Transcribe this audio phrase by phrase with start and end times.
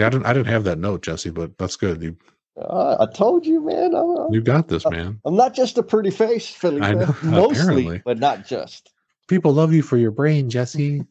[0.00, 0.26] Yeah, I didn't.
[0.26, 2.02] I didn't have that note, Jesse, but that's good.
[2.02, 2.16] You
[2.56, 3.94] Uh, I told you, man.
[3.94, 5.20] I'm, you got this, man.
[5.26, 6.80] I'm not just a pretty face, Philly.
[6.80, 8.02] I know, Mostly, apparently.
[8.02, 8.92] but not just.
[9.28, 11.04] People love you for your brain, Jesse.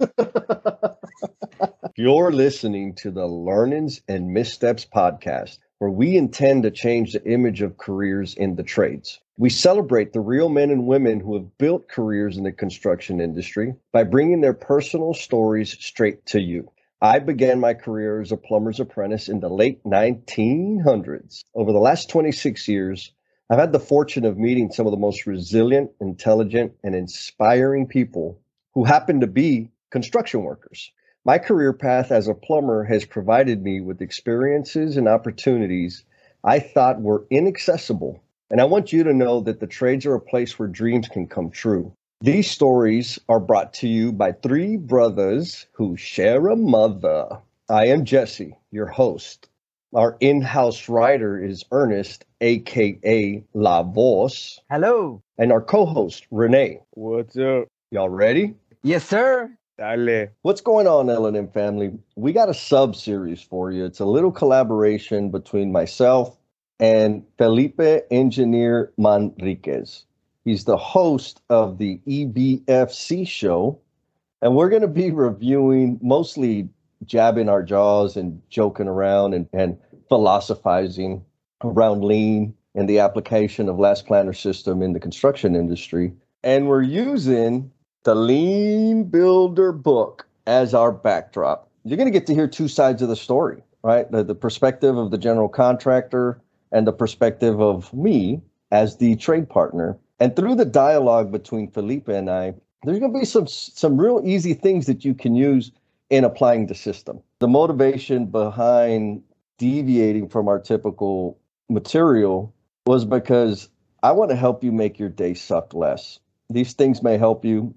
[1.96, 7.62] You're listening to the Learnings and Missteps podcast, where we intend to change the image
[7.62, 9.20] of careers in the trades.
[9.38, 13.76] We celebrate the real men and women who have built careers in the construction industry
[13.92, 16.71] by bringing their personal stories straight to you.
[17.02, 21.45] I began my career as a plumber's apprentice in the late 1900s.
[21.55, 23.13] Over the last 26 years,
[23.49, 28.41] I've had the fortune of meeting some of the most resilient, intelligent, and inspiring people
[28.73, 30.91] who happen to be construction workers.
[31.23, 36.04] My career path as a plumber has provided me with experiences and opportunities
[36.43, 38.21] I thought were inaccessible.
[38.52, 41.27] And I want you to know that the trades are a place where dreams can
[41.27, 41.93] come true.
[42.22, 47.40] These stories are brought to you by three brothers who share a mother.
[47.70, 49.48] I am Jesse, your host.
[49.96, 55.24] Our in house writer is Ernest, aka La Voz, Hello.
[55.38, 56.82] and our co host, Renee.
[56.91, 57.70] What's up?
[57.90, 58.54] Y'all ready?
[58.84, 59.49] Yes, sir.
[59.77, 60.27] Dale.
[60.41, 61.98] What's going on, L&M family?
[62.18, 63.86] We got a sub series for you.
[63.86, 66.38] It's a little collaboration between myself
[66.81, 67.80] and Felipe
[68.12, 70.03] Engineer Manriquez.
[70.50, 73.78] He's the host of the EBFC show,
[74.42, 76.68] and we're going to be reviewing mostly
[77.06, 79.78] jabbing our jaws and joking around and, and
[80.08, 81.24] philosophizing
[81.64, 86.14] around lean and the application of last planner system in the construction industry.
[86.44, 87.70] And we're using
[88.03, 91.70] the Lean Builder book as our backdrop.
[91.84, 94.12] You're going to get to hear two sides of the story, right?
[94.12, 99.47] The, the perspective of the general contractor and the perspective of me as the trade
[99.47, 99.96] partner.
[100.19, 102.53] And through the dialogue between Felipe and I,
[102.84, 105.72] there's going to be some some real easy things that you can use
[106.09, 107.22] in applying the system.
[107.39, 109.23] The motivation behind
[109.57, 111.38] deviating from our typical
[111.69, 112.53] material
[112.85, 113.69] was because
[114.01, 116.19] I want to help you make your day suck less.
[116.50, 117.75] These things may help you,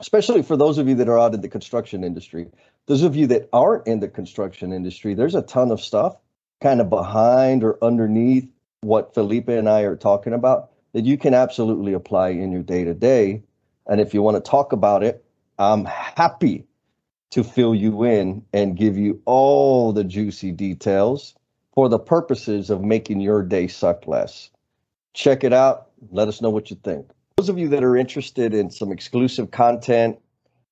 [0.00, 2.48] especially for those of you that are out in the construction industry.
[2.86, 6.16] Those of you that aren't in the construction industry, there's a ton of stuff
[6.60, 8.48] kind of behind or underneath
[8.80, 12.82] what Felipe and I are talking about that you can absolutely apply in your day
[12.82, 13.42] to day.
[13.86, 15.22] And if you want to talk about it,
[15.58, 16.64] I'm happy
[17.32, 21.34] to fill you in and give you all the juicy details
[21.74, 24.48] for the purposes of making your day suck less.
[25.12, 25.88] Check it out.
[26.12, 27.10] Let us know what you think.
[27.36, 30.18] Those of you that are interested in some exclusive content,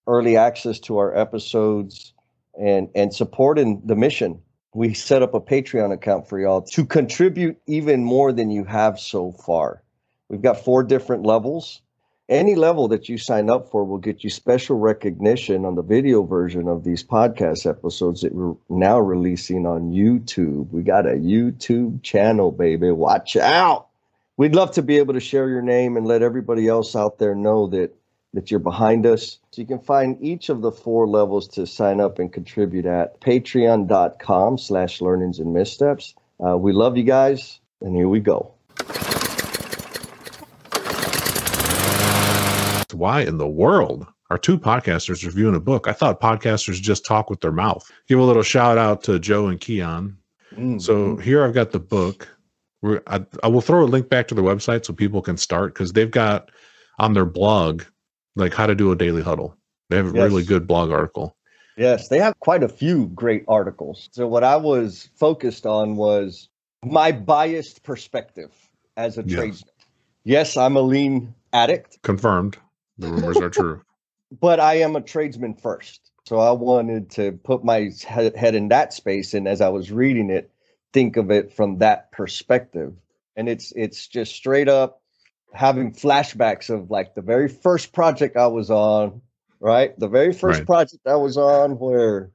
[0.06, 2.14] early access to our episodes,
[2.58, 4.40] and, and supporting the mission,
[4.74, 8.98] we set up a Patreon account for y'all to contribute even more than you have
[8.98, 9.83] so far.
[10.28, 11.80] We've got four different levels.
[12.28, 16.22] Any level that you sign up for will get you special recognition on the video
[16.22, 20.70] version of these podcast episodes that we're now releasing on YouTube.
[20.70, 22.90] We got a YouTube channel, baby.
[22.90, 23.88] Watch out.
[24.38, 27.34] We'd love to be able to share your name and let everybody else out there
[27.34, 27.94] know that
[28.32, 29.38] that you're behind us.
[29.52, 33.20] So you can find each of the four levels to sign up and contribute at
[33.20, 36.14] patreon.com slash learnings and missteps.
[36.44, 38.54] Uh, we love you guys, and here we go.
[42.94, 45.86] Why in the world are two podcasters reviewing a book?
[45.88, 47.90] I thought podcasters just talk with their mouth.
[48.08, 50.16] Give a little shout out to Joe and Keon.
[50.78, 51.20] So mm-hmm.
[51.20, 52.28] here I've got the book.
[52.80, 55.74] We're, I, I will throw a link back to their website so people can start
[55.74, 56.50] because they've got
[57.00, 57.82] on their blog
[58.36, 59.56] like how to do a daily huddle.
[59.90, 60.30] They have a Yes.
[60.30, 61.36] really good blog article.
[61.76, 64.08] Yes, they have quite a few great articles.
[64.12, 66.48] So what I was focused on was
[66.84, 68.52] my biased perspective
[68.96, 69.36] as a Yes.
[69.36, 69.74] tradesman.
[70.22, 72.58] Yes, I'm a lean addict, Confirmed.
[72.98, 73.82] The rumors are true.
[74.40, 76.10] but I am a tradesman first.
[76.26, 80.30] So I wanted to put my head in that space and as I was reading
[80.30, 80.50] it,
[80.92, 82.94] think of it from that perspective.
[83.36, 85.02] And it's it's just straight up
[85.52, 89.20] having flashbacks of like the very first project I was on,
[89.60, 89.98] right?
[89.98, 90.66] The very first Right.
[90.66, 92.30] project I was on where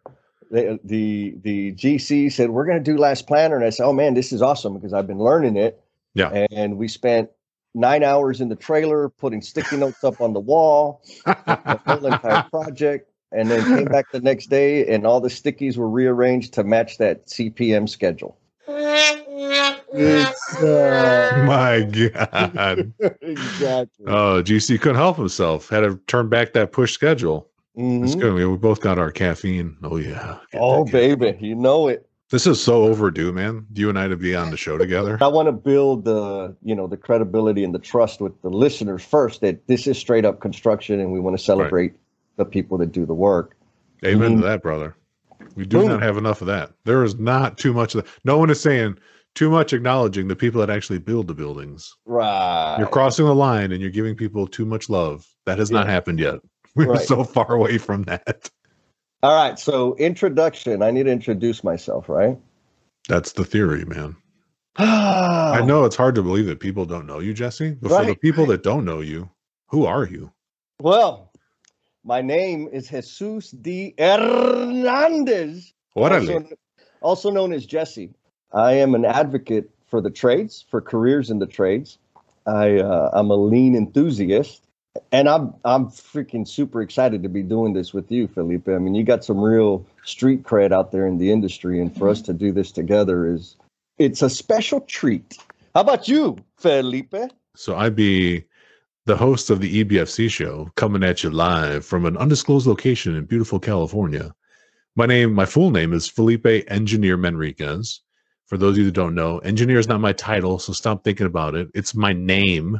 [0.51, 3.93] the the the GC said we're going to do last planner and I said, "Oh
[3.93, 5.81] man, this is awesome because I've been learning it."
[6.13, 6.45] Yeah.
[6.51, 7.29] And we spent
[7.75, 12.41] 9 hours in the trailer putting sticky notes up on the wall the whole entire
[12.51, 16.63] project and then came back the next day and all the stickies were rearranged to
[16.63, 18.37] match that CPM schedule.
[19.93, 22.93] It's uh, My God.
[23.21, 24.05] exactly.
[24.07, 25.69] Oh, GC couldn't help himself.
[25.69, 27.47] Had to turn back that push schedule.
[27.75, 28.19] It's Mhm.
[28.19, 28.33] good.
[28.33, 29.77] We we both got our caffeine.
[29.83, 30.39] Oh yeah.
[30.51, 31.19] Get Oh that caffeine.
[31.19, 32.08] baby, you know it.
[32.31, 33.65] This is so overdue, man.
[33.73, 35.17] You and I to be on the show together.
[35.19, 39.03] I want to build the, you know, the credibility and the trust with the listeners
[39.03, 41.93] first that this is straight up construction and we want to celebrate
[42.35, 43.55] the people that do the work.
[44.05, 44.41] Amen Mhm.
[44.41, 44.95] to that, brother.
[45.55, 45.87] We do Boom.
[45.87, 46.71] not have enough of that.
[46.85, 48.11] There is not too much of that.
[48.23, 48.97] No one is saying
[49.33, 51.95] too much acknowledging the people that actually build the buildings.
[52.05, 52.75] Right.
[52.77, 55.25] You're crossing the line and you're giving people too much love.
[55.45, 56.35] That has not happened yet.
[56.75, 57.01] We're Right.
[57.01, 58.51] so far away from that.
[59.21, 59.59] All right.
[59.59, 60.81] So introduction.
[60.81, 62.37] I need to introduce myself, right?
[63.07, 64.15] That's the theory, man.
[64.77, 67.71] I know it's hard to believe that people don't know you, Jesse.
[67.71, 69.29] But for the people that don't know you,
[69.67, 70.31] who are you?
[70.79, 71.31] Well,
[72.05, 73.93] my name is Jesus D.
[73.97, 75.73] Hernandez.
[75.97, 76.35] Orale.
[76.35, 76.55] also,
[77.01, 78.13] also known as Jesse.
[78.53, 81.97] I am an advocate for the trades, for careers in the trades.
[82.45, 84.67] I uh, I'm a lean enthusiast,
[85.11, 88.67] and I'm I'm freaking super excited to be doing this with you, Felipe.
[88.67, 92.09] I mean, you got some real street cred out there in the industry, and for
[92.09, 93.55] us to do this together is
[93.97, 95.37] it's a special treat.
[95.75, 97.15] How about you, Felipe?
[97.55, 98.45] So I'd be
[99.05, 103.25] the host of the EBFC show coming at you live from an undisclosed location in
[103.25, 104.33] beautiful California.
[104.95, 107.99] My name, my full name is Felipe Engineer Manriquez.
[108.47, 111.27] For those of you that don't know, engineer is not my title, so stop thinking
[111.27, 111.69] about it.
[111.75, 112.79] It's my name.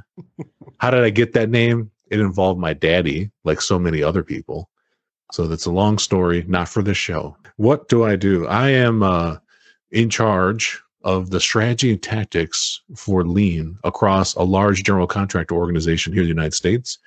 [0.80, 1.92] How did I get that name?
[2.10, 4.70] It involved my daddy, like so many other people.
[5.32, 7.38] So that's a long story, not for this show.
[7.58, 8.48] What do I do?
[8.48, 9.38] I am uh,
[9.92, 16.12] in charge of the strategy and tactics for lean across a large general contractor organization
[16.14, 16.98] here in the United States,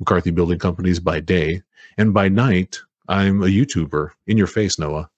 [0.00, 1.62] McCarthy Building Companies by day.
[1.98, 2.78] And by night,
[3.08, 5.08] I'm a YouTuber in your face, Noah.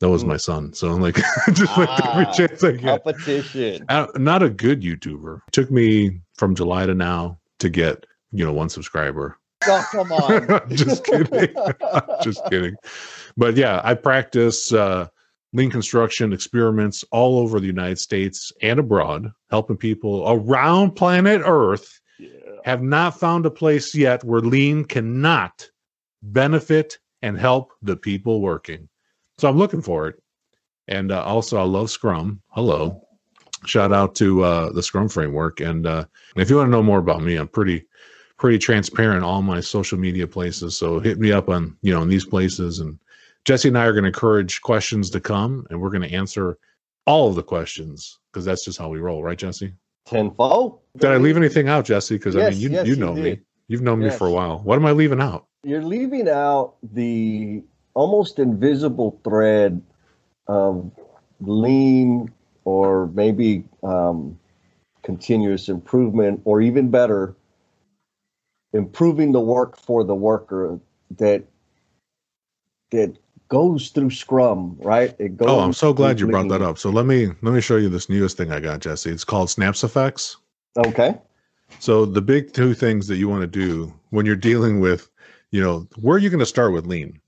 [0.00, 0.28] That was Hmm.
[0.28, 0.72] my son.
[0.74, 1.16] So I'm like,
[1.52, 3.02] just like every Ah, chance I get.
[3.04, 3.84] Competition.
[3.88, 5.40] Uh, not a good YouTuber.
[5.52, 9.38] took me from July to now to get, you know, one subscriber.
[9.68, 10.68] Oh, come on.
[10.76, 11.52] just kidding.
[12.22, 12.76] just kidding.
[13.36, 15.08] But yeah, I practice uh,
[15.54, 21.98] lean construction experiments all over the United States and abroad, helping people around planet Earth
[22.18, 22.28] Yeah.
[22.64, 25.68] have not found a place yet where lean cannot
[26.22, 28.88] benefit and help the people working.
[29.38, 30.22] So I'm looking for it.
[30.86, 32.40] And uh, also, I love Scrum.
[32.48, 33.02] Hello.
[33.64, 35.60] Shout out to uh, the Scrum framework.
[35.60, 36.04] And uh,
[36.36, 37.84] if you want to know more about me, I'm pretty
[38.38, 40.76] pretty transparent all my social media places.
[40.76, 42.80] So hit me up on you know in these places.
[42.80, 42.98] And
[43.44, 46.58] Jesse and I are going to encourage questions to come, and we're going to answer
[47.06, 49.72] all of the questions because that's just how we roll, right, Jesse?
[50.06, 50.80] Tenfold.
[50.98, 52.16] Did I leave anything out, Jesse?
[52.16, 53.40] Because I mean, you yes, you you know me.
[53.68, 54.60] You've known me for a while.
[54.60, 55.46] What am I leaving out?
[55.64, 59.82] You're leaving out the almost invisible thread
[60.46, 60.92] of
[61.40, 62.32] lean
[62.64, 64.38] or maybe um,
[65.06, 67.35] continuous improvement, or even better,
[68.76, 70.78] improving the work for the worker
[71.18, 71.44] that
[72.90, 73.16] that
[73.48, 75.14] goes through Scrum, right?
[75.18, 75.48] It oh, goes.
[75.48, 76.78] Oh, I'm so glad you brought that up.
[76.78, 79.10] So let me let me show you this newest thing I got, Jesse.
[79.10, 80.36] It's called Snaps Effects.
[80.76, 81.18] Okay.
[81.78, 85.10] So the big two things that you want to do when you're dealing with,
[85.50, 87.20] you know, where are you going to start with lean?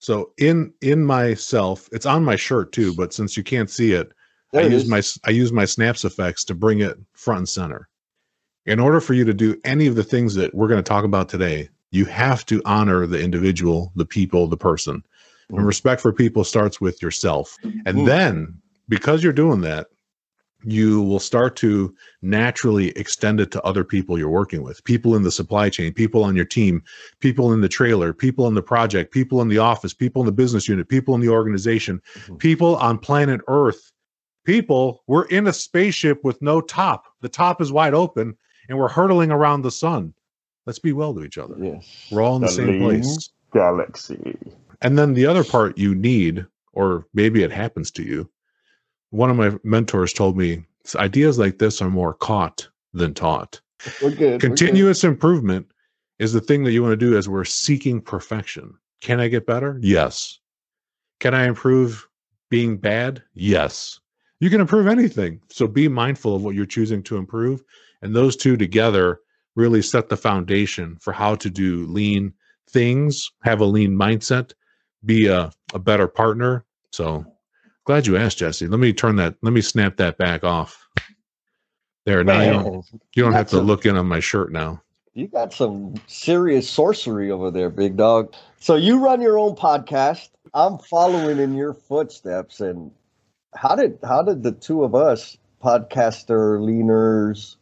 [0.00, 4.12] So in in myself, it's on my shirt too, but since you can't see it,
[4.52, 4.88] There I it use is.
[4.88, 7.88] my I use my snaps effects to bring it front and center.
[8.66, 11.04] In order for you to do any of the things that we're going to talk
[11.04, 15.04] about today, you have to honor the individual, the people, the person.
[15.50, 15.66] And Mm.
[15.66, 17.58] respect for people starts with yourself.
[17.84, 18.06] And Mm.
[18.06, 18.54] then
[18.88, 19.88] because you're doing that,
[20.66, 25.22] you will start to naturally extend it to other people you're working with people in
[25.22, 26.82] the supply chain, people on your team,
[27.20, 30.32] people in the trailer, people in the project, people in the office, people in the
[30.32, 32.38] business unit, people in the organization, Mhm.
[32.38, 33.92] people on planet Earth.
[34.46, 37.04] People, we're in a spaceship with no top.
[37.20, 38.34] The top is wide open
[38.68, 40.14] and we're hurtling around the sun.
[40.66, 41.56] Let's be well to each other.
[41.60, 42.08] Yes.
[42.10, 43.30] We're all in the, The same place.
[43.52, 44.36] Galaxy.
[44.80, 48.28] And then the other part you need, or maybe it happens to you.
[49.10, 50.64] One of my mentors told me
[50.96, 53.60] ideas like this are more caught than taught.
[54.02, 54.20] We're good.
[54.20, 54.40] we're good.
[54.40, 55.66] Continuous improvement
[56.18, 58.74] is the thing that you want to do as we're seeking perfection.
[59.00, 59.78] Can I get better?
[59.82, 60.38] Yes.
[61.20, 62.06] Can I improve
[62.50, 63.22] being bad?
[63.34, 64.00] Yes.
[64.40, 65.40] You can improve anything.
[65.50, 67.62] So be mindful of what you're choosing to improve.
[68.02, 69.20] And those two together
[69.56, 72.34] really set the foundation for how to do lean
[72.68, 74.52] things, have a lean mindset,
[75.04, 76.64] be a, a better partner.
[76.92, 77.24] So
[77.84, 78.66] glad you asked, Jesse.
[78.66, 80.86] Let me turn that, let me snap that back off.
[82.04, 84.82] There, now you don't, you don't have to look in on my shirt now.
[85.14, 88.34] You got some serious sorcery over there, big dog.
[88.58, 90.28] So you run your own podcast.
[90.52, 92.60] I'm following in your footsteps.
[92.60, 92.90] And
[93.54, 97.56] how did how did the two of us, podcaster leaners,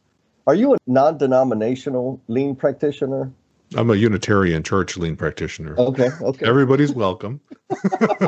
[0.47, 3.33] are you a non-denominational lean practitioner?
[3.75, 5.75] I'm a Unitarian church lean practitioner.
[5.79, 6.47] Okay, okay.
[6.47, 7.41] Everybody's welcome.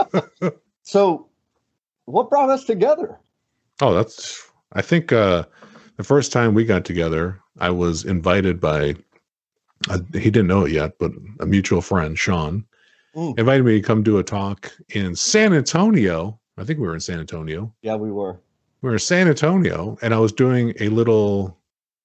[0.82, 1.28] so
[2.06, 3.18] what brought us together?
[3.80, 4.42] Oh, that's
[4.72, 5.44] I think uh
[5.96, 8.96] the first time we got together, I was invited by
[9.90, 12.64] uh, he didn't know it yet, but a mutual friend, Sean.
[13.14, 13.38] mm.
[13.38, 16.40] invited me to come do a talk in San Antonio.
[16.56, 17.74] I think we were in San Antonio.
[17.82, 18.40] Yeah, we were.
[18.82, 21.58] We were in San Antonio, and I was doing a little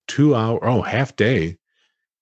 [0.08, 1.58] two hour, oh, half day,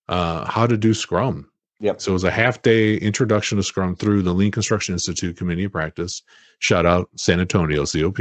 [0.09, 1.49] uh, how to do Scrum.
[1.79, 2.01] Yep.
[2.01, 5.65] So it was a half day introduction to Scrum through the Lean Construction Institute Community
[5.65, 6.23] of Practice.
[6.59, 8.17] Shout out San Antonio COP.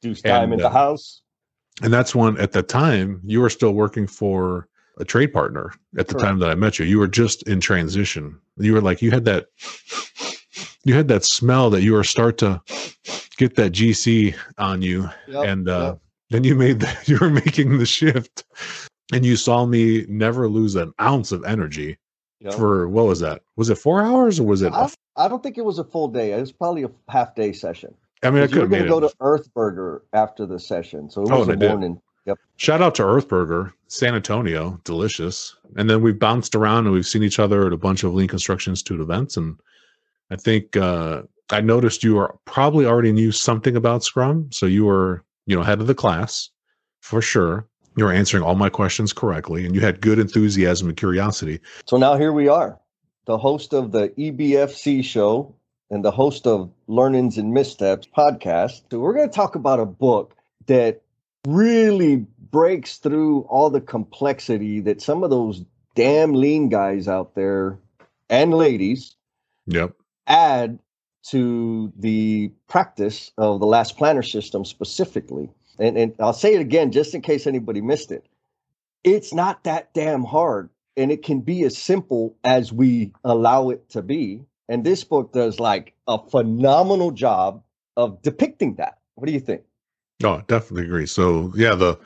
[0.00, 1.22] Deuce time and, in the uh, house.
[1.82, 6.08] And that's one at the time you were still working for a trade partner at
[6.08, 6.26] the Correct.
[6.26, 6.86] time that I met you.
[6.86, 8.38] You were just in transition.
[8.56, 9.46] You were like you had that
[10.84, 12.60] you had that smell that you were start to
[13.36, 15.08] get that GC on you.
[15.28, 15.98] Yep, and uh yep.
[16.30, 18.44] then you made the, you were making the shift
[19.12, 21.98] and you saw me never lose an ounce of energy
[22.40, 22.54] yep.
[22.54, 23.42] for what was that?
[23.56, 24.72] Was it four hours or was it?
[24.72, 26.32] I, I don't think it was a full day.
[26.32, 27.94] It was probably a half day session.
[28.22, 31.52] I mean, I could have go to Earthburger after the session, so it was oh,
[31.52, 32.00] a morning.
[32.24, 32.38] Yep.
[32.56, 35.56] Shout out to Earthburger, San Antonio, delicious.
[35.76, 38.28] And then we've bounced around and we've seen each other at a bunch of Lean
[38.28, 39.36] Construction Institute events.
[39.36, 39.58] And
[40.32, 44.86] I think uh, I noticed you were probably already knew something about Scrum, so you
[44.86, 46.48] were, you know, head of the class
[47.00, 47.68] for sure.
[47.96, 51.60] You were answering all my questions correctly, and you had good enthusiasm and curiosity.
[51.86, 52.80] So now here we are,
[53.26, 55.54] the host of the EBFC show,
[55.90, 58.84] and the host of Learnings and Missteps podcast.
[58.90, 60.34] So we're going to talk about a book
[60.66, 61.02] that
[61.46, 65.62] really breaks through all the complexity that some of those
[65.94, 67.78] damn lean guys out there
[68.30, 69.16] and ladies
[69.66, 69.92] yep
[70.26, 70.78] add
[71.24, 75.48] to the practice of the last planner system specifically
[75.78, 78.26] and, and i'll say it again just in case anybody missed it
[79.04, 83.88] it's not that damn hard and it can be as simple as we allow it
[83.88, 87.62] to be and this book does like a phenomenal job
[87.96, 88.98] of depicting that.
[89.14, 89.62] What do you think?
[90.24, 91.06] Oh, definitely agree.
[91.06, 91.98] So yeah, the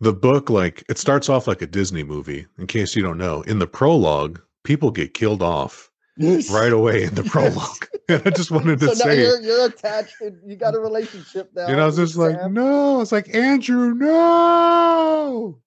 [0.00, 2.46] the book like it starts off like a Disney movie.
[2.58, 5.90] In case you don't know, in the prologue, people get killed off.
[6.18, 7.86] Right away in the prologue.
[8.08, 10.20] and I just wanted to so say, you're, you're attached.
[10.20, 11.66] And you got a relationship now.
[11.66, 13.00] And I was just like, no.
[13.00, 15.58] It's like Andrew, no.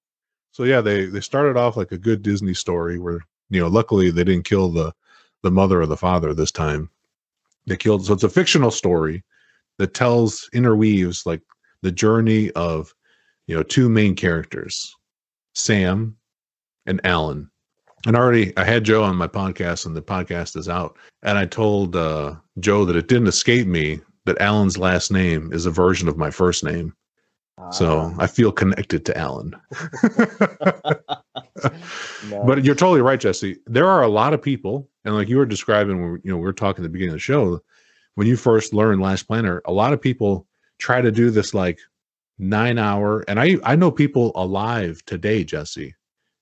[0.52, 4.12] So yeah, they they started off like a good Disney story where you know, luckily
[4.12, 4.94] they didn't kill the
[5.44, 6.90] the mother or the father this time.
[7.68, 8.06] They killed.
[8.06, 9.24] So it's a fictional story
[9.78, 11.42] that tells interweaves like
[11.82, 12.94] the journey of
[13.46, 14.96] you know two main characters,
[15.54, 16.18] Sam
[16.86, 17.50] and Alan.
[18.08, 20.98] And already I had Joe on my podcast, and the podcast is out.
[21.24, 25.66] And I told uh, Joe that it didn't escape me that Alan's last name is
[25.66, 26.96] a version of my first name.
[27.72, 28.14] So ah.
[28.18, 29.56] I feel connected to Alan.
[32.46, 33.58] But you're totally right, Jesse.
[33.66, 36.44] There are a lot of people, and like you were describing, when you know we
[36.44, 37.62] were talking at the beginning of the show,
[38.16, 40.48] when you first learn Last Planner, a lot of people
[40.78, 41.80] try to do this like
[42.38, 45.94] nine hour, and I I know people alive today, Jesse.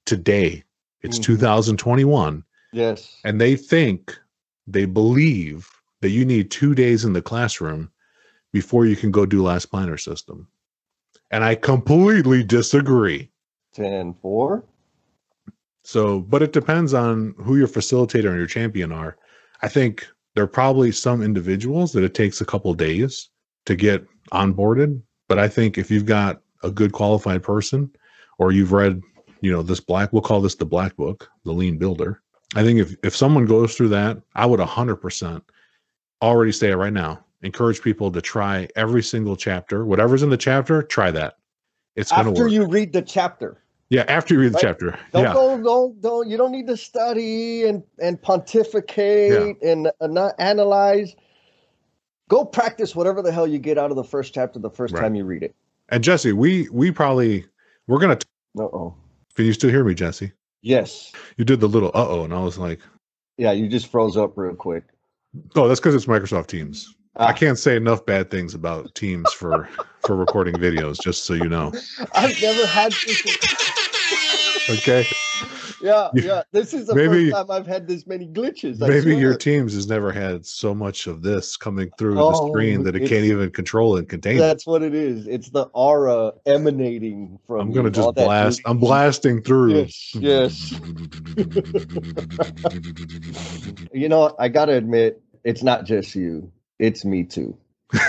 [0.05, 0.63] Today,
[1.05, 1.33] it's mm-hmm.
[1.33, 2.43] 2021.
[2.73, 4.17] Yes, and they think
[4.67, 5.69] they believe
[6.01, 7.91] that you need two days in the classroom
[8.51, 10.47] before you can go do Last Planner system
[11.31, 13.29] and I completely disagree.
[13.73, 14.63] 10 4.
[15.83, 19.17] So, but it depends on who your facilitator and your champion are.
[19.61, 23.29] I think there are probably some individuals that it takes a couple days
[23.65, 25.01] to get onboarded.
[25.27, 27.91] But I think if you've got a good qualified person
[28.37, 29.01] or you've read,
[29.45, 32.19] you know, this black, we'll call this the black book, the lean builder.
[32.55, 35.41] I think if, if someone goes through that, I would 100%
[36.21, 39.85] already say it right now encourage people to try every single chapter.
[39.85, 41.35] Whatever's in the chapter, try that.
[41.95, 42.39] It's going to work.
[42.39, 43.61] After you read the chapter.
[43.89, 44.61] Yeah, after you read the right?
[44.61, 44.99] chapter.
[45.13, 45.33] Don't yeah.
[45.33, 46.27] go, don't, don't.
[46.27, 49.69] You don't need to study and and pontificate yeah.
[49.71, 51.15] and uh, not analyze.
[52.27, 55.01] Go practice whatever the hell you get out of the first chapter the first right.
[55.01, 55.55] time you read it.
[55.89, 57.45] And Jesse, we we probably
[57.85, 58.17] we're gonna.
[58.57, 58.95] Uh oh.
[59.35, 60.31] Can you still hear me, Jesse?
[60.61, 61.11] Yes.
[61.37, 62.79] You did the little uh oh, and I was like.
[63.37, 64.85] Yeah, you just froze up real quick.
[65.55, 66.95] Oh, that's because it's Microsoft Teams.
[67.17, 69.69] I can't say enough bad things about Teams for
[70.05, 70.99] for recording videos.
[71.01, 71.71] Just so you know,
[72.13, 73.23] I've never had this.
[74.69, 75.05] okay.
[75.85, 76.41] Yeah, yeah.
[76.51, 78.81] This is the maybe, first time I've had this many glitches.
[78.81, 82.49] I maybe your Teams has never had so much of this coming through oh, the
[82.49, 84.37] screen that it can't even control and contain.
[84.37, 84.39] It.
[84.39, 84.69] That's it.
[84.69, 85.27] what it is.
[85.27, 87.59] It's the aura emanating from.
[87.61, 88.61] I'm gonna just blast.
[88.65, 89.75] I'm blasting through.
[89.75, 90.15] Yes.
[90.15, 90.71] Yes.
[93.93, 97.55] you know, I gotta admit, it's not just you it's me too.
[97.91, 98.01] that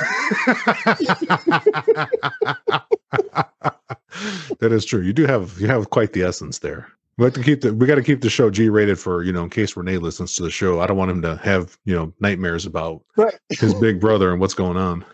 [4.62, 5.02] is true.
[5.02, 6.88] You do have you have quite the essence there.
[7.18, 9.32] We have to keep the we got to keep the show G rated for you
[9.32, 10.80] know in case Renee listens to the show.
[10.80, 13.38] I don't want him to have you know nightmares about right.
[13.48, 15.04] his big brother and what's going on.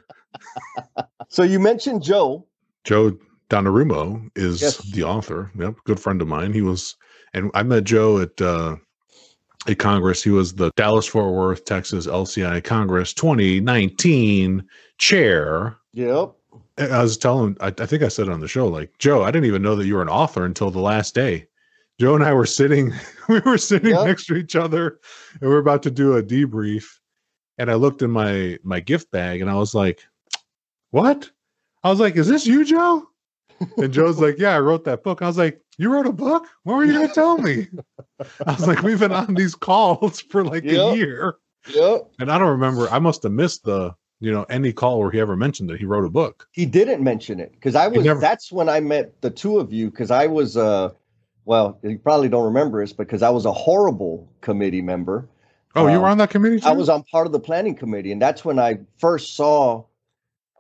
[1.29, 2.47] so you mentioned Joe.
[2.85, 3.17] Joe
[3.51, 4.79] Donarumma is yes.
[4.79, 5.51] the author.
[5.59, 6.53] Yep, good friend of mine.
[6.53, 6.97] He was,
[7.35, 8.77] and I met Joe at uh,
[9.67, 10.23] a Congress.
[10.23, 14.67] He was the Dallas Fort Worth, Texas LCI Congress 2019
[14.99, 15.77] chair.
[15.93, 16.33] Yep.
[16.79, 19.31] I was telling, I, I think I said it on the show, like, Joe, I
[19.31, 21.47] didn't even know that you were an author until the last day.
[22.01, 22.93] Joe and I were sitting,
[23.29, 24.07] we were sitting yep.
[24.07, 24.99] next to each other
[25.41, 26.87] and we are about to do a debrief.
[27.59, 30.03] And I looked in my my gift bag and I was like,
[30.91, 31.31] What?
[31.85, 33.07] I was like, Is this you, Joe?
[33.77, 35.23] And Joe's like, Yeah, I wrote that book.
[35.23, 36.47] I was like, You wrote a book?
[36.65, 37.69] What were you gonna tell me?
[38.47, 40.95] I was like, We've been on these calls for like yep.
[40.95, 41.37] a year.
[41.73, 42.11] Yep.
[42.19, 45.19] And I don't remember, I must have missed the you know any call where he
[45.21, 46.49] ever mentioned that he wrote a book.
[46.53, 48.05] He didn't mention it because I was.
[48.05, 48.21] Never...
[48.21, 50.57] That's when I met the two of you because I was.
[50.57, 50.91] uh
[51.45, 55.29] Well, you probably don't remember this because I was a horrible committee member.
[55.75, 56.61] Oh, um, you were um, on that committee.
[56.61, 56.67] Too?
[56.67, 59.85] I was on part of the planning committee, and that's when I first saw.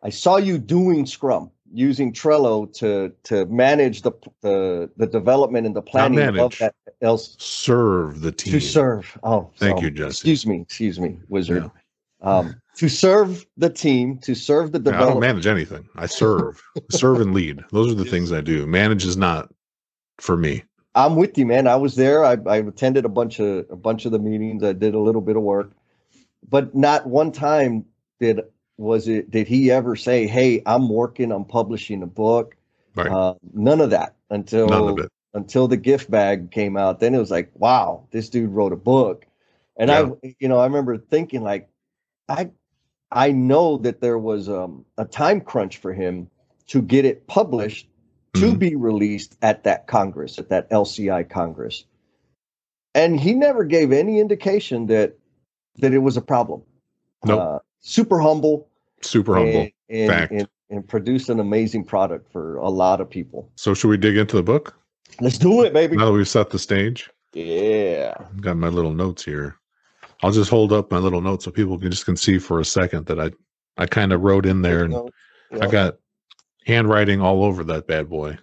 [0.02, 5.76] I saw you doing Scrum using Trello to to manage the the the development and
[5.76, 9.18] the planning of that else serve the team to serve.
[9.22, 10.08] Oh, thank so, you, Jesse.
[10.08, 11.64] Excuse me, excuse me, Wizard.
[11.64, 11.70] Yeah.
[12.22, 15.10] Um, to serve the team, to serve the development.
[15.10, 15.88] I don't manage anything.
[15.96, 17.64] I serve, serve and lead.
[17.72, 18.64] Those are the things I do.
[18.64, 19.52] Manage is not
[20.18, 20.62] for me.
[20.94, 21.66] I'm with you, man.
[21.66, 22.24] I was there.
[22.24, 24.62] I, I attended a bunch of a bunch of the meetings.
[24.62, 25.72] I did a little bit of work,
[26.48, 27.86] but not one time
[28.20, 28.40] did
[28.76, 32.56] was it did he ever say, "Hey, I'm working on publishing a book."
[32.94, 33.10] Right.
[33.10, 37.00] Uh, none of that until none of until the gift bag came out.
[37.00, 39.26] Then it was like, "Wow, this dude wrote a book,"
[39.76, 40.10] and yeah.
[40.22, 41.68] I, you know, I remember thinking like,
[42.28, 42.50] I
[43.10, 46.28] I know that there was um, a time crunch for him
[46.68, 47.88] to get it published
[48.34, 48.58] to mm-hmm.
[48.58, 51.84] be released at that Congress, at that LCI Congress.
[52.94, 55.14] And he never gave any indication that
[55.78, 56.62] that it was a problem.
[57.24, 57.40] Nope.
[57.40, 58.68] Uh, super humble.
[59.00, 59.68] Super humble.
[59.88, 60.32] And, Fact.
[60.32, 63.50] And, and produced an amazing product for a lot of people.
[63.56, 64.74] So should we dig into the book?
[65.20, 65.96] Let's do it, baby.
[65.96, 67.10] Now that we've set the stage.
[67.34, 68.14] Yeah.
[68.18, 69.56] I've got my little notes here.
[70.22, 72.64] I'll just hold up my little notes so people can just can see for a
[72.64, 73.30] second that I
[73.76, 75.10] I kind of wrote in there and
[75.60, 75.96] I got
[76.66, 78.38] handwriting all over that bad boy.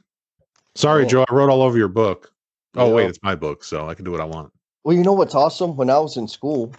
[0.75, 2.31] Sorry, Joe, I wrote all over your book.
[2.75, 4.53] Oh wait, it's my book, so I can do what I want.
[4.83, 5.75] Well, you know what's awesome?
[5.75, 6.73] When I was in school,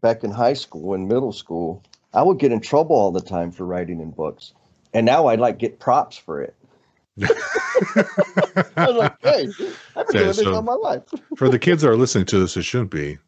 [0.00, 1.82] back in high school and middle school,
[2.14, 4.52] I would get in trouble all the time for writing in books,
[4.92, 6.54] and now I like get props for it.
[7.22, 9.48] I was like, hey,
[9.96, 11.02] I've been doing this all my life.
[11.36, 13.18] for the kids that are listening to this, it shouldn't be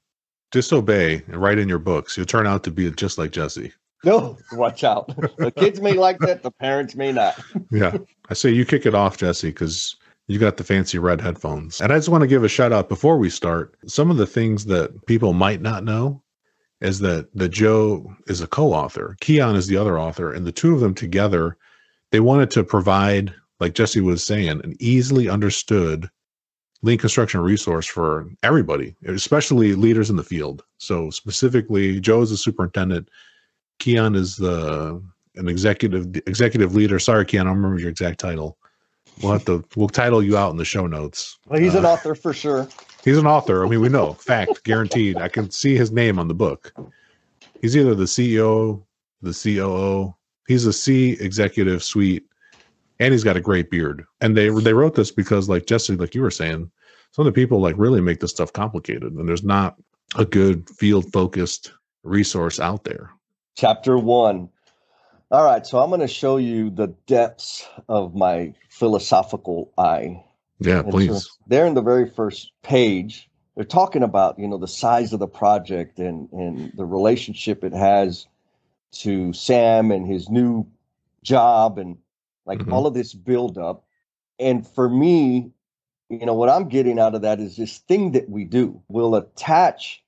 [0.54, 3.72] disobey and write in your books, you'll turn out to be just like Jesse.
[4.14, 5.08] No, watch out.
[5.38, 7.38] The kids may like that, the parents may not.
[7.70, 7.96] yeah.
[8.28, 11.80] I say you kick it off, Jesse, because you got the fancy red headphones.
[11.80, 13.74] And I just want to give a shout out before we start.
[13.86, 16.22] Some of the things that people might not know
[16.80, 19.16] is that that Joe is a co-author.
[19.20, 21.56] Keon is the other author, and the two of them together,
[22.10, 26.10] they wanted to provide, like Jesse was saying, an easily understood
[26.82, 30.62] lean construction resource for everybody, especially leaders in the field.
[30.76, 33.08] So specifically, Joe is the superintendent.
[33.78, 35.02] Keon is the
[35.37, 36.98] an executive executive leader.
[36.98, 38.58] Sorry, Keon, I don't remember your exact title.
[39.22, 41.38] We'll have to we'll title you out in the show notes.
[41.46, 42.68] Well, he's uh, an author for sure.
[43.04, 43.64] He's an author.
[43.64, 45.18] I mean, we know fact, guaranteed.
[45.18, 46.72] I can see his name on the book.
[47.60, 48.82] He's either the CEO,
[49.22, 50.14] the COO.
[50.48, 52.24] He's a C executive suite
[53.00, 54.04] and he's got a great beard.
[54.20, 56.70] And they they wrote this because, like Jesse, like you were saying,
[57.12, 59.76] some of the people like really make this stuff complicated, and there's not
[60.16, 63.10] a good field focused resource out there.
[63.54, 64.48] Chapter one.
[65.30, 70.22] All right, so I'm going to show you the depths of my philosophical eye.
[70.60, 71.24] Yeah, and please.
[71.24, 75.20] So there in the very first page, they're talking about you know the size of
[75.20, 78.26] the project and and the relationship it has
[78.92, 80.66] to Sam and his new
[81.22, 81.96] job and
[82.46, 82.72] like mm-hmm.
[82.72, 83.84] all of this buildup.
[84.38, 85.50] And for me,
[86.08, 88.82] you know, what I'm getting out of that is this thing that we do.
[88.88, 90.02] We'll attach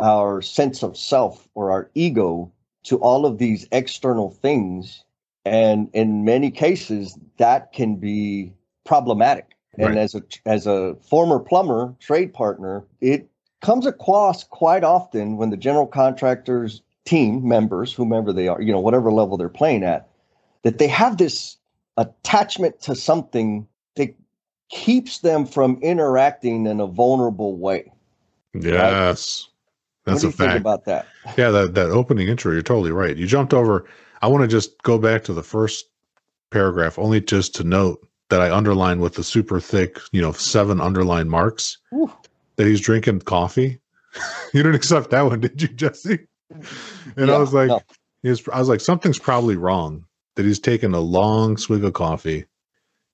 [0.00, 2.52] our sense of self or our ego
[2.88, 5.04] to all of these external things.
[5.44, 8.52] And in many cases, that can be
[8.84, 9.56] problematic.
[9.78, 9.90] Right.
[9.90, 13.28] And as a as a former plumber, trade partner, it
[13.60, 18.80] comes across quite often when the general contractors team members, whomever they are, you know,
[18.80, 20.08] whatever level they're playing at,
[20.62, 21.56] that they have this
[21.96, 24.14] attachment to something that
[24.68, 27.90] keeps them from interacting in a vulnerable way.
[28.54, 29.48] Yes.
[30.08, 30.60] That's a fact.
[30.60, 31.06] about that?
[31.36, 33.16] Yeah, that, that opening intro, you're totally right.
[33.16, 33.86] You jumped over.
[34.22, 35.86] I want to just go back to the first
[36.50, 40.80] paragraph, only just to note that I underlined with the super thick, you know, seven
[40.80, 42.12] underline marks Ooh.
[42.56, 43.80] that he's drinking coffee.
[44.52, 46.26] you didn't accept that one, did you, Jesse?
[47.16, 47.80] And yeah, I was like, no.
[48.22, 50.04] was, I was like, something's probably wrong
[50.36, 52.44] that he's taken a long swig of coffee,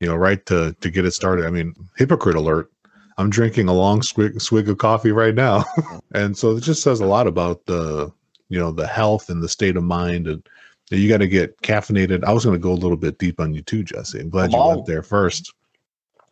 [0.00, 1.46] you know, right to to get it started.
[1.46, 2.70] I mean, hypocrite alert.
[3.16, 5.64] I'm drinking a long swig, swig of coffee right now.
[6.14, 8.12] and so it just says a lot about the,
[8.48, 10.26] you know, the health and the state of mind.
[10.26, 10.46] And
[10.90, 12.24] you got to get caffeinated.
[12.24, 14.20] I was going to go a little bit deep on you too, Jesse.
[14.20, 14.74] I'm glad Come you on.
[14.76, 15.52] went there first.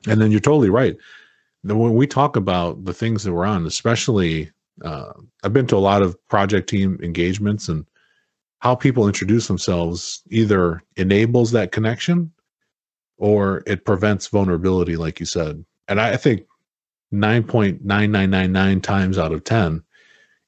[0.08, 0.96] And then you're totally right.
[1.62, 4.50] When we talk about the things that we're on, especially,
[4.84, 5.12] uh,
[5.44, 7.86] I've been to a lot of project team engagements and
[8.58, 12.32] how people introduce themselves either enables that connection
[13.16, 15.64] or it prevents vulnerability, like you said.
[15.86, 16.42] And I think
[17.12, 19.82] 9.9999 times out of 10,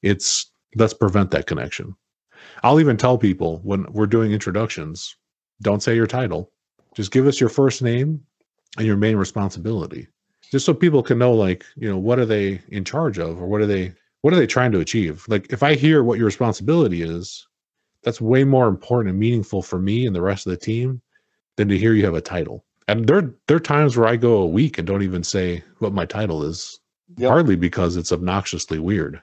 [0.03, 1.95] it's let's prevent that connection.
[2.63, 5.17] I'll even tell people when we're doing introductions,
[5.63, 6.51] don't say your title.
[6.95, 8.21] Just give us your first name
[8.77, 10.09] and your main responsibility.
[10.51, 13.47] Just so people can know like, you know, what are they in charge of or
[13.47, 15.25] what are they what are they trying to achieve?
[15.29, 17.47] Like if I hear what your responsibility is,
[18.03, 21.03] that's way more important and meaningful for me and the rest of the team
[21.57, 24.37] than to hear you have a title and there there are times where I go
[24.37, 26.79] a week and don't even say what my title is,
[27.17, 27.31] yep.
[27.31, 29.21] partly because it's obnoxiously weird.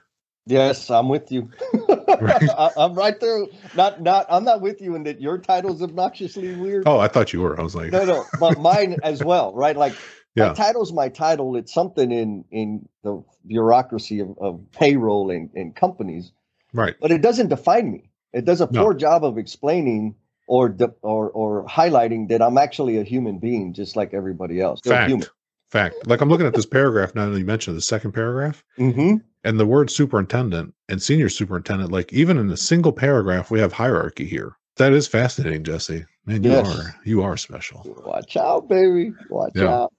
[0.47, 1.49] Yes, I'm with you.
[2.19, 2.49] right?
[2.57, 3.45] I, am right there.
[3.75, 4.25] Not not.
[4.29, 6.83] I'm not with you in that your title's obnoxiously weird.
[6.87, 7.59] Oh, I thought you were.
[7.59, 9.53] I was like, no, no, but mine as well.
[9.53, 9.95] Right, like.
[10.33, 10.47] Yeah.
[10.47, 11.57] My title's my title.
[11.57, 16.31] It's something in in the bureaucracy of, of payroll and, and companies.
[16.73, 16.95] Right.
[17.01, 18.11] But it doesn't define me.
[18.31, 18.97] It does a poor no.
[18.97, 20.15] job of explaining
[20.51, 24.81] or de- or or highlighting that I'm actually a human being, just like everybody else.
[24.83, 25.09] Fact.
[25.09, 25.25] Human.
[25.69, 26.05] Fact.
[26.05, 29.15] Like I'm looking at this paragraph now that you mentioned the second paragraph, mm-hmm.
[29.45, 31.93] and the word superintendent and senior superintendent.
[31.93, 34.57] Like even in a single paragraph, we have hierarchy here.
[34.75, 36.03] That is fascinating, Jesse.
[36.25, 36.67] Man, you yes.
[36.67, 37.83] are you are special.
[38.05, 39.13] Watch out, baby.
[39.29, 39.69] Watch yeah.
[39.69, 39.93] out.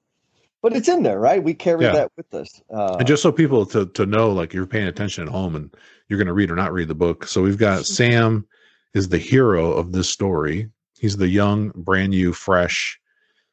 [0.61, 1.43] But it's in there, right?
[1.43, 1.93] We carry yeah.
[1.93, 2.61] that with us.
[2.69, 5.75] Uh, and just so people to to know, like you're paying attention at home and
[6.11, 7.27] you're going to read or not read the book.
[7.27, 8.47] So we've got Sam
[8.95, 10.69] is the hero of this story.
[10.99, 12.99] He's the young, brand new, fresh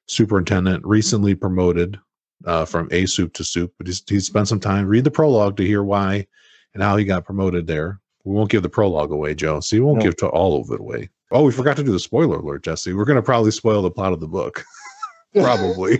[0.08, 2.00] superintendent, recently promoted
[2.46, 3.74] uh, from A soup to soup.
[3.78, 4.88] But he's, he's spent some time.
[4.88, 6.28] Read the prologue to hear why
[6.74, 8.00] and how he got promoted there.
[8.24, 9.60] We won't give the prologue away, Joe.
[9.60, 10.06] So you won't no.
[10.06, 11.10] give to all of it away.
[11.32, 12.94] Oh, we forgot to do the spoiler alert, Jesse.
[12.94, 14.66] We're going to probably spoil the plot of the book.
[15.36, 16.00] probably.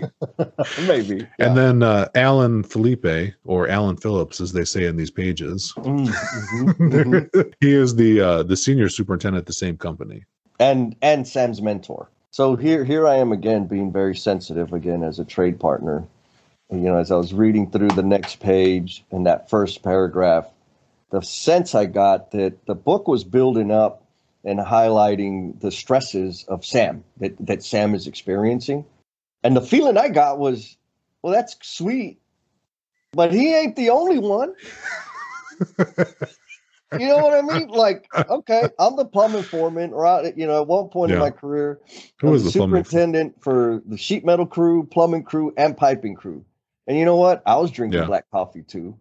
[0.86, 1.18] Maybe.
[1.38, 1.46] Yeah.
[1.46, 6.82] And then uh, Alan Felipe, or Alan Phillips, as they say in these pages, mm-hmm.
[6.82, 7.40] mm-hmm.
[7.60, 10.24] he is the uh, the senior superintendent at the same company,
[10.58, 12.08] and and Sam's mentor.
[12.32, 16.04] So here here I am again, being very sensitive again as a trade partner.
[16.72, 20.46] You know, as I was reading through the next page in that first paragraph,
[21.10, 24.04] the sense I got that the book was building up
[24.44, 28.84] and highlighting the stresses of Sam that, that Sam is experiencing
[29.42, 30.76] and the feeling I got was,
[31.22, 32.20] well, that's sweet,
[33.12, 34.54] but he ain't the only one.
[36.98, 37.68] you know what I mean?
[37.80, 40.36] Like, okay, I'm the plumbing foreman, right?
[40.36, 41.16] You know, at one point yeah.
[41.16, 41.80] in my career,
[42.20, 46.44] Who I was the superintendent for the sheet metal crew, plumbing crew, and piping crew.
[46.86, 47.42] And you know what?
[47.46, 48.06] I was drinking yeah.
[48.06, 48.98] black coffee too.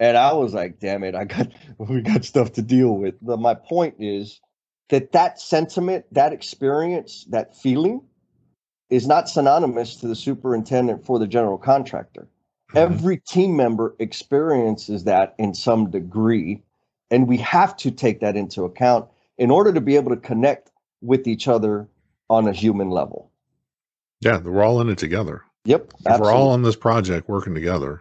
[0.00, 1.48] And I was like, damn it, I got
[1.78, 3.14] we got stuff to deal with.
[3.22, 4.40] But my point is
[4.88, 8.02] that that sentiment, that experience, that feeling
[8.90, 12.28] is not synonymous to the superintendent for the general contractor.
[12.70, 12.78] Mm-hmm.
[12.78, 16.62] Every team member experiences that in some degree,
[17.10, 20.70] and we have to take that into account in order to be able to connect
[21.00, 21.88] with each other
[22.28, 23.30] on a human level.
[24.20, 25.42] Yeah, we're all in it together.
[25.64, 25.92] Yep.
[26.06, 28.00] If we're all on this project working together,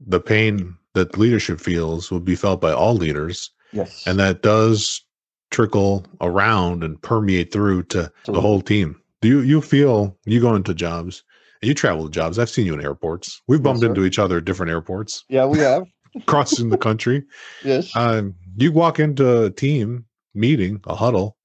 [0.00, 3.50] the pain that leadership feels will be felt by all leaders.
[3.72, 4.06] Yes.
[4.06, 5.02] And that does
[5.50, 8.34] trickle around and permeate through to Absolutely.
[8.34, 9.00] the whole team.
[9.22, 11.24] Do you you feel you go into jobs
[11.62, 12.38] and you travel to jobs?
[12.38, 13.40] I've seen you in airports.
[13.48, 15.24] We've bumped yes, into each other at different airports.
[15.28, 15.84] Yeah, we have
[16.26, 17.24] crossing the country.
[17.64, 17.94] Yes.
[17.96, 21.36] Um, you walk into a team meeting, a huddle,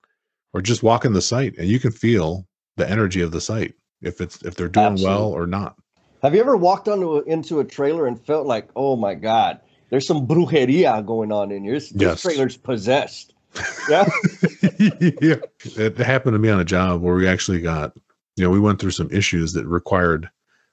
[0.54, 3.74] or just walk in the site, and you can feel the energy of the site
[4.02, 5.16] if it's if they're doing Absolutely.
[5.16, 5.76] well or not.
[6.22, 9.60] Have you ever walked onto a, into a trailer and felt like, oh my god,
[9.90, 11.74] there's some brujeria going on in here.
[11.74, 12.22] This, yes.
[12.24, 13.34] this trailer's possessed.
[13.90, 14.10] Yeah.
[14.80, 15.36] yeah.
[15.78, 17.94] It happened to me on a job where we actually got,
[18.36, 20.30] you know, we went through some issues that required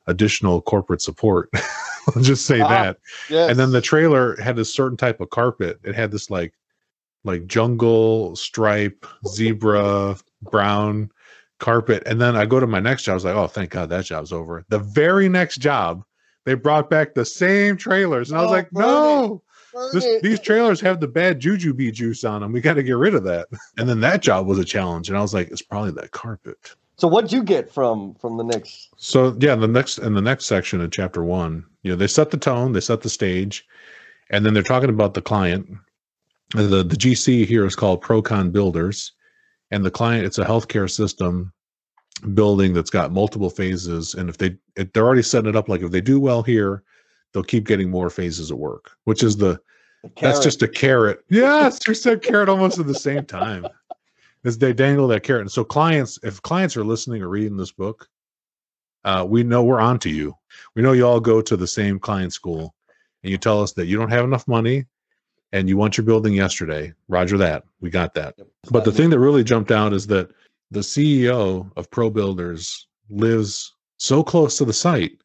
[0.07, 1.51] additional corporate support.
[2.17, 2.99] I'll just say ah, that.
[3.29, 3.51] Yes.
[3.51, 5.79] And then the trailer had a certain type of carpet.
[5.85, 6.55] It had this like
[7.25, 11.11] like jungle stripe, zebra, brown
[11.59, 12.03] carpet.
[12.07, 13.13] And then I go to my next job.
[13.13, 14.65] I was like, oh, thank God that job's over.
[14.69, 16.05] The very next job,
[16.45, 18.31] they brought back the same trailers.
[18.31, 19.43] And I was oh, like, no,
[19.93, 22.53] this, these trailers have the bad juju bee juice on them.
[22.53, 23.49] We got to get rid of that.
[23.77, 26.75] And then that job was a challenge, and I was like, it's probably that carpet.
[26.97, 28.89] So what'd you get from from the next?
[28.97, 32.31] So yeah, the next in the next section of chapter one, you know, they set
[32.31, 33.67] the tone, they set the stage,
[34.31, 35.69] and then they're talking about the client.
[36.51, 39.13] The the GC here is called Procon Builders,
[39.71, 41.53] and the client it's a healthcare system
[42.35, 44.15] building that's got multiple phases.
[44.15, 46.83] And if they if they're already setting it up like if they do well here,
[47.33, 49.61] they'll keep getting more phases of work, which is the,
[50.03, 51.25] The that's just a carrot.
[51.29, 53.67] Yes, you said carrot almost at the same time.
[54.45, 55.43] As they dangle that carrot.
[55.43, 58.09] And so clients, if clients are listening or reading this book,
[59.05, 60.35] uh, we know we're on to you.
[60.75, 62.75] We know you all go to the same client school
[63.23, 64.87] and you tell us that you don't have enough money
[65.53, 66.93] and you want your building yesterday.
[67.09, 67.65] Roger that.
[67.81, 68.37] We got that.
[68.71, 70.31] But the thing that really jumped out is that
[70.71, 75.19] the CEO of Pro Builders lives so close to the site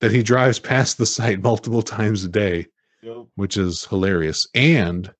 [0.00, 2.66] that he drives past the site multiple times a day,
[3.02, 3.26] Yep.
[3.36, 4.46] which is hilarious.
[4.54, 5.12] And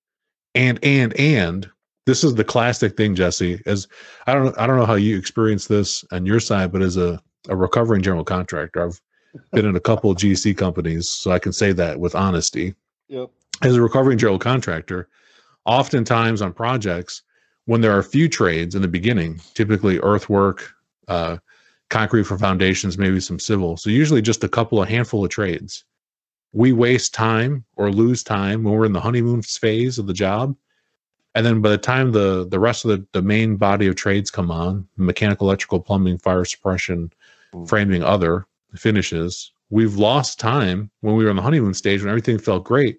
[0.54, 1.70] and and and
[2.06, 3.60] this is the classic thing, Jesse.
[3.66, 3.86] As
[4.26, 7.20] I don't I don't know how you experience this on your side, but as a,
[7.48, 9.00] a recovering general contractor, I've
[9.52, 12.74] been in a couple of GC companies, so I can say that with honesty
[13.08, 13.30] Yep.
[13.62, 15.08] as a recovering general contractor,
[15.64, 17.22] oftentimes on projects,
[17.66, 20.72] when there are few trades in the beginning, typically earthwork,
[21.08, 21.36] uh,
[21.90, 23.76] concrete for foundations, maybe some civil.
[23.76, 25.84] So usually just a couple, a handful of trades.
[26.52, 30.56] We waste time or lose time when we're in the honeymoon phase of the job.
[31.34, 34.30] And then by the time the the rest of the, the main body of trades
[34.30, 37.12] come on, mechanical, electrical, plumbing, fire suppression,
[37.54, 37.68] Mm.
[37.68, 42.38] framing, other finishes, we've lost time when we were in the honeymoon stage when everything
[42.38, 42.98] felt great.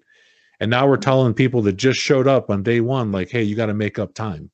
[0.60, 3.54] And now we're telling people that just showed up on day one, like, hey, you
[3.54, 4.50] got to make up time.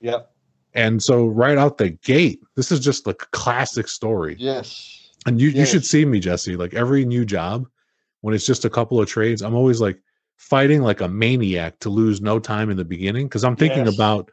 [0.00, 0.30] Yep.
[0.74, 4.36] And so right out the gate, this is just like a classic story.
[4.38, 5.10] Yes.
[5.26, 6.56] And you, you should see me, Jesse.
[6.56, 7.66] Like every new job,
[8.20, 10.00] when it's just a couple of trades, I'm always like
[10.36, 13.94] fighting like a maniac to lose no time in the beginning because I'm thinking Yes.
[13.94, 14.30] about,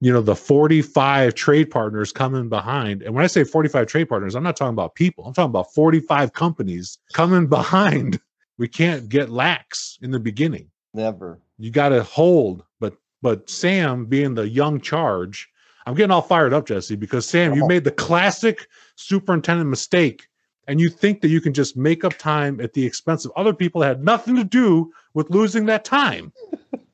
[0.00, 3.02] you know, the 45 trade partners coming behind.
[3.02, 5.24] And when I say 45 trade partners, I'm not talking about people.
[5.26, 8.20] I'm talking about 45 companies coming behind.
[8.58, 10.70] We can't get lax in the beginning.
[10.94, 11.40] Never.
[11.58, 12.64] You got to hold.
[12.80, 15.48] But but Sam being the young charge,
[15.88, 20.28] I'm getting all fired up, Jesse, because Sam, you made the classic superintendent mistake
[20.66, 23.54] and you think that you can just make up time at the expense of other
[23.54, 26.30] people that had nothing to do with losing that time.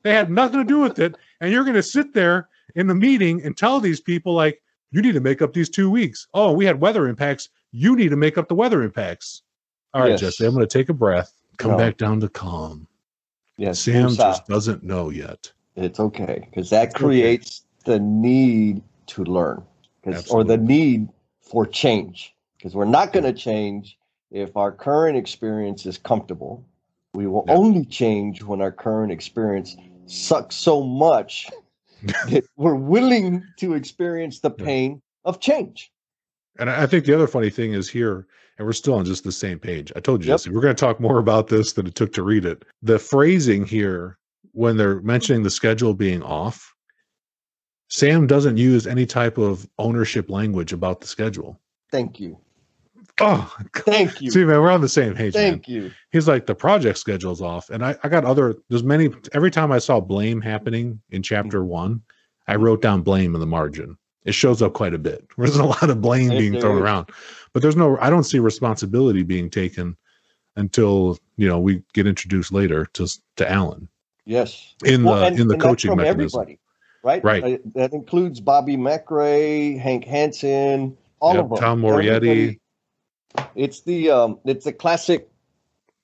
[0.03, 1.13] they had nothing to do with it.
[1.41, 5.01] And you're going to sit there in the meeting and tell these people, like, you
[5.01, 6.27] need to make up these two weeks.
[6.33, 7.49] Oh, we had weather impacts.
[7.73, 9.41] You need to make up the weather impacts.
[9.93, 10.21] All right, Yes.
[10.21, 11.77] Jesse, I'm going to take a breath, come No.
[11.77, 12.87] back down to calm.
[13.57, 13.79] Yes.
[13.79, 15.51] Sam just doesn't know yet.
[15.75, 19.63] It's okay because that It's creates the need to learn
[20.29, 21.07] or the need
[21.41, 22.35] for change.
[22.57, 23.97] Because we're not going to change
[24.31, 26.65] if our current experience is comfortable.
[27.13, 27.55] We will Yeah.
[27.55, 31.49] only change when our current experience sucks so much
[32.29, 34.65] that we're willing to experience the Yeah.
[34.65, 35.91] pain of change.
[36.59, 39.23] And I I think the other funny thing is here, and we're still on just
[39.23, 39.91] the same page.
[39.95, 40.39] I told you, Yep.
[40.39, 42.65] Jesse, we're going to talk more about this than it took to read it.
[42.81, 44.17] The phrasing here,
[44.53, 46.73] when they're mentioning the schedule being off,
[47.87, 51.59] Sam doesn't use any type of ownership language about the schedule.
[51.91, 52.39] Thank you.
[53.21, 54.29] Oh, Thank you.
[54.31, 55.33] see, man, we're on the same page.
[55.35, 55.51] man.
[55.53, 55.91] Thank you.
[56.11, 57.69] He's like, the project schedule's off.
[57.69, 61.63] And I, I got other, there's many, every time I saw blame happening in chapter
[61.63, 62.01] one,
[62.47, 63.97] I wrote down blame in the margin.
[64.25, 65.23] It shows up quite a bit.
[65.37, 66.81] There's a lot of blame being thrown is.
[66.81, 67.09] around,
[67.53, 69.95] but there's no, I don't see responsibility being taken
[70.55, 73.87] until, you know, we get introduced later to, to Alan
[74.25, 74.73] Yes.
[74.83, 76.41] in the, and- in the coaching mechanism.
[76.41, 76.59] Everybody,
[77.05, 77.23] right?
[77.23, 77.43] Right.
[77.43, 81.59] Uh, that includes Bobby McRae, Hank Hansen, all Yep, of them.
[81.59, 82.59] Tom Morietti.
[83.55, 85.29] It's the um, it's the classic.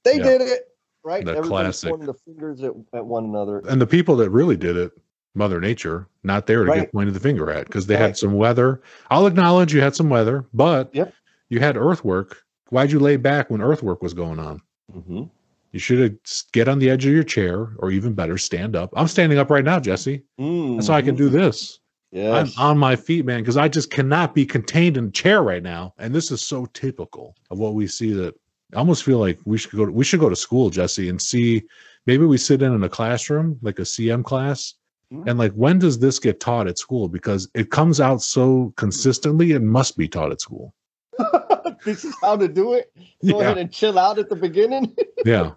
[0.04, 0.24] They Yeah.
[0.24, 0.70] did it
[1.04, 1.26] right.
[1.26, 1.50] The Everybody's
[1.82, 1.90] classic.
[1.90, 3.64] pointing the fingers at, at one another.
[3.68, 4.92] And the people that really did it,
[5.34, 6.82] Mother Nature, not there to Right.
[6.82, 8.02] get pointed the finger at because they Right.
[8.02, 8.82] had some weather.
[9.10, 11.14] I'll acknowledge you had some weather, but Yep.
[11.50, 12.44] you had earthwork.
[12.70, 14.62] Why'd you lay back when earthwork was going on?
[14.92, 15.24] hmm
[15.72, 16.20] You should
[16.52, 18.92] get on the edge of your chair, or even better, stand up.
[18.96, 20.24] I'm standing up right now, Jesse.
[20.38, 21.80] That's how I can do this.
[22.12, 22.54] Yes.
[22.58, 25.64] I'm on my feet, man, because I just cannot be contained in a chair right
[25.64, 25.94] now.
[25.98, 28.12] And this is so typical of what we see.
[28.12, 28.36] That
[28.74, 29.86] I almost feel like we should go.
[29.86, 31.64] To, we should go to school, Jesse, and see.
[32.06, 34.74] Maybe we sit in in a classroom, like a CM class,
[35.14, 35.24] Mhm.
[35.30, 37.08] and like when does this get taught at school?
[37.08, 40.74] Because it comes out so consistently, it must be taught at school.
[41.86, 42.92] this is how to do it.
[43.26, 43.46] Go Yeah.
[43.46, 44.96] ahead and chill out at the beginning.
[45.26, 45.52] Yeah.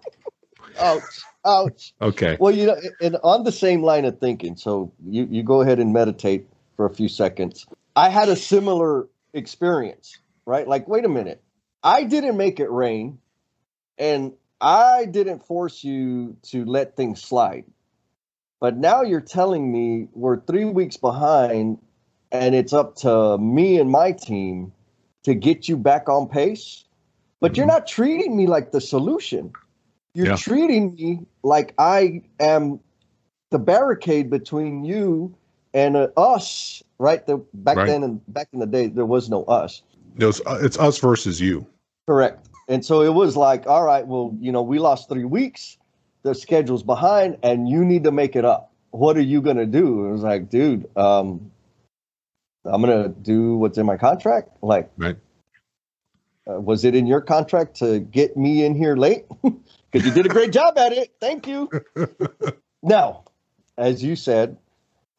[0.79, 1.25] ouch.
[1.43, 1.93] Ouch.
[2.01, 2.37] Okay.
[2.39, 5.79] Well, you know, and on the same line of thinking, so you, you go ahead
[5.79, 7.65] and meditate for a few seconds.
[7.95, 10.67] I had a similar experience, right?
[10.67, 11.41] Like, wait a minute.
[11.83, 13.19] I didn't make it rain,
[13.97, 17.65] and I didn't force you to let things slide.
[18.59, 21.79] But now you're telling me we're three weeks behind,
[22.31, 24.73] and it's up to me and my team
[25.25, 26.85] to get you back on pace.
[27.41, 27.69] But you're Mhm.
[27.69, 29.51] not treating me like the solution.
[30.13, 30.35] You're Yeah.
[30.37, 32.79] treating me like I am
[33.49, 35.33] the barricade between you
[35.73, 36.81] and uh, us.
[36.99, 37.25] Right?
[37.25, 37.87] The back Right.
[37.87, 39.81] then and back in the day, there was no us.
[40.17, 41.65] It was, uh, it's us versus you.
[42.07, 42.47] Correct.
[42.69, 45.77] And so it was like, all right, well, you know, we lost three weeks.
[46.23, 48.71] The schedule's behind, and you need to make it up.
[48.91, 50.05] What are you gonna do?
[50.05, 51.51] It was like, dude, um,
[52.65, 54.49] I'm gonna do what's in my contract.
[54.61, 55.17] Like, Right.
[56.49, 59.25] uh, was it in your contract to get me in here late?
[59.91, 61.13] Because you did a great job at it.
[61.21, 61.69] Thank you.
[62.83, 63.23] now,
[63.77, 64.57] as you said,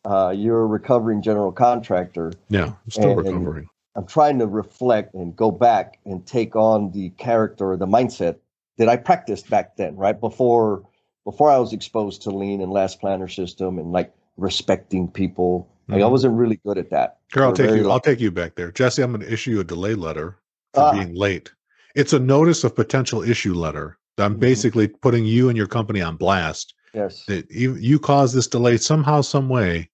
[0.04, 2.32] uh, you're a recovering general contractor.
[2.50, 3.68] Yeah, I'm still And- and- recovering.
[3.94, 8.36] I'm trying to reflect and go back and take on the character or the mindset
[8.76, 10.82] that I practiced back then, right before
[11.24, 15.66] before I was exposed to lean and last planner system and like respecting people.
[15.88, 16.10] Like I Mhm.
[16.10, 17.18] wasn't really good at that.
[17.32, 17.82] Here, I'll take you.
[17.84, 19.02] long- I'll take you back there, Jesse.
[19.02, 20.36] I'm going to issue you a delay letter
[20.74, 20.92] for Ah.
[20.92, 21.52] being late.
[21.94, 23.96] It's a notice of potential issue letter.
[24.18, 24.40] I'm Mhm.
[24.40, 27.24] basically putting you and your company on blast Yes.
[27.26, 29.88] that you you caused this delay somehow, some way,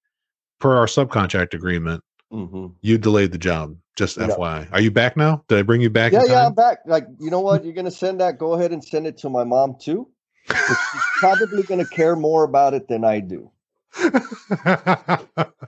[0.61, 2.03] per our subcontract agreement.
[2.31, 3.77] hmm You delayed the job.
[3.95, 4.29] Just Yeah.
[4.29, 4.67] FYI.
[4.73, 5.45] Are you back now?
[5.49, 6.13] Did I bring you back?
[6.13, 6.79] Yeah, yeah, I'm back.
[6.87, 7.63] Like, you know what?
[7.63, 8.39] You're gonna send that.
[8.39, 10.09] Go ahead and send it to my mom too.
[10.49, 10.57] She's
[11.21, 13.51] probably gonna care more about it than I do.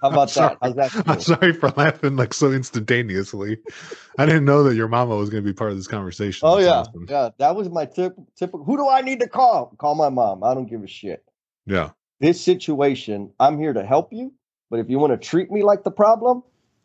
[0.01, 0.57] How about Sorry.
[0.57, 0.59] that?
[0.63, 0.93] How's that?
[1.07, 3.59] I'm sorry for laughing like so instantaneously.
[4.19, 6.49] I didn't know that your mama was going to be part of this conversation.
[6.49, 7.31] Oh yeah, yeah.
[7.39, 8.65] That was my tip, typical.
[8.65, 9.75] Who do I need to call?
[9.79, 10.45] Call my mom.
[10.45, 11.25] I don't give a shit.
[11.67, 11.91] yeah.
[12.21, 14.33] This situation, I'm here to help you.
[14.71, 16.43] But if you want to treat me like the problem,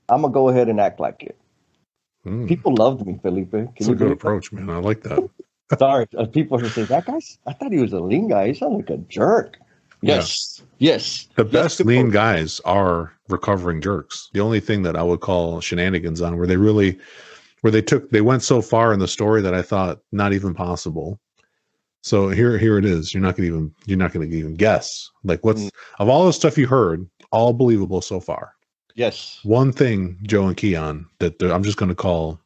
[0.10, 1.38] I'm gonna go ahead and act like it.
[2.26, 3.52] Mm, People loved me, Felipe.
[3.52, 4.70] Can That's a good approach, man.
[4.70, 5.30] I like that.
[5.70, 5.80] that?
[5.80, 7.38] Sorry, uh, people who say that guy's.
[7.48, 8.48] I thought he was a lean guy.
[8.48, 9.58] He sounded like a jerk.
[10.02, 10.16] Yeah.
[10.16, 11.28] Yes, yes.
[11.36, 12.14] The best good lean approach.
[12.14, 14.30] guys are recovering jerks.
[14.34, 16.98] The only thing that I would call shenanigans on where they really
[17.62, 20.54] where they took they went so far in the story that I thought not even
[20.54, 21.20] possible.
[22.02, 23.14] So here here it is.
[23.14, 25.10] You're not gonna even you're not gonna even guess.
[25.26, 25.70] Like what's Mm.
[26.00, 28.54] of all the stuff you heard, all believable so far.
[28.96, 29.40] Yes.
[29.44, 32.40] One thing, Joe and Keon, that I'm just gonna call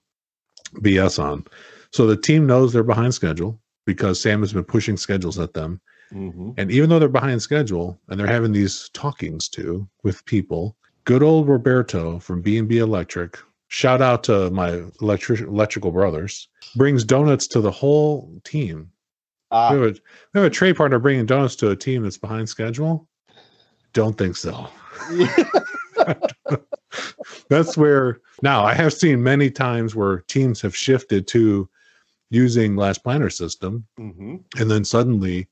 [0.82, 1.46] BS on.
[1.92, 5.80] So the team knows they're behind schedule because Sam has been pushing schedules at them.
[6.14, 10.78] Hmm And even though they're behind schedule and they're having these talkings too with people,
[11.06, 17.48] good old Roberto from B&B Electric, shout out to my electric electrical brothers, brings donuts
[17.48, 18.90] to the whole team.
[19.52, 19.92] We Ah, have, a,
[20.34, 23.08] we have a trade partner bringing donuts to a team that's behind schedule.
[23.94, 24.68] Don't think so.
[27.50, 31.70] That's where now I have seen many times where teams have shifted to
[32.30, 35.48] using last planner system hmm and then suddenly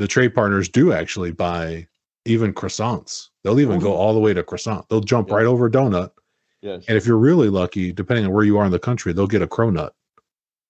[0.00, 1.86] the trade partners do actually buy
[2.24, 3.96] even croissants they'll even go Mhm.
[3.96, 5.36] all the way to croissant they'll jump Yeah.
[5.36, 6.10] right over donut
[6.62, 6.84] Yes.
[6.88, 9.42] and if you're really lucky depending on where you are in the country they'll get
[9.42, 9.90] a cronut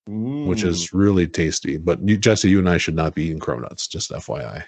[0.06, 0.66] which Mm.
[0.66, 4.10] is really tasty but you, jesse you and i should not be eating cronuts just
[4.10, 4.62] fyi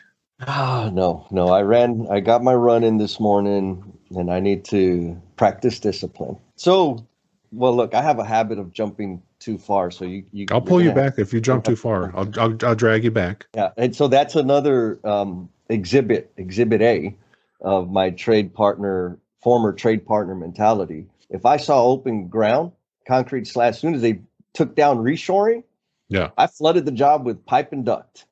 [0.44, 1.48] Ah, no, no.
[1.50, 2.04] I ran.
[2.10, 3.80] I got my run in this morning,
[4.16, 6.36] and I need to practice discipline.
[6.56, 7.06] So,
[7.52, 9.90] well, look, I have a habit of jumping too far.
[9.90, 12.56] So you, you i'll pull you have- back if you jump too far I'll, I'll,
[12.64, 17.14] I'll drag you back Yeah, and so that's another um, exhibit, Exhibit A,
[17.60, 21.06] of my trade partner, former trade partner mentality.
[21.30, 22.72] If I saw open ground,
[23.06, 24.20] concrete slab, as soon as they
[24.54, 25.62] took down reshoring,
[26.08, 26.30] Yeah.
[26.38, 28.26] I flooded the job with pipe and duct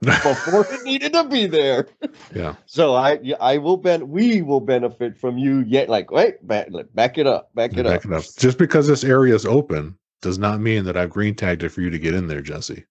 [0.00, 1.88] before it needed to be there.
[2.34, 5.64] yeah So I, I will ben, we will benefit from you.
[5.66, 8.12] Yet, like, wait, back, back it up, back it back up.
[8.12, 11.62] it up just because this area is open does not mean that i've green tagged
[11.62, 12.84] it for you to get in there jesse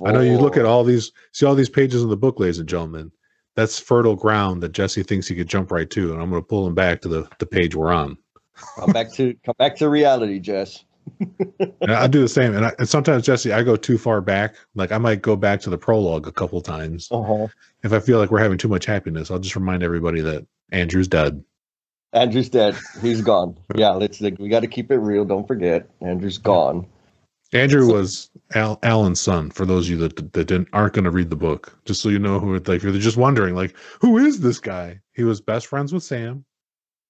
[0.00, 2.38] And I know you look at all these, see all these pages in the book,
[2.38, 3.10] ladies and gentlemen.
[3.56, 6.46] That's fertile ground that Jesse thinks he could jump right to, and I'm going to
[6.46, 8.18] pull him back to the, the page we're on.
[8.76, 10.84] come back to come back to reality, Jess.
[11.88, 14.54] I do the same, and, I, and sometimes Jesse, I go too far back.
[14.74, 17.46] Like I might go back to the prologue a couple times Uh-huh.
[17.82, 19.30] if I feel like we're having too much happiness.
[19.30, 21.42] I'll just remind everybody that Andrew's dead.
[22.12, 22.76] Andrew's dead.
[23.02, 23.56] He's gone.
[23.74, 24.20] Yeah, let's.
[24.20, 25.24] We got to keep it real.
[25.24, 26.86] Don't forget, Andrew's gone.
[27.52, 29.50] Andrew So- was Al, Alan's son.
[29.50, 32.08] For those of you that that didn't aren't going to read the book, just so
[32.08, 35.00] you know who, like, if you're just wondering, like, who is this guy?
[35.12, 36.44] He was best friends with Sam.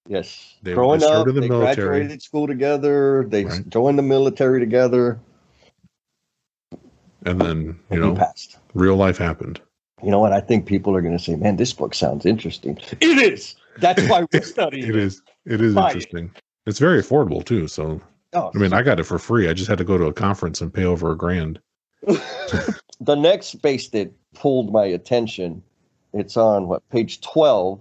[0.07, 1.75] Yes, They- growing they up, the they military.
[1.89, 3.25] graduated school together.
[3.29, 3.69] They Right.
[3.69, 5.19] joined the military together.
[7.27, 8.59] and then you and know passed.
[8.75, 9.59] real life happened
[10.03, 10.35] You know what?
[10.35, 13.55] I think people are going to say, "Man, this book sounds interesting." It is.
[13.79, 14.89] That's why we're studying.
[14.91, 15.97] it is it is Buy it.
[15.97, 16.31] interesting
[16.67, 18.01] it's very affordable too so
[18.35, 20.13] Oh, i mean i got it for free i just had to go to a
[20.13, 21.61] conference and pay over a grand
[23.01, 25.63] the next space that pulled my attention,
[26.13, 27.81] it's on what page 12,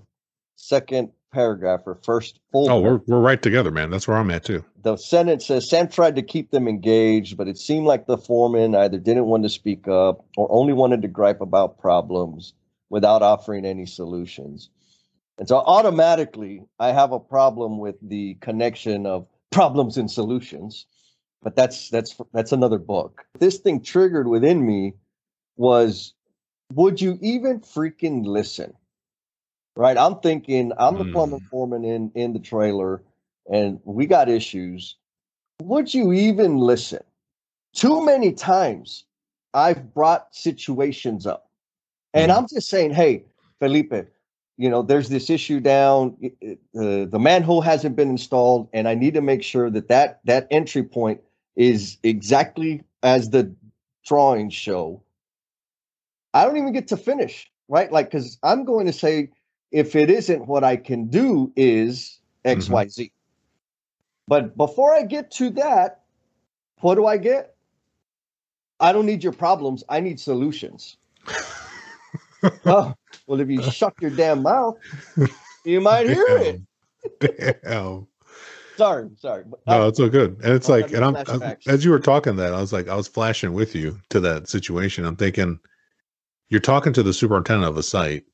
[0.55, 2.69] second paragraph or first full.
[2.69, 5.88] oh we're, we're right together man that's where i'm at too the sentence says Sam
[5.88, 9.49] tried to keep them engaged, but it seemed like the foreman either didn't want to
[9.49, 12.53] speak up or only wanted to gripe about problems
[12.89, 14.69] without offering any solutions.
[15.39, 20.86] And so automatically, I have a problem with the connection of problems and solutions.
[21.41, 23.25] but that's that's that's another book.
[23.39, 24.93] This thing triggered within me
[25.55, 26.13] was
[26.73, 28.73] would you even freaking listen?
[29.76, 29.97] Right?
[29.97, 31.41] I'm thinking I'm the Mm.
[31.51, 33.03] foreman in in the trailer
[33.51, 34.97] and we got issues.
[35.61, 37.03] Would you even listen?
[37.74, 39.05] Too many times
[39.53, 41.49] I've brought situations up.
[42.13, 42.38] And Mhm.
[42.38, 43.26] I'm just saying, hey,
[43.59, 43.93] Felipe,
[44.57, 46.17] you know, there's this issue down.
[46.74, 50.47] The the manhole hasn't been installed, and I need to make sure that that that
[50.51, 51.21] entry point
[51.57, 53.53] is exactly as the
[54.05, 55.03] drawings show.
[56.34, 57.91] I don't even get to finish, right?
[57.91, 59.32] Like, because I'm going to say,
[59.74, 63.09] if it isn't what I can do, is X, Mhm.
[64.28, 66.03] But before I get to that,
[66.80, 67.55] what do I get?
[68.80, 69.84] I don't need your problems.
[69.89, 70.97] I need solutions.
[72.65, 72.93] oh,
[73.28, 74.78] well, if you shut your damn mouth,
[75.65, 76.61] you might hear it.
[77.19, 77.53] Damn.
[77.63, 78.07] Damn.
[78.78, 79.43] Sorry, sorry.
[79.45, 80.39] But No, it's so good.
[80.43, 82.95] And it's like, and I'm, I'm- as you were talking that, I was like, I
[82.95, 85.05] was flashing with you to that situation.
[85.05, 85.59] I'm thinking,
[86.49, 88.26] you're talking to the superintendent of a site.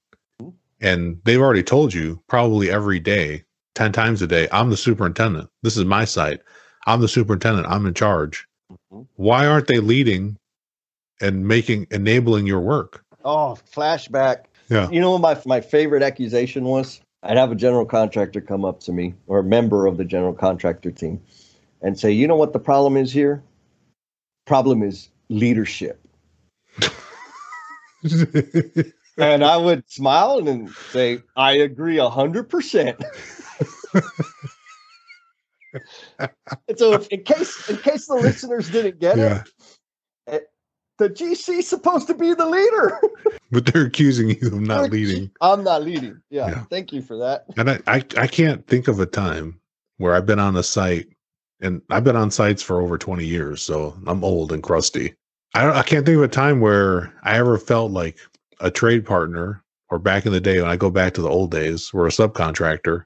[0.82, 3.43] And they've already told you probably every day,
[3.75, 5.49] 10 times a day, I'm the superintendent.
[5.63, 6.41] This is my site.
[6.88, 7.67] I'm the superintendent.
[7.67, 8.47] I'm in charge.
[8.91, 9.07] Mhm.
[9.15, 10.38] Why aren't they leading
[11.21, 13.03] and making, enabling your work?
[13.25, 14.45] oh, flashback.
[14.69, 14.89] Yeah.
[14.89, 17.01] You know what my my favorite accusation was?
[17.23, 20.34] I'd have a general contractor come up to me or a member of the general
[20.34, 21.19] contractor team
[21.82, 23.43] and say, "You know what the problem is here?
[24.45, 25.99] Problem is leadership."
[29.20, 33.01] And I would smile and say, "I agree a hundred percent."
[36.67, 39.43] And so, if, in case in case the listeners didn't get yeah.
[40.28, 40.49] it,
[40.97, 42.99] the GC is supposed to be the leader.
[43.51, 45.32] But they're accusing you of They're not leading.
[45.41, 46.22] I'm not leading.
[46.30, 46.63] Yeah, Yeah.
[46.65, 47.45] thank you for that.
[47.57, 49.59] And I, I, I can't think of a time
[49.97, 51.07] where I've been on a site
[51.59, 55.15] and I've been on sites for over 20 years, so I'm old and crusty.
[55.55, 58.20] I don't I can't think of a time where I ever felt like
[58.60, 61.51] a trade partner or back in the day when I go back to the old
[61.51, 63.05] days where a subcontractor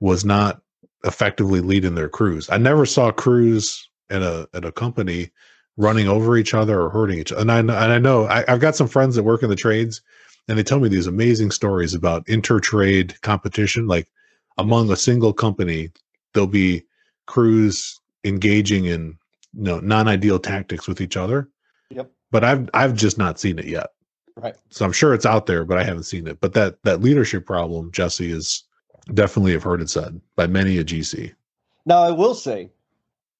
[0.00, 0.60] was not
[1.04, 2.48] effectively leading their crews.
[2.50, 5.30] I never saw crews in a in a company
[5.76, 7.40] running over each other or hurting each other.
[7.40, 10.02] And I and I know I, I've got some friends that work in the trades
[10.48, 14.08] and they tell me these amazing stories about inter-trade competition like
[14.58, 15.90] among a single company
[16.32, 16.82] there'll be
[17.26, 19.18] crews engaging in
[19.54, 21.48] you know non-ideal tactics with each other
[21.90, 22.10] Yep.
[22.30, 23.90] but i've i've just not seen it yet
[24.36, 24.56] Right.
[24.68, 27.46] so i'm sure it's out there but i haven't seen it but that that leadership
[27.46, 28.64] problem jesse is
[29.12, 31.32] definitely have heard it said by many a gc
[31.86, 32.70] Now, I will say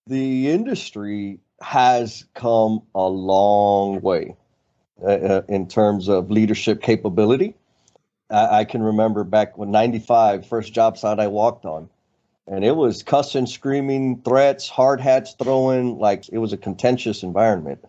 [0.06, 4.36] the industry has come a long way
[5.02, 7.54] uh, uh, in terms of leadership capability.
[8.30, 11.88] I, I can remember back when 95, first job site I walked on,
[12.46, 17.82] and it was cussing, screaming, threats, hard hats throwing, like it was a contentious environment.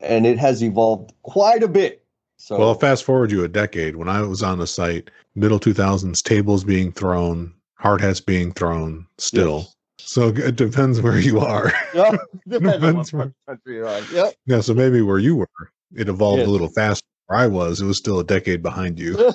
[0.00, 2.04] And it has evolved quite a bit.
[2.42, 6.22] So, well fast forward you a decade when i was on the site middle 2000s
[6.22, 9.74] tables being thrown hard hats being thrown still Yes.
[9.98, 12.16] so it depends where you are yeah,
[12.48, 14.02] depends on what Depends country you're on.
[14.12, 14.34] Yep.
[14.46, 15.48] Yeah, so maybe where you were,
[15.94, 16.48] it evolved Yes.
[16.48, 17.06] a little faster.
[17.26, 19.32] Where I was, it was still a decade behind you.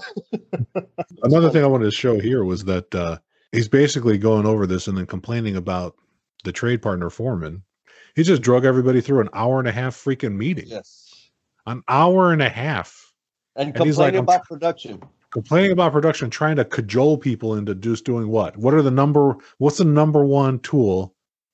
[1.24, 3.18] Another thing I wanted to show here was that uh,
[3.52, 5.96] he's basically going over this and then complaining about
[6.44, 7.64] the trade partner foreman.
[8.16, 10.66] He just drug everybody through an hour and a half freaking meeting.
[10.68, 11.05] Yes.
[11.66, 13.14] An hour and a half.
[13.56, 15.04] And And he's like, complaining about production.
[15.32, 18.56] Complaining about production, trying to cajole people into just doing what?
[18.58, 21.14] What are the number what's the number one tool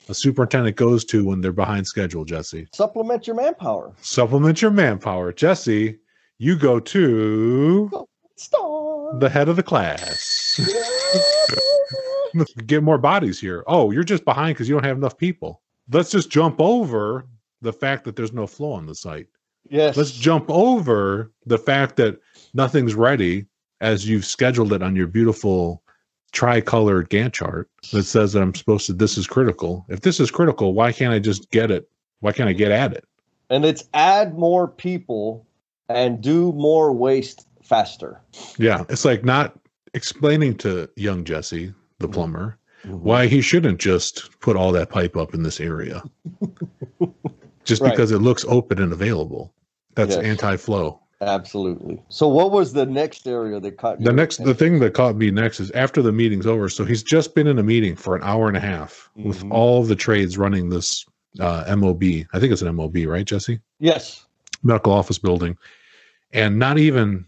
[0.10, 2.68] a superintendent goes to when they're behind schedule, Jesse?
[2.74, 3.94] Supplement your manpower.
[4.02, 5.32] Supplement your manpower.
[5.32, 5.98] Jesse,
[6.40, 7.90] you go to
[8.36, 9.18] Star.
[9.20, 10.60] the head of the class.
[12.66, 13.64] Get more bodies here.
[13.68, 15.62] Oh, you're just behind because you don't have enough people.
[15.92, 17.28] Let's just jump over
[17.62, 19.28] the fact that there's no flow on the site.
[19.70, 19.98] Yes.
[19.98, 22.20] Let's jump over the fact that
[22.54, 23.46] nothing's ready
[23.82, 25.82] as you've scheduled it on your beautiful
[26.32, 29.86] tricolored Gantt chart that says that I'm supposed to, this is critical.
[29.90, 31.90] If this is critical, why can't I just get it?
[32.22, 33.04] Why can't I get at it?
[33.50, 35.46] And it's add more people
[35.90, 38.22] and do more waste faster.
[38.58, 38.86] Yeah.
[38.88, 39.60] It's like not
[39.94, 42.14] explaining to young Jesse, the Mhm.
[42.14, 46.02] plumber, why he shouldn't just put all that pipe up in this area
[47.64, 47.92] just Right.
[47.92, 49.54] because it looks open and available
[49.96, 50.24] that's Yes.
[50.24, 52.02] anti-flow Absolutely.
[52.10, 55.30] So, what was the next area that caught the next the thing that caught me
[55.30, 58.24] next is after the meeting's over so he's just been in a meeting for an
[58.24, 59.52] hour and a half with Mhm.
[59.52, 61.06] all the trades running this
[61.40, 64.26] uh, mob i think it's an mob right jesse Yes.
[64.64, 65.56] medical office building
[66.34, 67.26] and not even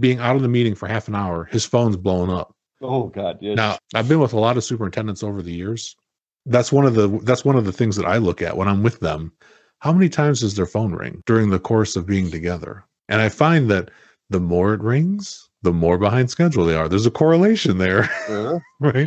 [0.00, 3.38] being out of the meeting for half an hour his phone's blowing up Oh God.
[3.40, 3.56] Yes.
[3.56, 5.96] Now, I've been with a lot of superintendents over the years,
[6.44, 8.82] that's one of the that's one of the things that I look at when I'm
[8.82, 9.32] with them.
[9.80, 12.84] How many times does their phone ring during the course of being together?
[13.08, 13.90] And I find that
[14.30, 16.88] the more it rings, the more behind schedule they are.
[16.88, 19.06] There's a correlation there, Sure, right?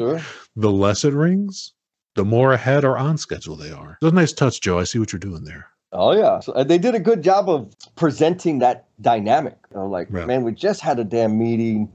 [0.55, 1.74] The less it rings,
[2.15, 3.97] the more ahead or on schedule they are.
[4.01, 4.80] It's a nice touch, Joe.
[4.80, 5.67] I see what you're doing there.
[5.91, 9.57] Oh yeah, so, they did a good job of presenting that dynamic.
[9.72, 10.26] Like, Yeah.
[10.26, 11.91] man, we just had a damn meeting.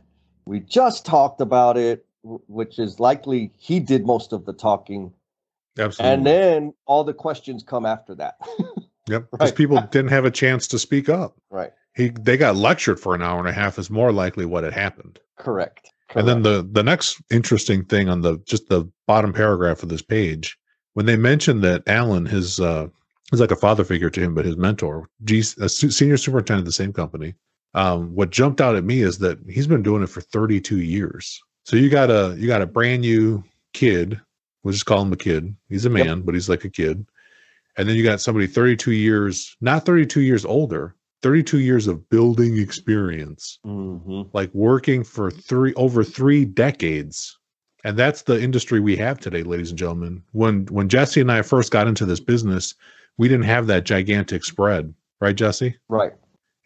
[0.47, 5.13] We just talked about it, which is likely he did most of the talking,
[5.79, 6.15] Absolutely.
[6.15, 8.37] and then all the questions come after that.
[9.09, 9.29] yep.
[9.31, 9.57] Because right.
[9.57, 11.37] people didn't have a chance to speak up.
[11.51, 11.73] right.
[11.97, 14.73] He they got lectured for an hour and a half is more likely what had
[14.73, 15.21] happened.
[15.39, 15.93] Correct.
[16.17, 20.03] And then the the next interesting thing on the just the bottom paragraph of this
[20.03, 20.57] page,
[20.95, 22.89] when they mentioned that Alan, his uh,
[23.33, 26.67] is like a father figure to him, but his mentor, G, a senior superintendent of
[26.67, 27.35] the same company.
[27.75, 31.41] Um, what jumped out at me is that he's been doing it for 32 years.
[31.65, 34.21] So you got a you got a brand new kid.
[34.65, 35.55] We'll just call him a kid.
[35.69, 36.07] He's a Yep.
[36.07, 37.07] man, but he's like a kid.
[37.77, 42.59] And then you got somebody 32 years, not 32 years older, 32 years of building
[42.59, 44.29] experience Mhm.
[44.35, 47.39] like working for three over three decades
[47.83, 51.41] and that's the industry we have today ladies and gentlemen when when jesse and i
[51.41, 52.75] first got into this business
[53.17, 54.93] we didn't have that gigantic spread
[55.23, 56.13] right jesse Right.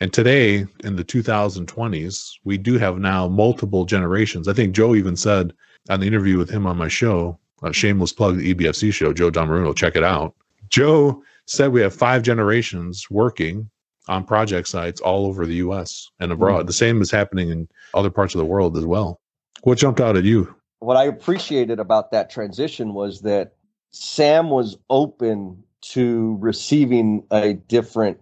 [0.00, 5.14] and today in the 2020s we do have now multiple generations i think joe even
[5.14, 5.52] said
[5.88, 9.30] on the interview with him on my show a shameless plug the ebfc show joe
[9.30, 10.34] Donarumma, check it out
[10.68, 13.68] joe said we have five generations working
[14.08, 16.66] on project sites all over the us and abroad Mm.
[16.66, 19.20] the same is happening in other parts of the world as well
[19.62, 23.54] what jumped out at you What I appreciated about that transition was that
[23.90, 28.20] Sam was open to receiving a different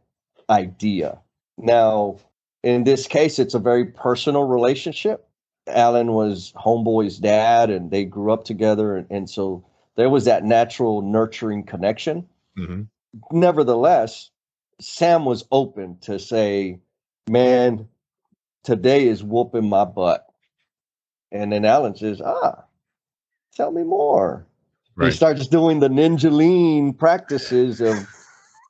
[0.48, 1.18] idea.
[1.58, 2.16] Now,
[2.62, 5.25] in this case, it's a very personal relationship.
[5.68, 9.64] Alan was Homeboy's dad, and they grew up together, and, and so
[9.96, 12.26] there was that natural nurturing connection.
[12.56, 12.82] hmm
[13.32, 14.30] Nevertheless,
[14.80, 16.80] Sam was open to say,
[17.30, 17.88] "Man,
[18.64, 20.26] today is whooping my butt,"
[21.32, 22.64] and then Alan says, "Ah,
[23.54, 24.46] tell me more."
[24.96, 28.08] right He starts doing the ninja lean practices of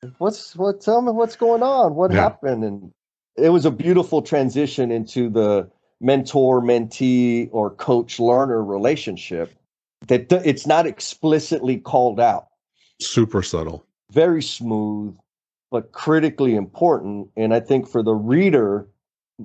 [0.18, 2.22] what's what tell me what's going on what Yeah.
[2.22, 2.92] happened and
[3.36, 5.70] it was a beautiful transition into the
[6.00, 9.54] mentor mentee or coach learner relationship
[10.08, 12.48] that it's not explicitly called out.
[13.00, 13.84] Super subtle.
[14.10, 15.16] Very smooth
[15.72, 18.86] but critically important and i think for the reader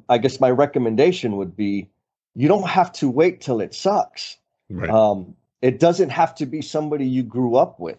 [0.08, 1.90] i guess my recommendation would be
[2.36, 4.38] you don't have to wait till it sucks.
[4.70, 4.90] Right.
[4.90, 7.98] Um, it doesn't have to be somebody you grew up with.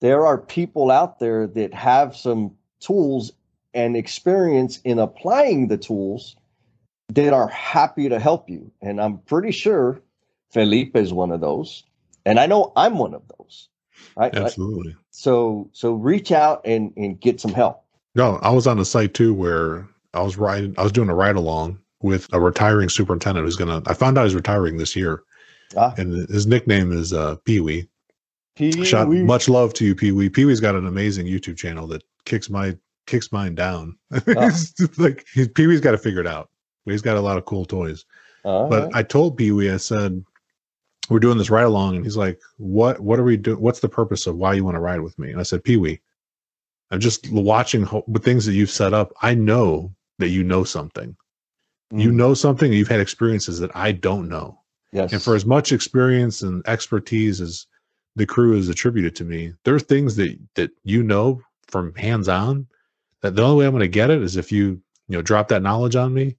[0.00, 3.32] There are people out there that have some tools
[3.72, 6.36] and experience in applying the tools
[7.10, 8.70] that are happy to help you.
[8.82, 10.00] And I'm pretty sure
[10.52, 11.84] Felipe is one of those.
[12.24, 13.68] And I know I'm one of those.
[14.16, 14.32] Right.
[14.34, 17.84] Like, absolutely So so reach out and, and get some help.
[18.14, 20.74] No, I was on a site too where I was riding.
[20.78, 23.82] I was doing a ride along with a retiring superintendent who's gonna.
[23.86, 25.22] I found out he's retiring this year,
[25.76, 25.94] Ah.
[25.96, 27.88] and his nickname is uh, Pee Wee.
[28.58, 29.22] Wee.
[29.24, 30.28] much love to you, Pee Wee.
[30.28, 32.76] Pee Wee's got an amazing YouTube channel that kicks my
[33.06, 33.96] kicks mine down.
[34.26, 35.24] Just like
[35.54, 36.50] Pee Wee's got to figure it out.
[36.84, 38.04] He's got a lot of cool toys.
[38.44, 38.94] All But right.
[38.94, 40.24] I told Pee Wee, I said,
[41.10, 43.00] we're doing this ride along, and he's like, "What?
[43.00, 43.60] What are we doing?
[43.60, 45.76] What's the purpose of why you want to ride with me?" And I said, "Pee
[45.76, 46.00] Wee,
[46.90, 49.12] I'm just watching ho- the things that you've set up.
[49.22, 51.16] I know that you know something.
[51.96, 54.60] You Mm, know something, and you've had experiences that I don't know.
[54.92, 55.12] yes.
[55.12, 57.66] And for as much experience and expertise as
[58.16, 62.28] the crew has attributed to me, there are things that that you know from hands
[62.28, 62.66] on
[63.20, 65.48] that the only way I'm going to get it is if you you know drop
[65.48, 66.36] that knowledge on me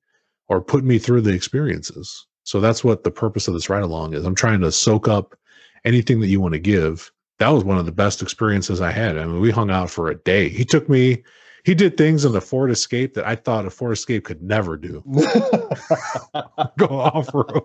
[0.48, 2.26] or put me through the experiences.
[2.44, 4.26] So that's what the purpose of this ride along is.
[4.26, 5.36] I'm trying to soak up
[5.84, 7.12] anything that you want to give.
[7.40, 9.18] That was one of the best experiences I had.
[9.18, 10.50] I mean, we hung out for a day.
[10.50, 11.24] He took me.
[11.66, 14.78] He did things in the Ford Escape that I thought a Ford Escape could never
[14.78, 15.04] do.
[16.78, 17.64] Go off road.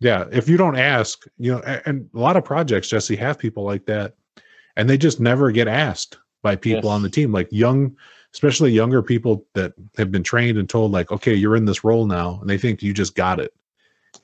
[0.00, 3.64] Yeah, if you don't ask, you know, and a lot of projects, Jesse, have people
[3.64, 4.14] like that,
[4.76, 6.94] and they just never get asked by people Yes.
[6.94, 7.96] on the team, like young,
[8.34, 12.06] especially younger people that have been trained and told, like, okay, you're in this role
[12.06, 13.52] now, and they think you just got it.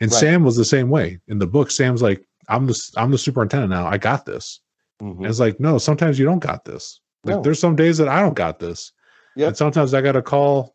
[0.01, 0.21] And Right.
[0.21, 1.71] Sam was the same way in the book.
[1.71, 3.87] Sam's like, I'm the I'm the superintendent now.
[3.87, 4.61] I got this.
[5.03, 5.17] Mhm.
[5.19, 7.01] And it's like, no, sometimes you don't got this.
[7.25, 7.43] Like, No.
[7.43, 8.93] there's some days that I don't got this.
[9.37, 9.49] Yep.
[9.49, 10.75] And sometimes I got to call,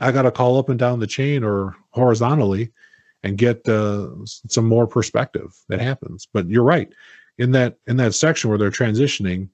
[0.00, 2.72] I got to call up and down the chain or horizontally
[3.22, 6.26] and get uh, some more perspective that happens.
[6.32, 6.92] But you're right.
[7.38, 9.48] In that in that section where they're transitioning,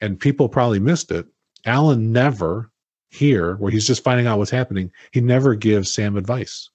[0.00, 1.26] and people probably missed it.
[1.64, 2.70] Alan never
[3.10, 4.90] here, where he's just finding out what's happening.
[5.12, 6.70] He never gives Sam advice.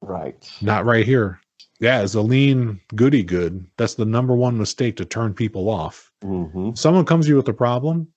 [0.00, 0.50] Right.
[0.60, 1.40] Not right here.
[1.80, 6.10] Yeah, as a lean goody good, that's the number one mistake to turn people off.
[6.22, 6.74] Mm-hmm.
[6.74, 8.08] Someone comes to you with a problem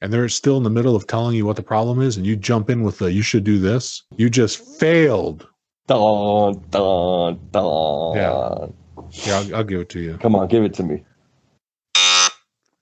[0.00, 2.36] and they're still in the middle of telling you what the problem is, and you
[2.36, 5.46] jump in with the you should do this, you just failed.
[5.86, 8.16] Dun, dun, dun.
[8.16, 8.66] Yeah.
[9.10, 10.18] Yeah, I'll, I'll give it to you.
[10.18, 11.04] Come on, give it to me.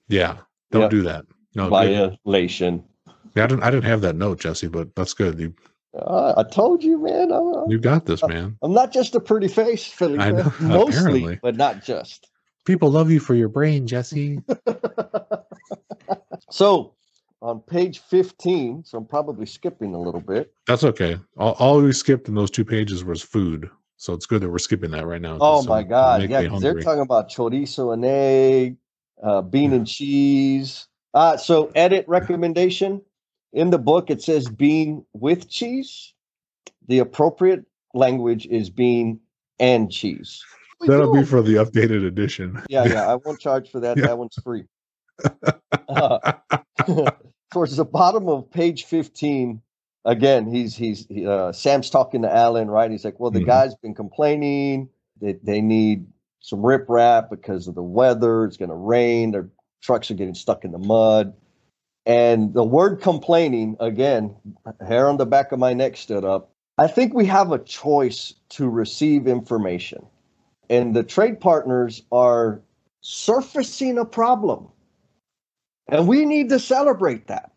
[0.09, 0.39] Yeah,
[0.71, 1.25] don't do that.
[1.55, 2.19] No, good.
[2.25, 2.85] Violation.
[3.35, 3.63] Yeah, I didn't.
[3.63, 5.39] I didn't have that note, Jesse, but that's good.
[5.39, 5.55] You
[5.97, 7.31] Uh, I told you, man.
[7.33, 8.57] I'm, I'm- you got this, man.
[8.63, 10.19] I'm not just a pretty face, Philly.
[10.19, 11.39] I know, Mostly, apparently.
[11.43, 12.29] but not just.
[12.65, 14.41] People love you for your brain, Jesse.
[16.51, 16.95] So
[17.43, 20.53] on page 15, so I'm probably skipping a little bit.
[20.67, 21.19] That's okay.
[21.37, 24.59] All, all we skipped in those two pages was food, so it's good that we're
[24.59, 25.39] skipping that right now.
[25.41, 26.23] Oh my God.
[26.31, 28.77] Yeah, they're talking about chorizo and egg,
[29.23, 30.87] uh, bean and cheese.
[31.15, 33.01] Uh, so, edit recommendation
[33.53, 36.13] in the book, it says being with cheese.
[36.89, 39.21] The appropriate language is being
[39.59, 40.45] and cheese.
[40.81, 42.61] That'll be for the updated edition.
[42.69, 43.07] Yeah, yeah.
[43.07, 43.97] I won't charge for that.
[43.99, 44.07] Yeah.
[44.09, 44.65] That one's free.
[45.89, 46.33] Uh,
[47.53, 49.63] towards the bottom of page 15
[50.05, 53.47] again he's he's he, uh, sam's talking to alan right he's like well the Mhm.
[53.47, 54.89] guy's been complaining
[55.21, 56.07] that they need
[56.41, 59.49] some riprap because of the weather it's going to rain their
[59.85, 61.35] trucks are getting stuck in the mud
[62.07, 64.35] and the word complaining again
[64.87, 68.35] hair on the back of my neck stood up i think we have a choice
[68.49, 70.05] to receive information
[70.71, 72.63] and the trade partners are
[73.03, 74.69] surfacing a problem
[75.89, 77.53] and we need to celebrate that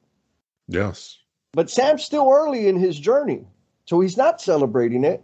[0.67, 1.17] yes.
[1.53, 3.45] but Sam's still early in his journey.
[3.85, 5.23] So he's not celebrating it.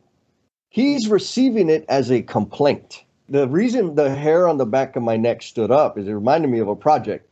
[0.70, 3.04] He's receiving it as a complaint.
[3.34, 6.52] The reason the hair on the back of my neck stood up is it reminded
[6.52, 7.28] me of a project.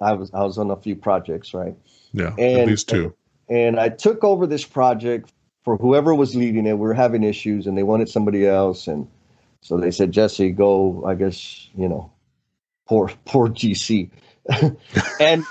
[0.00, 1.76] I was I was on a few projects, right?
[2.14, 2.28] Yeah.
[2.28, 3.14] at And- least two.
[3.50, 5.30] And I took over this project
[5.62, 6.72] for whoever was leading it.
[6.72, 8.86] We were having issues and they wanted somebody else.
[8.86, 9.06] And
[9.60, 12.10] so they said, Jesse, go, I guess, you know,
[12.88, 14.08] poor poor GC.
[15.20, 15.44] and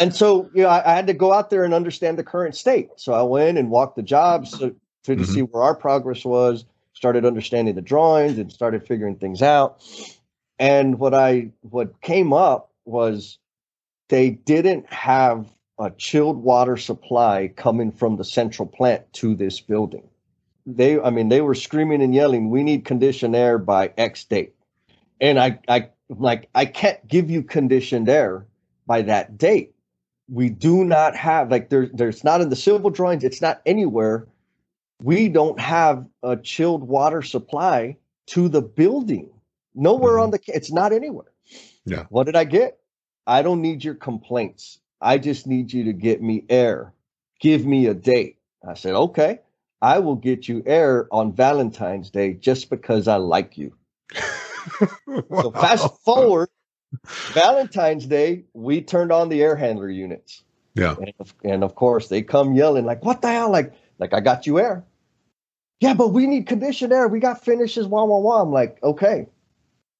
[0.00, 2.54] and so you know I, I had to go out there and understand the current
[2.54, 5.24] state so i went and walked the jobs to, to Mhm.
[5.26, 6.66] see where our progress was
[7.00, 9.82] started understanding the drawings and started figuring things out
[10.58, 13.38] and what i what came up was
[14.08, 15.46] they didn't have
[15.78, 20.06] a chilled water supply coming from the central plant to this building
[20.66, 24.54] they i mean they were screaming and yelling we need conditioned air by x date
[25.20, 25.88] and i i
[26.18, 28.46] like i can't give you conditioned air
[28.90, 29.72] by that date.
[30.28, 34.26] We do not have like there, there's not in the civil drawings, it's not anywhere.
[35.02, 37.96] We don't have a chilled water supply
[38.28, 39.30] to the building.
[39.74, 40.42] Nowhere on mm-hmm.
[40.46, 41.32] the it's not anywhere.
[41.84, 42.04] Yeah.
[42.10, 42.78] What did I get?
[43.26, 44.78] I don't need your complaints.
[45.00, 46.92] I just need you to get me air.
[47.40, 48.38] Give me a date.
[48.66, 49.40] I said, okay,
[49.80, 53.74] I will get you air on Valentine's Day just because I like you.
[55.08, 56.50] So fast forward,
[57.32, 60.44] Valentine's Day, we turned on the air handler units.
[60.74, 60.96] Yeah.
[60.96, 64.20] And of, and of course, they come yelling like, "What the hell?" Like, like I
[64.20, 64.84] got you air.
[65.80, 67.08] Yeah, but we need conditioned air.
[67.08, 67.86] We got finishes.
[67.86, 68.42] Wah wah wah.
[68.42, 69.26] I'm like, okay,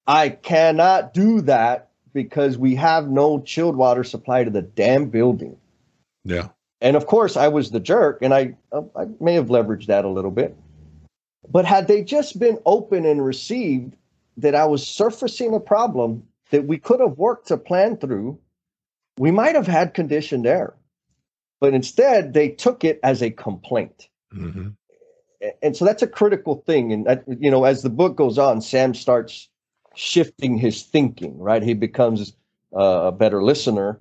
[0.07, 5.57] I cannot do that because we have no chilled water supply to the damn building.
[6.25, 6.49] Yeah.
[6.81, 10.05] And of course, I was the jerk, and I uh, I may have leveraged that
[10.05, 10.57] a little bit.
[11.49, 13.97] But had they just been open and received
[14.37, 18.39] that I was surfacing a problem that we could have worked to plan through,
[19.19, 20.75] we might have had conditioned air.
[21.61, 24.09] But instead, they took it as a complaint.
[24.33, 24.73] hmm A-
[25.63, 26.93] And so that's a critical thing.
[26.93, 29.49] And, that, you know, as the book goes on, Sam starts
[29.95, 31.63] shifting his thinking, right?
[31.63, 32.35] He becomes
[32.77, 34.01] uh, a better listener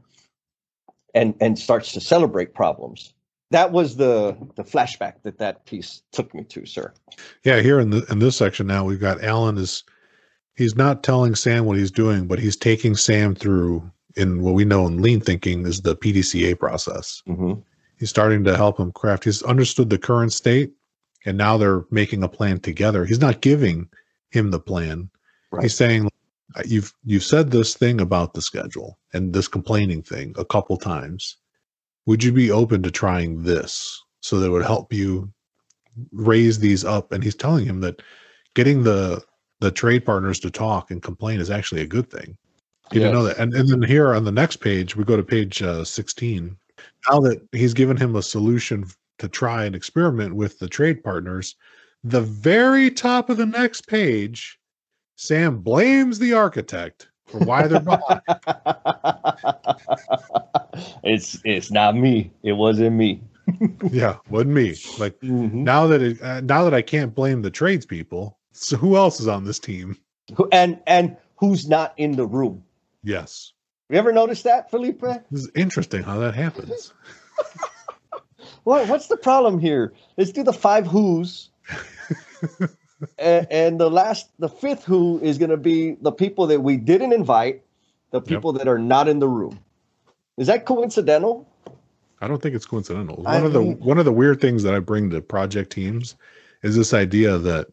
[1.14, 3.14] and, and starts to celebrate problems.
[3.52, 6.94] That was the, the flashback that that piece took me to, sir.
[7.44, 7.62] Yeah.
[7.62, 9.84] Here in the in this section now, we've got Alan is
[10.56, 14.66] he's not telling Sam what he's doing, but he's taking Sam through in what we
[14.66, 17.24] know in lean thinking is the PDCA process.
[17.28, 17.54] Mm-hmm.
[17.98, 19.24] He's starting to help him craft.
[19.24, 20.72] He's understood the current state,
[21.26, 23.06] and now they're making a plan together.
[23.06, 23.90] He's not giving
[24.32, 25.10] him the plan.
[25.52, 25.64] Right.
[25.64, 26.10] He's saying,
[26.66, 31.38] "You've you've said this thing about the schedule and this complaining thing a couple times.
[32.06, 35.32] Would you be open to trying this so that it would help you
[36.12, 38.02] raise these up?" And he's telling him that
[38.54, 39.24] getting the
[39.60, 42.38] the trade partners to talk and complain is actually a good thing.
[42.92, 43.38] You didn't know that.
[43.38, 46.58] And, and then here on the next page, we go to page uh, 16.
[47.10, 48.86] Now that he's given him a solution
[49.20, 51.56] to try and experiment with the trade partners,
[52.04, 54.60] the very top of the next page,
[55.16, 58.22] Sam blames the architect for why they're behind.
[61.04, 62.32] it's it's not me.
[62.44, 63.22] It wasn't me.
[63.92, 64.76] yeah, wasn't me.
[64.98, 65.54] Like Mhm.
[65.54, 69.28] now that it, uh, now that I can't blame the tradespeople, so who else is
[69.28, 69.98] on this team?
[70.36, 72.64] Who- And and who's not in the room?
[73.04, 73.54] Yes,
[73.90, 75.02] You ever noticed that, Felipe?
[75.02, 76.94] this is interesting how that happens.
[78.64, 79.94] What what's the problem here?
[80.18, 81.50] Let's do the five who's.
[83.18, 86.78] and, and the last, the fifth who is going to be the people that we
[86.78, 87.62] didn't invite,
[88.12, 89.60] the people that are not in the room.
[90.38, 91.48] Is that coincidental?
[92.22, 93.24] I don't think it's coincidental.
[93.26, 95.72] I One of the mean- one of the weird things that I bring to project
[95.72, 96.16] teams
[96.64, 97.68] is this idea that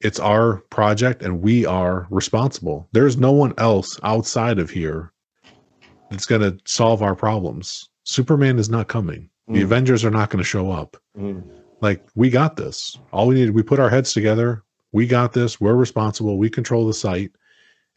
[0.00, 2.88] it's our project and we are responsible.
[2.92, 5.12] There's no one else outside of here
[6.10, 7.88] that's going to solve our problems.
[8.04, 9.30] Superman is not coming.
[9.48, 9.64] The Mm.
[9.64, 10.96] Avengers are not going to show up.
[11.80, 12.98] Like we got this.
[13.12, 14.62] All we need we put our heads together.
[14.92, 15.60] We got this.
[15.60, 16.38] We're responsible.
[16.38, 17.32] We control the site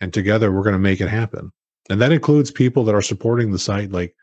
[0.02, 1.52] and together we're going to make it happen.
[1.90, 4.14] And that includes people that are supporting the site like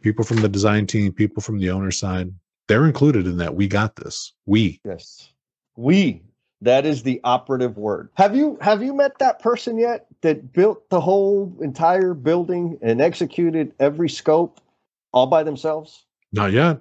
[0.00, 2.32] people from the design team, people from the owner side.
[2.66, 3.54] They're included in that.
[3.54, 4.32] We got this.
[4.46, 4.80] We.
[4.84, 5.32] Yes.
[5.76, 6.22] We.
[6.62, 8.10] That is the operative word.
[8.14, 13.00] Have you have you met that person yet that built the whole entire building and
[13.00, 14.60] executed every scope
[15.12, 16.04] all by themselves?
[16.32, 16.80] Not yet.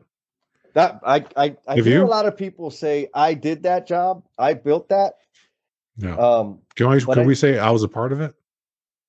[0.74, 2.06] That I I, I Have hear you?
[2.06, 4.24] a lot of people say I did that job.
[4.38, 5.14] I built that.
[5.98, 6.16] Yeah.
[6.16, 8.34] Um Can, I, can I- we say I was a part of it?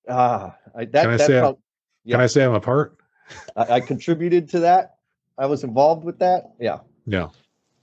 [0.09, 1.63] ah I that, Can I that say prob- Can
[2.05, 2.21] Yeah.
[2.21, 2.97] I say I'm a part?
[3.57, 4.97] I, I contributed to that.
[5.39, 6.51] I was involved with that.
[6.59, 6.79] Yeah.
[7.07, 7.29] Yeah.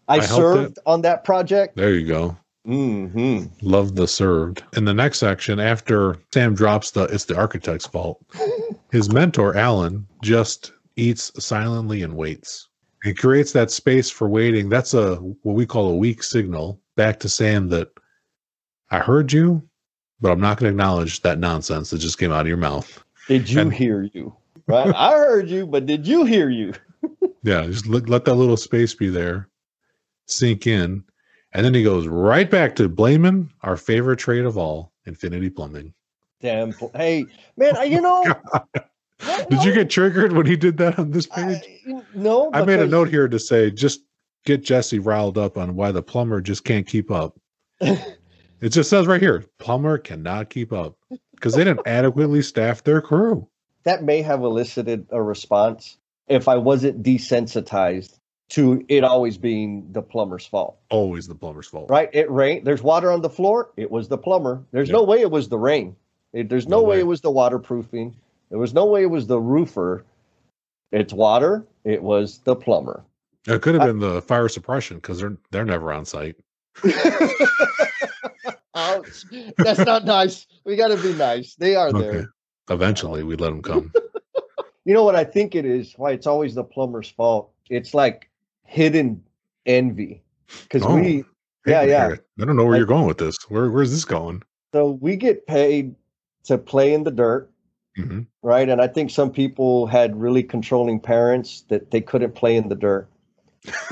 [0.09, 1.75] I, I served on that project.
[1.75, 2.35] There you go.
[2.65, 4.63] hmm Love the served.
[4.75, 8.23] In the next section, after Sam drops the it's the architect's fault,
[8.91, 12.67] his mentor, Alan, just eats silently and waits.
[13.03, 14.69] He creates that space for waiting.
[14.69, 17.89] That's a what we call a weak signal back to Sam that
[18.89, 19.61] I heard you,
[20.19, 23.03] but I'm not going to acknowledge that nonsense that just came out of your mouth.
[23.27, 24.35] Did you And- hear you?
[24.67, 24.93] Right.
[24.93, 26.73] I heard you, but did you hear you?
[27.43, 29.47] Yeah, just let, let that little space be there,
[30.25, 31.01] sink in.
[31.53, 35.93] And then he goes right back to blaming our favorite trade of all, Infinity Plumbing.
[36.41, 36.73] Damn.
[36.93, 37.25] Hey,
[37.55, 38.25] man, I- you know.
[39.49, 41.61] Did you get triggered when he did that on this page?
[41.87, 42.51] I, no.
[42.53, 44.01] I made a note here to say just
[44.45, 47.39] get Jesse riled up on why the plumber just can't keep up.
[48.59, 50.97] It just says right here, plumber cannot keep up
[51.35, 53.47] because they didn't adequately staff their crew.
[53.83, 55.97] that may have elicited a response
[56.27, 58.17] if I wasn't desensitized
[58.49, 60.77] to it always being the plumber's fault.
[60.89, 61.87] Always the plumber's fault.
[61.91, 62.09] Right?
[62.13, 62.65] It rained.
[62.65, 63.69] There's water on the floor.
[63.77, 64.63] It was the plumber.
[64.71, 65.95] There's no way it was the rain.
[66.33, 66.95] It- there's no, No way.
[66.95, 66.99] way.
[67.01, 68.15] it was the waterproofing.
[68.49, 70.05] There was no way it was the roofer.
[70.91, 71.65] It's water.
[71.83, 73.03] It was the plumber.
[73.47, 76.35] It could have been the fire suppression because they're they're never on site.
[78.75, 79.25] Ouch.
[79.57, 80.45] That's not nice.
[80.65, 81.55] We got to be nice.
[81.55, 81.99] They are Okay.
[82.01, 82.33] there.
[82.69, 83.91] Eventually, we let them come.
[84.85, 85.95] You know what I think it is?
[85.97, 87.51] Why it's always the plumber's fault.
[87.69, 88.29] It's like
[88.63, 89.21] hidden
[89.65, 90.21] envy.
[90.63, 91.25] Because Oh, we,
[91.65, 92.15] Yeah, yeah.
[92.41, 93.35] I don't know where Like- you're going with this.
[93.49, 94.43] Where where's this going?
[94.73, 95.93] so we get paid
[96.45, 97.49] to play in the dirt,
[97.97, 98.69] hmm right?
[98.69, 102.75] And I think some people had really controlling parents that they couldn't play in the
[102.75, 103.09] dirt.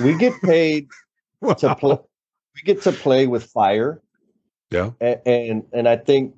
[0.02, 0.88] We get paid
[1.58, 1.98] to play.
[2.56, 4.02] We get to play with fire,
[4.72, 4.92] Yeah.
[5.02, 6.36] and, and and I think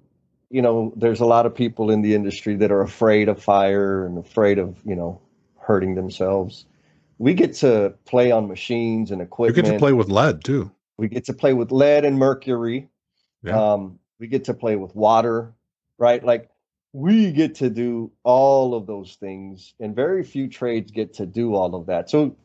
[0.49, 4.05] you know there's a lot of people in the industry that are afraid of fire
[4.05, 5.22] and afraid of you know
[5.59, 6.65] hurting themselves.
[7.20, 9.65] We get to play on machines and You equipment.
[9.65, 10.72] get to play with lead too.
[10.97, 12.88] We get to play with lead and mercury.
[13.43, 13.74] Yeah.
[13.74, 15.53] Um, we get to play with water,
[15.99, 16.24] right?
[16.24, 16.49] Like
[16.93, 21.53] we get to do all of those things, and very few trades get to do
[21.55, 22.09] all of that.
[22.09, 22.35] So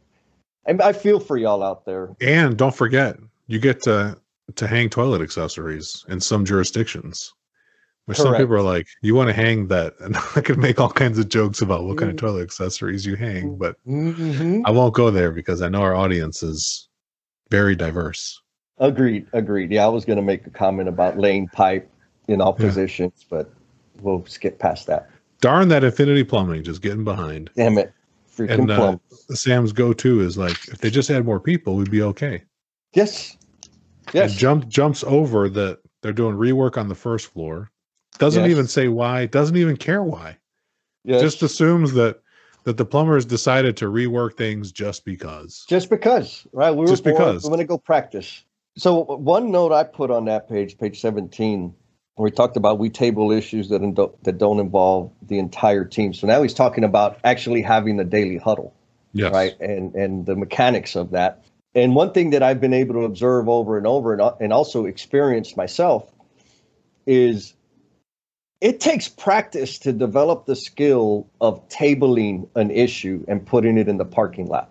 [0.66, 2.10] I, I feel for y'all out there.
[2.20, 3.16] And don't forget,
[3.46, 4.18] you get to
[4.56, 7.32] to hang toilet accessories in some jurisdictions.
[8.06, 10.90] Which some people are like, you want to hang that, and I could make all
[10.90, 12.20] kinds of jokes about what kind of Mm.
[12.20, 14.62] toilet accessories you hang, but Mhm.
[14.64, 16.88] I won't go there because I know our audience is
[17.48, 18.40] very diverse.
[18.78, 19.70] Agreed, agreed.
[19.70, 21.88] Yeah, I was going to make a comment about laying pipe
[22.26, 22.66] in all Yeah.
[22.66, 23.52] positions, but
[24.02, 25.08] we'll skip past that.
[25.40, 27.50] Darn that Infinity Plumbing just getting behind.
[27.56, 27.92] Damn it,
[28.34, 28.96] freaking And uh.
[29.34, 32.42] Sam's go to is like, if they just had more people, we'd be okay.
[32.94, 33.36] Yes,
[34.12, 34.30] yes.
[34.30, 37.70] And jump jumps over that they're doing rework on the first floor.
[38.18, 38.50] Doesn't Yes.
[38.50, 39.26] even say why.
[39.26, 40.36] Doesn't even care why.
[41.04, 41.20] yes.
[41.22, 42.20] Just assumes that
[42.64, 45.64] that the plumbers decided to rework things just because.
[45.68, 46.70] just because, right?
[46.70, 47.42] We were Just bored, because.
[47.42, 48.44] We're going to go practice.
[48.76, 51.74] So one note I put on that page, page seventeen,
[52.16, 56.12] we talked about we table issues that don't, that don't involve the entire team.
[56.12, 58.74] So now he's talking about actually having a daily huddle,
[59.12, 59.32] Yes.
[59.32, 59.60] right?
[59.60, 61.42] And and the mechanics of that.
[61.74, 64.84] And one thing that I've been able to observe over and over, and and also
[64.84, 66.10] experienced myself,
[67.06, 67.54] is
[68.60, 73.96] it takes practice to develop the skill of tabling an issue and putting it in
[73.96, 74.70] the parking lot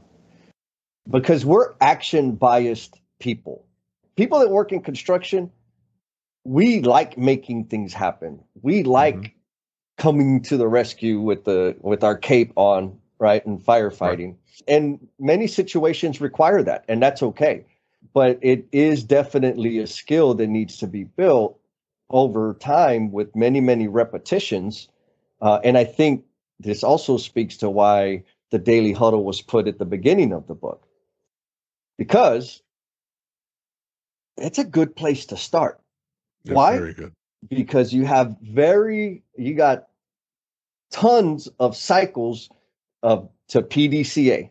[1.09, 3.65] because we're action biased people.
[4.15, 5.51] People that work in construction,
[6.43, 8.39] we like making things happen.
[8.61, 9.33] We like mm-hmm.
[9.97, 14.29] coming to the rescue with the with our cape on, right, and firefighting.
[14.29, 14.63] Right.
[14.67, 17.65] And many situations require that, and that's okay.
[18.13, 21.59] But it is definitely a skill that needs to be built
[22.09, 24.89] over time with many, many repetitions.
[25.41, 26.25] Uh, and I think
[26.59, 30.53] this also speaks to why the daily huddle was put at the beginning of the
[30.53, 30.85] book
[31.97, 32.61] because
[34.37, 35.79] it's a good place to start.
[36.43, 36.77] Yeah, why?
[36.77, 37.13] Very good.
[37.49, 39.87] Because you have very you got
[40.91, 42.49] tons of cycles
[43.03, 44.49] of to PDCA.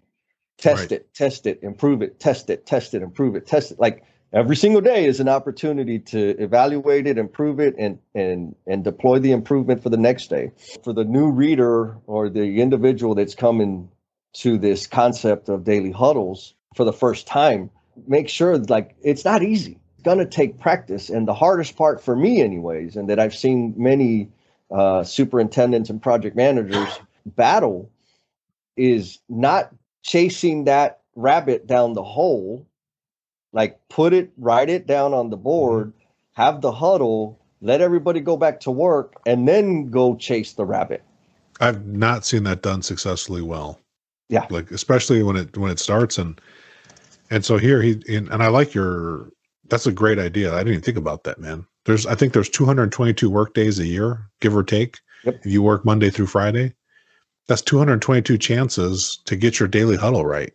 [0.59, 0.93] Test right.
[0.93, 3.81] it, test it, improve it, test it, test it, improve it, test it.
[3.81, 8.85] Like every single day is an opportunity to evaluate it, improve it, and and and
[8.85, 10.51] deploy the improvement for the next day.
[10.85, 13.89] For the new reader or the individual that's coming
[14.35, 17.71] to this concept of daily huddles for the first time,
[18.07, 19.80] make sure like it's not easy.
[20.01, 23.75] It's gonna take practice, and the hardest part for me, anyways, and that I've seen
[23.77, 24.31] many
[24.71, 26.89] uh, superintendents and project managers
[27.27, 27.91] battle
[28.79, 32.67] is not chasing that rabbit down the hole
[33.53, 36.43] like put it, write it down on the board, mm-hmm.
[36.43, 41.03] have the huddle, let everybody go back to work, and then go chase the rabbit.
[41.61, 43.79] I've not seen that done successfully well.
[44.29, 46.41] Yeah, like especially when it when it starts and
[47.31, 49.29] and so here he and, and I like your
[49.71, 50.53] that's a great idea.
[50.53, 51.67] I didn't even think about that, man.
[51.85, 54.99] There's I think there's 222 work days a year, give or take.
[55.25, 55.41] Yep.
[55.45, 56.75] If you work Monday through Friday,
[57.47, 60.53] that's 222 chances to get your daily huddle right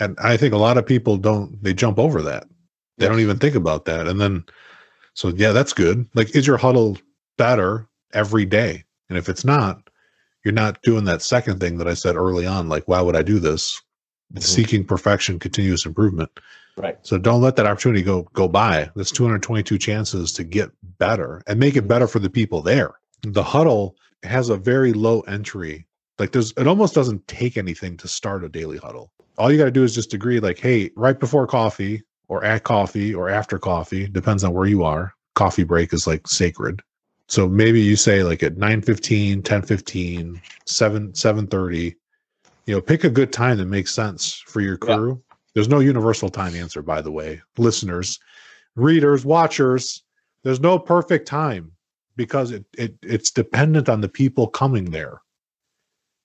[0.00, 2.44] and I think a lot of people don't they jump over that.
[2.98, 3.10] They yes.
[3.10, 4.06] don't even think about that.
[4.06, 4.44] And then
[5.14, 6.08] so yeah, that's good.
[6.14, 6.98] Like is your huddle
[7.36, 8.84] better every day?
[9.08, 9.88] And if it's not,
[10.44, 13.22] you're not doing that second thing that I said early on, like why would I
[13.22, 13.80] do this?
[14.32, 14.40] Mm-hmm.
[14.40, 16.30] Seeking perfection, continuous improvement.
[16.76, 16.98] Right.
[17.02, 18.90] So don't let that opportunity go go by.
[18.96, 22.94] That's 222 chances to get better and make it better for the people there.
[23.22, 25.86] The huddle has a very low entry.
[26.18, 29.64] Like there's it almost doesn't take anything to start a daily huddle all you got
[29.64, 33.58] to do is just agree like hey right before coffee or at coffee or after
[33.58, 36.80] coffee depends on where you are coffee break is like sacred
[37.28, 41.96] so maybe you say like at 9 15 10 15 7 7 30
[42.66, 45.22] you know pick a good time that makes sense for your crew.
[45.54, 48.18] There's no universal time answer by the way listeners
[48.76, 50.02] readers watchers
[50.42, 51.70] there's no perfect time
[52.16, 55.22] because it, it it's dependent on the people coming there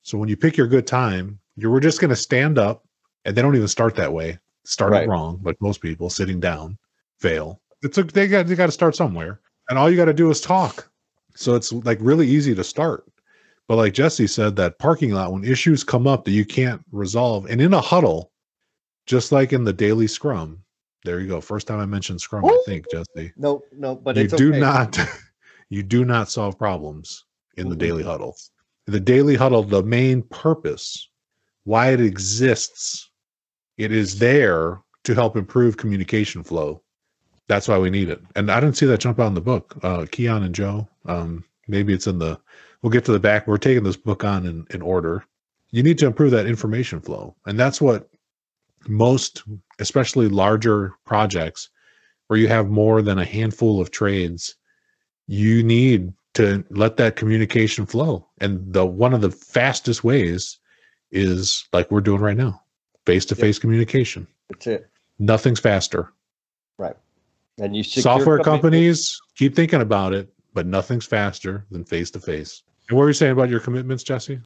[0.02, 2.84] so when you pick your good time you were just going to stand up
[3.26, 4.38] and they don't even start that way.
[4.64, 5.08] Start right.
[5.08, 6.78] wrong, like most people, sitting down,
[7.20, 7.62] fail.
[7.82, 10.30] It's a, they got they got to start somewhere, and all you got to do
[10.30, 10.90] is talk.
[11.36, 13.06] So it's like really easy to start.
[13.68, 17.46] But like Jesse said, that parking lot when issues come up that you can't resolve,
[17.50, 18.32] and in a huddle,
[19.10, 20.64] just like in the daily scrum,
[21.04, 21.42] there you go.
[21.42, 22.46] First time I mentioned scrum.
[22.46, 23.34] I think Jesse.
[23.38, 24.60] No, no, but you do okay.
[24.60, 25.00] not,
[25.70, 27.26] you do not solve problems
[27.58, 28.36] in the daily huddle.
[28.86, 31.10] The daily huddle, the main purpose,
[31.64, 33.10] why it exists
[33.80, 36.84] it is there to help improve communication flow.
[37.48, 38.22] That's why we need it.
[38.36, 39.76] And I didn't see that jump out in the book.
[39.82, 42.40] Uh, Keon and Joe, um, maybe it's in the,
[42.84, 43.48] we'll get to the back.
[43.48, 45.26] We're taking this book on in, in order.
[45.72, 47.36] You need to improve that information flow.
[47.48, 48.09] And that's what
[48.88, 49.44] most,
[49.80, 51.70] especially larger projects
[52.28, 54.56] where you have more than a handful of trades,
[55.28, 58.28] you need to let that communication flow.
[58.40, 60.58] And the one of the fastest ways
[61.12, 62.62] is like we're doing right now
[63.06, 64.28] face to face communication.
[64.50, 64.90] That's it.
[65.18, 66.14] Nothing's faster.
[66.78, 66.96] Right.
[67.58, 72.64] And you software companies keep thinking about it, but nothing's faster than face to face.
[72.88, 74.40] And what were you saying about your commitments, Jesse?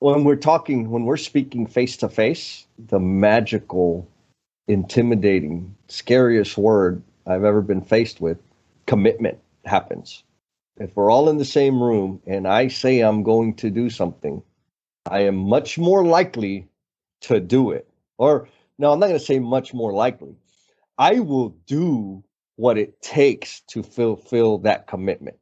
[0.00, 4.08] When we're talking, when we're speaking face to face, the magical,
[4.66, 8.38] intimidating, scariest word I've ever been faced with,
[8.86, 10.24] commitment happens.
[10.78, 14.42] If we're all in the same room and I say I'm going to do something,
[15.04, 16.66] I am much more likely
[17.22, 17.86] to do it.
[18.16, 18.48] Or
[18.78, 20.34] no, I'm not going to say much more likely.
[20.96, 22.24] I will do
[22.56, 25.36] what it takes to fulfill that commitment.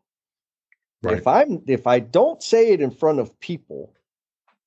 [1.02, 1.18] Right.
[1.18, 3.92] If I'm if I don't say it in front of people,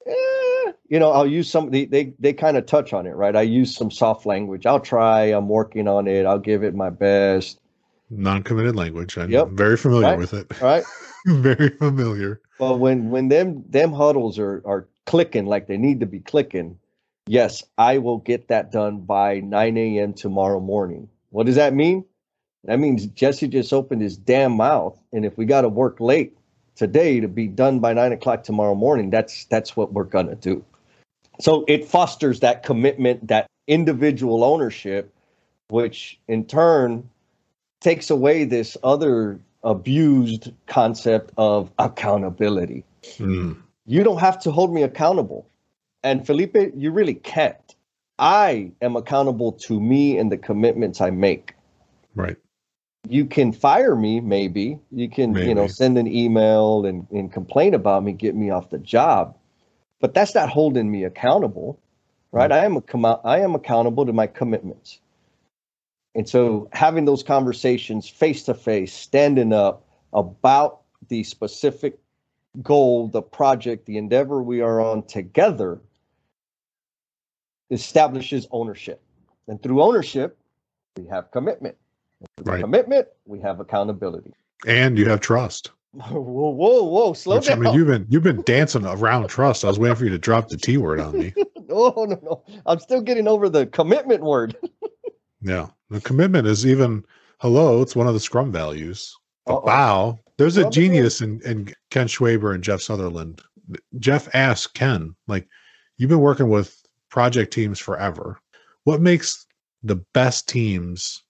[0.08, 3.36] eh, you know, I'll use some they they, they kind of touch on it, right?
[3.36, 4.66] I use some soft language.
[4.66, 7.60] I'll try, I'm working on it, I'll give it my best.
[8.10, 9.18] Non-committed language.
[9.18, 9.50] I'm yep.
[9.50, 10.18] very familiar right.
[10.18, 10.62] with it.
[10.62, 10.84] Right.
[11.28, 12.42] very familiar.
[12.60, 16.78] But when when them them huddles are are clicking like they need to be clicking,
[17.26, 20.14] yes, I will get that done by 9 a.m.
[20.14, 21.10] tomorrow morning.
[21.30, 22.06] What does that mean?
[22.66, 25.00] That means Jesse just opened his damn mouth.
[25.12, 26.38] And if we got to work late
[26.76, 30.64] today to be done by nine o'clock tomorrow morning, that's that's what we're gonna do.
[31.40, 35.14] So it fosters that commitment, that individual ownership,
[35.70, 37.10] which in turn
[37.80, 42.84] takes away this other abused concept of accountability.
[43.18, 43.58] Mm.
[43.86, 45.48] You don't have to hold me accountable.
[46.04, 47.76] And Felipe, you really can't.
[48.18, 51.56] I am accountable to me and the commitments I make.
[52.16, 52.38] Right.
[53.08, 54.80] You can fire me, maybe.
[54.92, 55.48] You can, maybe.
[55.48, 59.38] you know, send an email and, and complain about me, get me off the job.
[60.00, 61.80] But that's not holding me accountable.
[62.32, 62.50] Right.
[62.50, 62.96] Mm-hmm.
[62.96, 65.00] I am I am accountable to my commitments.
[66.16, 72.00] And so having those conversations face to face, standing up about the specific
[72.62, 75.80] goal, the project, the endeavor we are on together
[77.70, 79.02] establishes ownership.
[79.48, 80.38] And through ownership,
[80.98, 81.78] we have commitment.
[82.44, 82.62] Right.
[82.62, 84.34] Commitment, we have accountability.
[84.68, 85.72] And you have trust.
[85.92, 87.14] whoa, whoa, whoa!
[87.14, 87.60] Slow Which, down.
[87.60, 89.66] I mean, you've been you've been dancing around trust.
[89.66, 91.34] I was waiting for you to drop the T word on me.
[91.70, 92.44] oh no, no!
[92.66, 94.56] I'm still getting over the commitment word.
[95.42, 97.04] yeah, the commitment is even
[97.40, 97.82] hello.
[97.82, 99.14] It's one of the Scrum values.
[99.48, 103.42] wow, there's a genius in, in Ken Schwaber and Jeff Sutherland.
[104.00, 105.48] Jeff asked Ken, like,
[105.98, 108.40] you've been working with project teams forever.
[108.84, 109.46] What makes
[109.84, 111.24] the best teams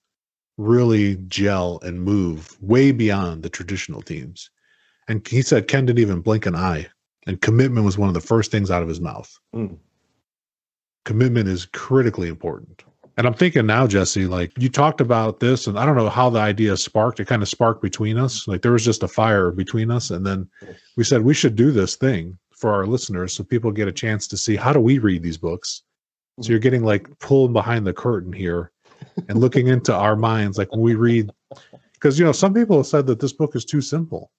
[0.61, 4.49] really gel and move way beyond the traditional teams?
[5.07, 6.87] And he said Ken didn't even blink an eye.
[7.27, 9.31] And commitment was one of the first things out of his mouth.
[9.55, 9.77] Mm.
[11.05, 12.83] Commitment is critically important.
[13.17, 16.29] And I'm thinking now, Jesse, like you talked about this, and I don't know how
[16.29, 17.19] the idea sparked.
[17.19, 18.47] It kind of sparked between us.
[18.47, 20.09] Like there was just a fire between us.
[20.09, 20.49] And then
[20.95, 24.27] we said we should do this thing for our listeners so people get a chance
[24.27, 25.81] to see how do we read these books
[26.39, 28.70] so you're getting like pulled behind the curtain here
[29.27, 31.29] and looking into our minds like when we read
[31.93, 34.31] because you know some people have said that this book is too simple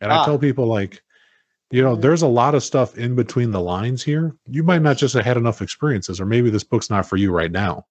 [0.00, 0.22] and ah.
[0.22, 1.02] i tell people like
[1.70, 4.96] you know there's a lot of stuff in between the lines here you might not
[4.96, 7.84] just have had enough experiences or maybe this book's not for you right now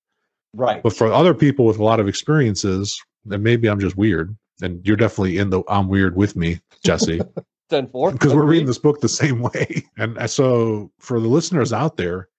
[0.54, 3.00] right but for other people with a lot of experiences
[3.30, 7.22] and maybe i'm just weird and you're definitely in the i'm weird with me jesse
[7.70, 9.84] because we're reading this book the same way.
[9.98, 12.30] And so for the listeners out there,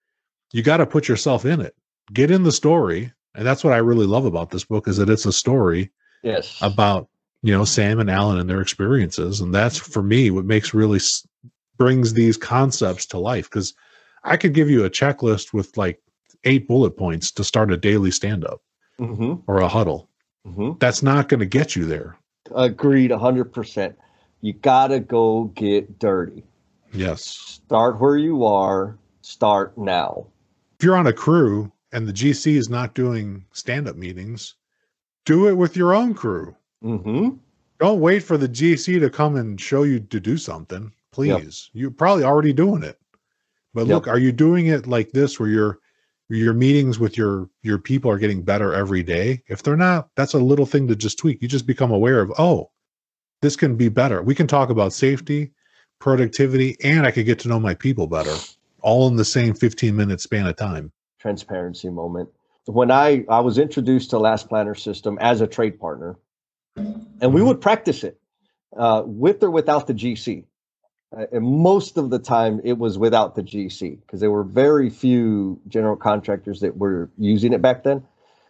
[0.52, 1.74] you got to put yourself in it.
[2.12, 3.12] Get in the story.
[3.38, 5.90] And that's what I really love about this book is that it's a story
[6.24, 7.08] yes about
[7.42, 10.98] you know Sam and Alan and their experiences and that's for me what makes really
[11.76, 13.74] brings these concepts to life cuz
[14.24, 16.02] I could give you a checklist with like
[16.42, 18.60] eight bullet points to start a daily stand up
[18.98, 19.34] mm-hmm.
[19.46, 20.08] or a huddle.
[20.44, 20.72] Mm-hmm.
[20.80, 22.16] That's not going to get you there.
[22.54, 23.94] Agreed 100%
[24.40, 26.44] you got to go get dirty.
[26.92, 27.24] Yes.
[27.24, 30.26] Start where you are, start now.
[30.78, 34.54] If you're on a crew and the GC is not doing stand up meetings,
[35.24, 36.54] do it with your own crew.
[36.82, 37.36] Mm-hmm.
[37.80, 40.92] Don't wait for the GC to come and show you to do something.
[41.12, 41.70] Please.
[41.72, 41.80] Yep.
[41.80, 42.98] You're probably already doing it.
[43.74, 43.94] But yep.
[43.94, 45.78] look, are you doing it like this where your
[46.28, 49.42] your meetings with your your people are getting better every day?
[49.48, 51.40] If they're not, that's a little thing to just tweak.
[51.40, 52.70] You just become aware of, oh,
[53.40, 54.22] this can be better.
[54.22, 55.52] We can talk about safety,
[56.00, 58.34] productivity, and I could get to know my people better,
[58.80, 60.92] all in the same 15 minute span of time.
[61.18, 62.30] Transparency moment.
[62.66, 66.16] When I, I was introduced to Last Planner System as a trade partner,
[66.76, 67.48] and we mm-hmm.
[67.48, 68.20] would practice it
[68.76, 70.44] uh, with or without the GC.
[71.16, 74.90] Uh, and most of the time, it was without the GC because there were very
[74.90, 78.02] few general contractors that were using it back then,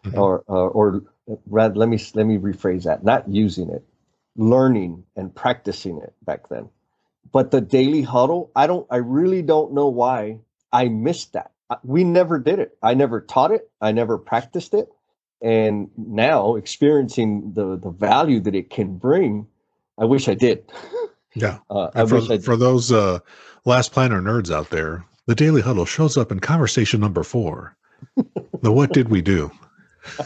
[0.05, 0.19] mm-hmm.
[0.19, 1.03] or uh, or
[1.47, 3.85] rather, let me let me rephrase that: not using it,
[4.37, 6.69] learning and practicing it back then.
[7.31, 10.39] But the daily huddle, I don't, I really don't know why
[10.73, 11.53] I missed that.
[11.83, 12.77] We never did it.
[12.83, 13.71] I never taught it.
[13.81, 14.89] I never practiced it.
[15.41, 19.47] And now experiencing the the value that it can bring,
[19.99, 20.65] I wish I did.
[21.35, 21.59] Yeah.
[21.71, 23.21] Uh, I for, for those uh,
[23.65, 27.77] last planner nerds out there, the daily huddle shows up in conversation number four.
[28.63, 29.51] the what did we do?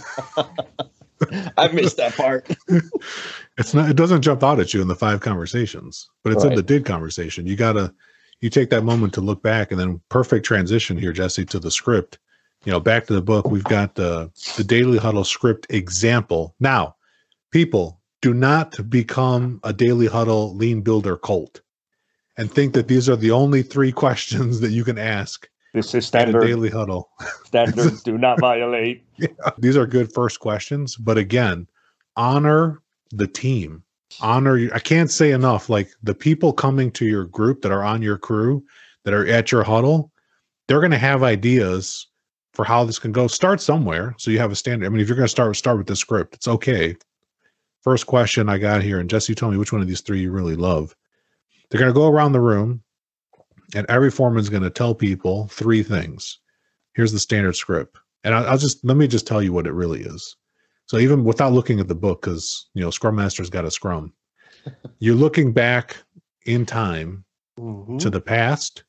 [1.57, 2.49] I missed that part.
[3.59, 3.91] it's not.
[3.91, 6.53] It doesn't jump out at you in the five conversations, but it's right.
[6.53, 7.47] in the did conversation.
[7.47, 7.95] You gotta.
[8.43, 11.71] You take that moment to look back, and then perfect transition here, Jesse, to the
[11.71, 12.19] script.
[12.65, 13.51] You know, back to the book.
[13.51, 16.55] We've got the the daily huddle script example.
[16.61, 16.97] Now,
[17.51, 21.63] people do not become a daily huddle lean builder cult
[22.37, 26.07] and think that these are the only three questions that you can ask this is
[26.07, 27.11] standard daily huddle.
[27.45, 29.05] Standards do not violate.
[29.19, 29.29] Yeah.
[29.59, 31.69] These are good first questions, but again,
[32.17, 32.81] honor
[33.13, 33.85] the team.
[34.21, 34.71] Honor you.
[34.75, 35.69] I can't say enough.
[35.69, 38.65] Like the people coming to your group that are on your crew,
[39.05, 40.13] that are at your huddle,
[40.69, 42.07] they're going to have ideas
[42.55, 43.27] for how this can go.
[43.27, 44.87] Start somewhere, so you have a standard.
[44.87, 46.97] I mean, if you're going to start start with the script, it's okay.
[47.83, 50.31] First question I got here, and Jesse, told me which one of these three you
[50.31, 50.95] really love.
[51.71, 52.83] They're going to go around the room
[53.75, 56.39] and every foreman is going to tell people three things.
[56.95, 60.03] Here's the standard script, and I'll just let me just tell you what it really
[60.03, 60.37] is.
[60.93, 64.13] So even without looking at the book, because you know Scrum Master's got a Scrum,
[64.99, 65.97] you're looking back
[66.45, 67.25] in time
[67.59, 67.99] Mhm.
[68.01, 68.85] to the past.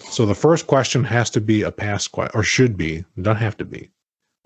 [0.00, 3.04] So the first question has to be a past question, or should be.
[3.22, 3.88] Don't have to be.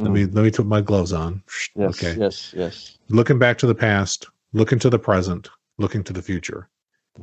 [0.01, 1.43] Let me let me put my gloves on.
[1.74, 2.20] Yes, okay.
[2.20, 2.99] yes, yes.
[3.09, 6.68] Looking back to the past, looking to the present, looking to the future.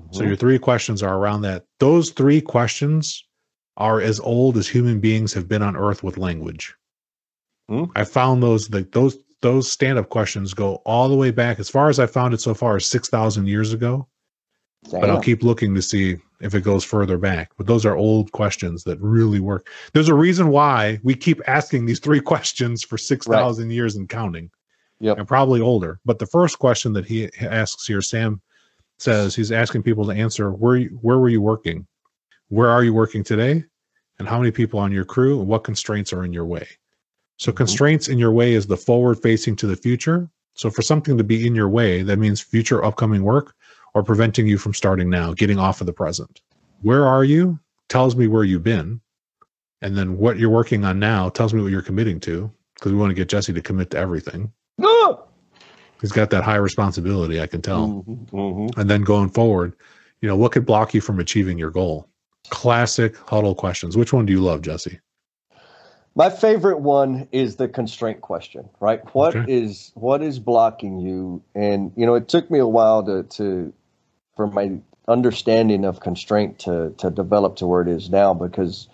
[0.10, 0.28] So Mhm.
[0.30, 1.68] your three questions are around that.
[1.80, 3.24] Those three questions
[3.78, 6.74] are as old as human beings have been on Earth with language.
[7.70, 7.84] Hmm.
[7.96, 11.70] I found those like those those stand up questions go all the way back as
[11.70, 14.08] far as I found it so far is six thousand years ago.
[15.02, 17.52] But I'll keep looking to see if it goes further back.
[17.58, 19.68] But those are old questions that really work.
[19.94, 24.08] There's a reason why we keep asking these three questions for six thousand years and
[24.08, 24.50] counting
[25.02, 25.18] Yep.
[25.18, 26.00] and probably older.
[26.06, 28.42] But the first question that he asks here, Sam
[28.98, 31.88] says he's asking people to answer where you, where were you working,
[32.50, 33.64] where are you working today,
[34.20, 36.68] and how many people on your crew, and what constraints are in your way.
[37.40, 40.30] So constraints in your way is the forward facing to the future.
[40.56, 43.56] So for something to be in your way, that means future upcoming work
[43.94, 46.42] or preventing you from starting now, getting off of the present.
[46.82, 47.58] Where are you?
[47.88, 49.00] Tells me where you've been.
[49.82, 52.98] And then what you're working on now tells me what you're committing to because we
[52.98, 54.52] want to get Jesse to commit to everything.
[54.82, 55.20] Ah!
[56.02, 58.04] He's got that high responsibility, I can tell.
[58.08, 58.78] Mhm, mhm.
[58.78, 59.76] And then going forward,
[60.22, 62.10] you know, what could block you from achieving your goal?
[62.50, 63.96] Classic huddle questions.
[63.98, 65.00] Which one do you love, Jesse?
[66.20, 69.00] My favorite one is the constraint question, right?
[69.16, 70.02] What is Okay.
[70.02, 71.42] what is blocking you?
[71.56, 73.72] And you know, it took me a while to to
[74.36, 78.90] for my understanding of constraint to to develop to where it is now because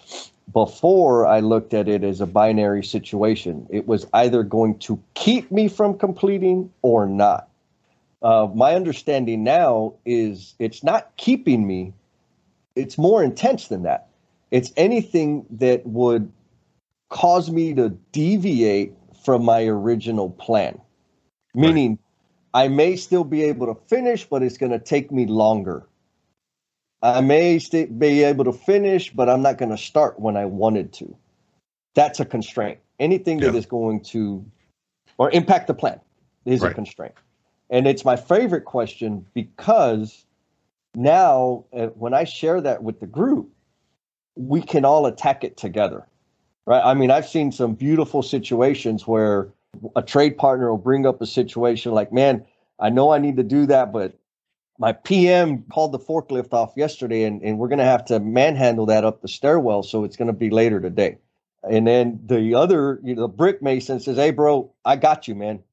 [0.54, 3.66] before I looked at it as a binary situation.
[3.72, 7.50] It was either going to keep me from completing or not.
[8.22, 11.92] Uh, my understanding now is it's not keeping me.
[12.76, 14.10] It's more intense than that.
[14.52, 16.32] It's anything that would
[17.16, 18.92] cause me to deviate
[19.24, 20.78] from my original plan.
[21.54, 21.98] Meaning,
[22.54, 25.88] I may still be able to finish, but it's going to take me longer.
[27.02, 30.44] I may st- be able to finish, but I'm not going to start when I
[30.44, 31.16] wanted to.
[31.94, 32.80] That's a constraint.
[33.00, 33.60] Anything that Yeah.
[33.60, 34.46] is going to
[35.18, 36.02] or impact the plan
[36.44, 37.14] is a constraint.
[37.70, 40.26] And it's my favorite question because
[40.94, 43.50] now uh, when I share that with the group,
[44.36, 46.06] we can all attack it together
[46.66, 46.84] right?
[46.84, 49.50] I mean, I've seen some beautiful situations where
[49.96, 52.46] a trade partner will bring up a situation like, man,
[52.80, 54.14] I know I need to do that, but
[54.78, 58.88] my PM called the forklift off yesterday and, and we're going to have to manhandle
[58.88, 59.84] that up the stairwell.
[59.84, 61.18] So it's going to be later today.
[61.64, 65.36] And then the other, you know, the brick mason says, hey, bro, I got you,
[65.36, 65.64] man.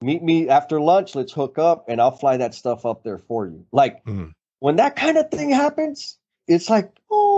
[0.00, 1.14] Meet me after lunch.
[1.14, 3.64] Let's hook up and I'll fly that stuff up there for you.
[3.72, 4.32] Like Mm.
[4.60, 6.18] when that kind of thing happens,
[6.48, 7.35] it's like, oh,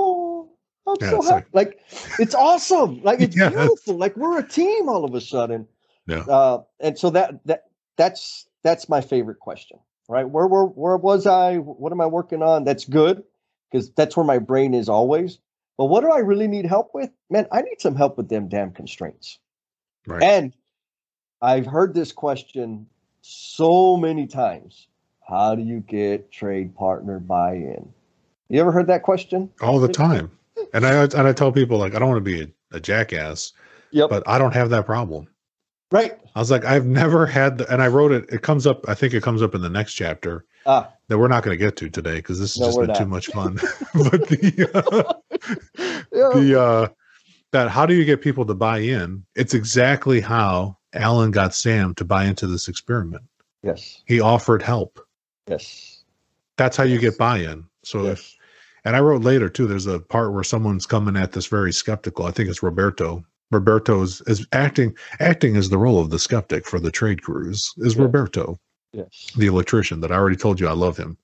[0.91, 1.47] I'm Yeah, so happy.
[1.53, 1.81] Like,
[2.19, 3.03] it's awesome.
[3.03, 3.51] Like it's Yeah.
[3.51, 3.97] beautiful.
[3.97, 5.67] Like we're a team all of a sudden.
[6.07, 6.21] Yeah.
[6.21, 7.65] Uh, and so that that
[7.97, 9.79] that's that's my favorite question,
[10.09, 10.29] right?
[10.29, 11.57] Where where where was I?
[11.57, 12.65] What am I working on?
[12.65, 13.23] That's good
[13.71, 15.39] because that's where my brain is always.
[15.77, 17.11] But what do I really need help with?
[17.31, 19.39] Man, I need some help with them damn constraints.
[20.07, 20.23] Right.
[20.23, 20.55] And
[21.41, 22.87] I've heard this question
[23.21, 24.89] so many times.
[25.29, 27.93] How do you get trade partner buy-in?
[28.49, 29.51] You ever heard that question?
[29.61, 30.31] All the time.
[30.75, 33.53] And I and I tell people like I don't want to be a, a jackass,
[33.91, 34.11] Yep.
[34.11, 35.29] but I don't have that problem.
[35.91, 36.19] right.
[36.35, 38.27] I was like, I've never had the, and I wrote it.
[38.31, 38.89] It comes up.
[38.89, 41.65] I think it comes up in the next chapter Ah, that we're not going to
[41.65, 43.55] get to today because this has No, just been too much fun.
[43.95, 45.15] but the uh,
[46.13, 46.31] yeah.
[46.35, 46.89] the uh,
[47.53, 49.25] that how do you get people to buy in?
[49.35, 53.23] It's exactly how Alan got Sam to buy into this experiment.
[53.63, 54.03] yes.
[54.07, 55.01] He offered help.
[55.49, 56.05] Yes.
[56.57, 57.65] That's how you get buy-in.
[57.85, 58.37] So if Yes.
[58.89, 59.67] And I wrote later too.
[59.67, 62.25] There's a part where someone's coming at this very skeptical.
[62.25, 63.23] I think it's Roberto.
[63.51, 67.71] Roberto is, is acting acting as the role of the skeptic for the trade crews.
[67.77, 68.03] Is Yeah.
[68.05, 68.59] Roberto
[68.95, 69.27] Yes.
[69.37, 71.19] the electrician that I already told you I love him.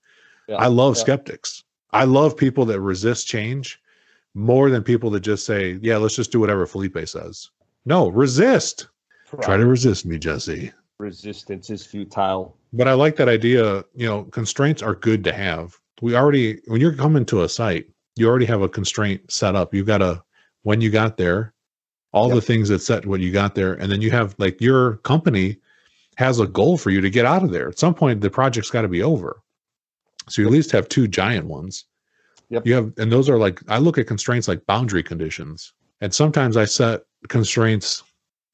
[0.47, 0.57] Yeah.
[0.57, 1.01] I love Yeah.
[1.01, 1.63] skeptics.
[1.91, 3.81] I love people that resist change
[4.35, 7.49] more than people that just say, "Yeah, let's just do whatever Felipe says."
[7.83, 8.89] No, resist.
[9.41, 10.71] Try to resist me, Jesse.
[10.99, 12.55] resistance is futile.
[12.73, 13.83] But I like that idea.
[13.95, 15.79] You know, constraints are good to have.
[16.01, 19.73] We already, when you're coming to a site, you already have a constraint set up.
[19.73, 20.21] You've got a,
[20.63, 21.53] when you got there,
[22.11, 22.35] all Yep.
[22.35, 23.73] the things that set when you got there.
[23.73, 25.57] And then you have like your company
[26.15, 27.67] has a goal for you to get out of there.
[27.67, 29.41] At some point, the project's got to be over.
[30.29, 31.85] So you at least have two giant ones.
[32.49, 32.65] Yep.
[32.67, 35.73] You have, and those are like, I look at constraints like boundary conditions.
[36.01, 38.03] And sometimes I set constraints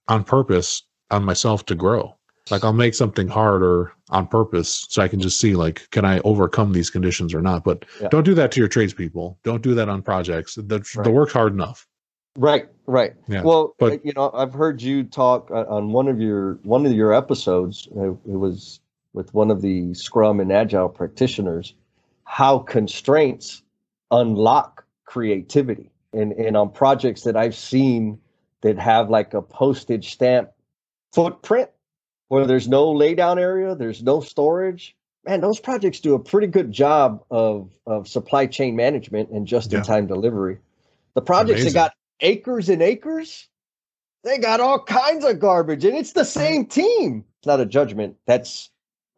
[0.08, 2.16] on purpose on myself to grow.
[2.52, 6.20] Like I'll make something harder on purpose so I can just see like can I
[6.20, 7.64] overcome these conditions or not.
[7.64, 8.10] But Yeah.
[8.10, 9.40] don't do that to your tradespeople.
[9.44, 10.56] Don't do that on projects.
[10.56, 11.88] The, the work's hard enough.
[12.38, 13.14] Right, right.
[13.28, 16.60] Yeah, Well, but- uh, you know, I've heard you talk uh, on one of your
[16.64, 17.88] one of your episodes.
[17.98, 18.80] uh, It was
[19.14, 21.74] with one of the Scrum and Agile practitioners.
[22.24, 23.62] How constraints
[24.12, 28.18] unlock creativity, and and on projects that I've seen
[28.62, 30.52] that have like a postage stamp
[31.12, 31.70] footprint
[32.32, 34.96] where there's no laydown area, there's no storage.
[35.26, 39.74] Man, those projects do a pretty good job of of supply chain management and just
[39.74, 40.58] in time delivery.
[41.14, 41.74] The projects Amazing.
[41.74, 43.50] that got acres and acres,
[44.24, 47.26] they got all kinds of garbage, and it's the same team.
[47.40, 48.16] It's not a judgment.
[48.26, 48.70] That's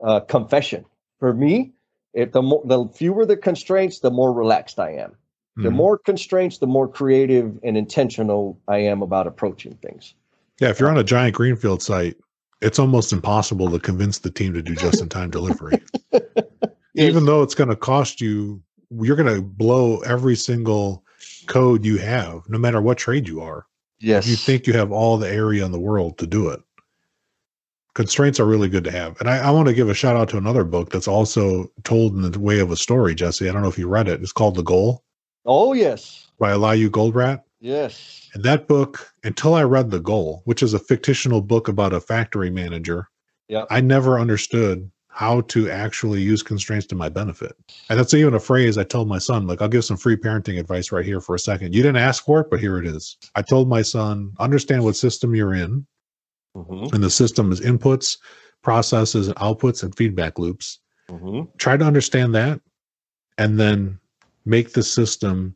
[0.01, 0.83] a confession
[1.19, 1.73] for me.
[2.15, 5.15] If the more, the fewer the constraints, the more relaxed I am.
[5.57, 5.73] The Mhm.
[5.73, 10.15] more constraints, the more creative and intentional I am about approaching things.
[10.59, 12.17] Yeah, if you're on a giant greenfield site,
[12.63, 15.81] it's almost impossible to convince the team to do just in time delivery.
[16.95, 21.03] Even though it's going to cost you, you're going to blow every single
[21.47, 23.65] code you have, no matter what trade you are.
[23.99, 26.61] yes, You think you have all the area in the world to do it.
[27.95, 29.19] Constraints are really good to have.
[29.19, 32.15] And I, I want to give a shout out to another book that's also told
[32.15, 33.49] in the way of a story, Jesse.
[33.49, 34.21] I don't know if you read it.
[34.21, 35.03] It's called The Goal
[35.45, 37.41] Oh yes, by Elihu Goldratt.
[37.63, 41.93] Yes, And that book, until I read The Goal, which is a fictional book about
[41.93, 43.09] a factory manager,
[43.49, 43.67] Yep.
[43.69, 47.55] I never understood how to actually use constraints to my benefit.
[47.89, 50.59] And that's even a phrase I told my son, like, I'll give some free parenting
[50.59, 51.75] advice right here for a second.
[51.75, 53.17] You didn't ask for it, but here it is.
[53.35, 55.85] I told my son, understand what system you're in.
[56.55, 58.17] Mhm, And the system is inputs,
[58.63, 60.79] processes, and outputs, and feedback loops.
[61.09, 61.47] mhm.
[61.57, 62.59] Try to understand that
[63.37, 63.99] and then
[64.45, 65.55] make the system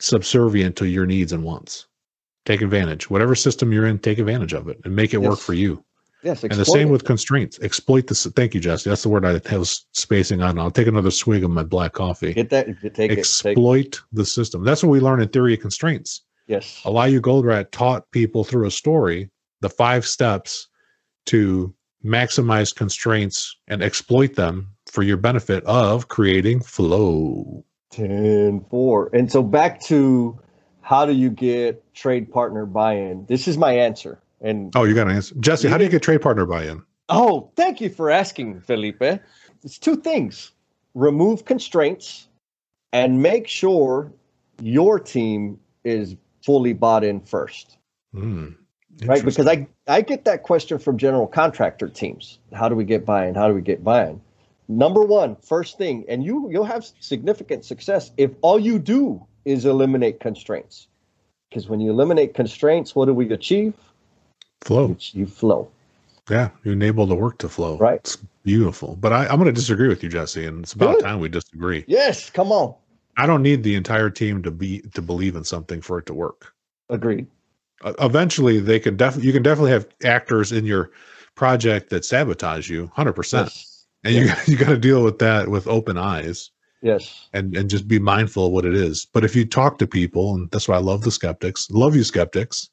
[0.00, 1.86] subservient to your needs and wants.
[2.44, 3.10] Take advantage.
[3.10, 5.84] Whatever system you're in, take advantage of it and make it work for you.
[6.22, 6.44] yes.
[6.44, 6.92] And the same it.
[6.92, 7.58] with constraints.
[7.60, 8.24] Exploit this.
[8.26, 8.88] Thank you, Jesse.
[8.88, 10.58] That's the word I was spacing on.
[10.58, 12.34] I'll take another swig of my black coffee.
[12.34, 12.66] get that.
[12.66, 12.94] Take it.
[12.94, 14.64] Take, Exploit the system.
[14.64, 16.22] That's what we learn in theory of constraints.
[16.46, 20.68] yes, Elihu Goldratt taught people through a story the five steps
[21.26, 21.74] to
[22.04, 27.64] maximize constraints and exploit them for your benefit of creating flow.
[27.96, 29.10] 10 4.
[29.12, 30.38] And so back to
[30.82, 33.26] how do you get trade partner buy-in?
[33.26, 34.20] This is my answer.
[34.40, 35.34] And Oh, you got to answer.
[35.40, 36.82] Jesse, how do you get trade partner buy in?
[37.08, 39.00] oh, thank you for asking, Felipe.
[39.62, 40.50] It's two things.
[40.94, 42.28] Remove constraints
[42.92, 44.12] and make sure
[44.60, 47.78] your team is fully bought in first.
[48.12, 48.48] Hmm.
[49.04, 49.24] Right?
[49.24, 52.38] Because I I get that question from general contractor teams.
[52.52, 53.34] How do we get buy-in?
[53.34, 54.20] How do we get buy-in?
[54.68, 59.64] Number one, first thing, and you you'll have significant success if all you do is
[59.64, 60.88] eliminate constraints.
[61.48, 63.74] Because when you eliminate constraints, what do we achieve?
[64.62, 64.96] flow.
[65.12, 65.70] You flow.
[66.28, 67.78] Yeah, you enable the work to flow.
[67.78, 68.00] Right.
[68.00, 68.96] It's beautiful.
[68.96, 71.04] But I, I'm going to disagree with you, Jesse, and it's about Good.
[71.04, 71.84] time we disagree.
[71.86, 72.74] Yes, come on.
[73.16, 76.14] I don't need the entire team to be to believe in something for it to
[76.14, 76.52] work.
[76.90, 77.26] Agreed.
[77.82, 80.90] Uh, eventually, they can definitely you can definitely have actors in your
[81.36, 83.75] project that sabotage you, hundred percent, Yes.
[84.06, 86.50] And you you got to deal with that with open eyes
[86.82, 87.28] Yes.
[87.32, 89.06] and and just be mindful of what it is.
[89.12, 92.04] But if you talk to people, and that's why I love the skeptics, love you
[92.04, 92.70] skeptics,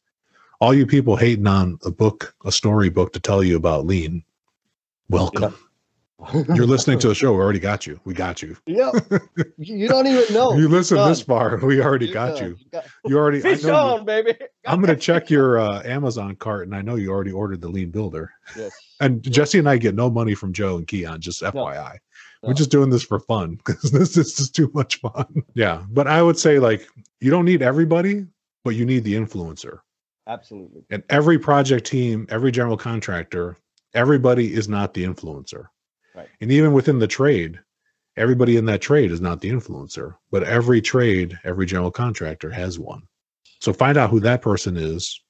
[0.62, 4.24] all you people hating on a book, a story book to tell you about lean,
[5.10, 5.56] welcome.
[6.56, 7.34] You're listening to the show.
[7.34, 8.00] We already got you.
[8.06, 8.56] We got you.
[8.66, 8.94] Yep.
[9.12, 10.54] You you don't even know.
[10.54, 11.10] you listen done.
[11.10, 11.58] this far.
[11.58, 12.50] We already You're got done.
[12.50, 12.58] you.
[12.72, 13.40] got- You already.
[13.40, 14.36] I Fish know you- on, baby.
[14.68, 17.68] I'm going to check your uh, Amazon cart, and I know you already ordered the
[17.68, 18.32] lean builder.
[18.58, 18.72] Yes.
[19.00, 21.98] And Jesse and I get no money from Joe and Keon, just FYI.
[22.42, 25.44] We're just doing this for fun because this is just too much fun.
[25.54, 25.84] Yeah.
[25.92, 26.88] But I would say, like,
[27.22, 28.26] you don't need everybody,
[28.66, 29.80] but you need the influencer.
[30.28, 30.84] Absolutely.
[30.90, 33.56] And every project team, every general contractor,
[33.94, 35.68] everybody is not the influencer.
[36.16, 36.30] Right.
[36.42, 37.60] And even within the trade,
[38.18, 42.80] everybody in that trade is not the influencer, but every trade, every general contractor has
[42.80, 43.02] one.
[43.60, 45.22] So find out who that person is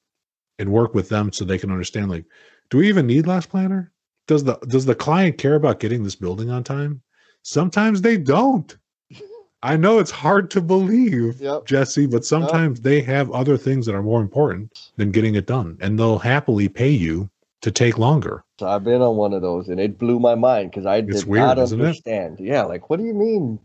[0.59, 2.25] and work with them so they can understand like,
[2.69, 3.91] do we even need last planner?
[4.27, 7.01] Does the does the client care about getting this building on time?
[7.43, 8.75] Sometimes they don't.
[9.63, 11.65] I know it's hard to believe, Yep.
[11.65, 15.77] Jesse, but sometimes they have other things that are more important than getting it done.
[15.79, 17.29] And they'll happily pay you
[17.63, 18.43] to take longer.
[18.59, 21.21] So I've been on one of those, and it blew my mind because I It's
[21.21, 21.83] did weird, not isn't it?
[21.83, 22.39] understand.
[22.39, 23.57] Yeah, like what do you mean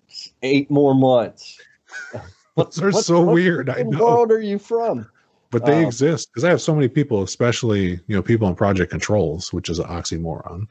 [0.43, 1.61] eight more months?
[2.57, 3.71] Those are what- so what weird.
[3.71, 3.99] I know.
[4.05, 5.09] world are you from?
[5.51, 8.55] But they Um, exist because I have so many people, especially you know people in
[8.55, 10.69] project controls, which is an oxymoron,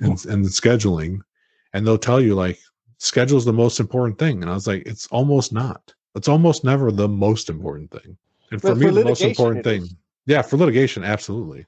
[0.00, 1.20] and, and scheduling,
[1.72, 2.58] and they'll tell you like
[2.98, 5.92] schedule is the most important thing, and I was like, it's almost not.
[6.14, 8.16] It's almost never the most important thing.
[8.52, 9.94] And for me, the most important thing, is.
[10.26, 11.66] yeah, for litigation, absolutely.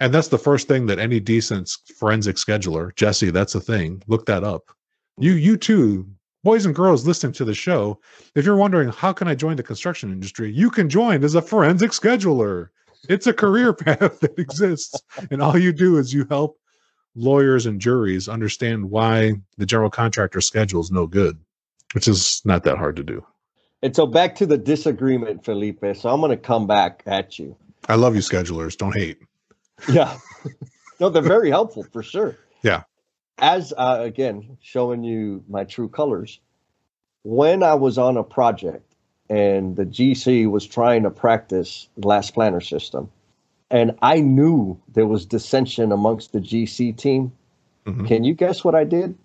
[0.00, 4.02] And that's the first thing that any decent forensic scheduler, Jesse, that's a thing.
[4.06, 4.70] Look that up.
[5.18, 6.08] You, you too,
[6.42, 8.00] boys and girls listening to the show,
[8.34, 11.42] if you're wondering how can I join the construction industry, you can join as a
[11.42, 12.68] forensic scheduler.
[13.10, 16.58] It's a career path that exists, and all you do is you help
[17.14, 21.38] lawyers and juries understand why the general contractor schedule is no good,
[21.92, 23.24] which is not that hard to do.
[23.82, 25.84] And so back to the disagreement, Felipe.
[25.94, 27.56] So I'm going to come back at you.
[27.88, 28.76] I love you, schedulers.
[28.76, 29.18] Don't hate.
[29.88, 30.16] Yeah.
[31.00, 32.36] no, they're very helpful for sure.
[32.62, 32.82] Yeah.
[33.38, 36.40] As uh, again, showing you my true colors.
[37.22, 38.94] When I was on a project
[39.28, 43.10] and the GC was trying to practice last planner system,
[43.70, 47.32] and I knew there was dissension amongst the GC team.
[47.86, 48.08] Mhm.
[48.08, 49.16] Can you guess what I did?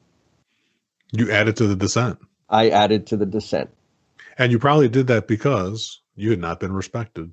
[1.12, 2.20] You added to the dissent.
[2.50, 3.70] I added to the dissent.
[4.38, 7.32] And you probably did that because you had not been respected.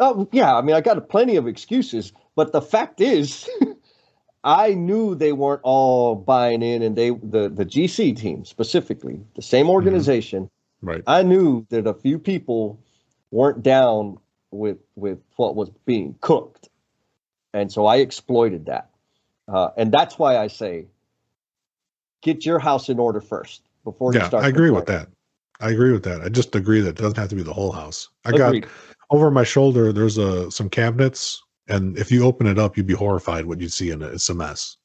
[0.00, 0.56] Oh, yeah.
[0.56, 3.48] I mean, I got plenty of excuses, but the fact is,
[4.44, 9.42] I knew they weren't all buying in, and they the the GC team specifically, the
[9.42, 10.50] same organization.
[10.80, 11.02] Right.
[11.06, 12.80] I knew that a few people
[13.30, 14.18] weren't down
[14.50, 16.70] with with what was being cooked,
[17.52, 18.90] and so I exploited that.
[19.46, 20.86] Uh, and that's why I say,
[22.22, 24.44] get your house in order first before you Yeah, start.
[24.44, 25.08] I agree with that.
[25.60, 26.22] I agree with that.
[26.22, 28.08] I just agree that it doesn't have to be the whole house.
[28.24, 28.66] I got Agreed.
[29.10, 32.94] Over my shoulder there's a some cabinets and if you open it up you'd be
[32.94, 34.12] horrified what you'd see in it.
[34.12, 34.76] It's a mess.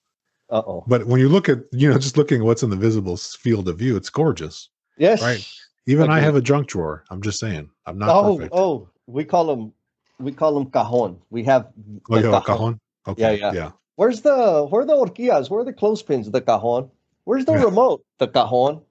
[0.50, 0.84] Uh oh.
[0.88, 3.68] But when you look at, you know, just looking at what's in the visible field
[3.68, 4.70] of view, it's gorgeous.
[4.98, 5.22] Yes.
[5.22, 5.44] Right.
[5.88, 7.04] Even I have a junk drawer.
[7.10, 7.70] I'm just saying.
[7.88, 8.54] I'm not oh, perfect.
[8.56, 9.74] oh, we call them
[10.20, 11.20] we call them cajon.
[11.30, 11.68] We have
[12.10, 12.58] Oh, you the have a cajon.
[12.58, 12.80] cajon?
[13.08, 13.22] Okay.
[13.22, 13.54] Yeah, yeah.
[13.54, 13.72] yeah.
[13.96, 15.50] Where's the where are the horquillas?
[15.50, 16.30] Where are the clothespins?
[16.30, 16.90] The cajon.
[17.24, 17.64] Where's the Yeah.
[17.64, 18.04] remote?
[18.20, 18.82] The cajon.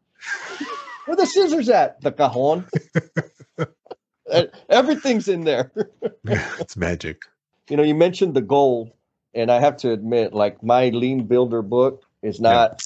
[1.06, 2.00] Where the scissors at?
[2.00, 2.66] The cajon.
[4.68, 5.70] Everything's in there.
[6.24, 7.22] it's magic.
[7.68, 8.96] you know, you mentioned the goal,
[9.34, 12.82] and I have to admit, like my lean builder book is not.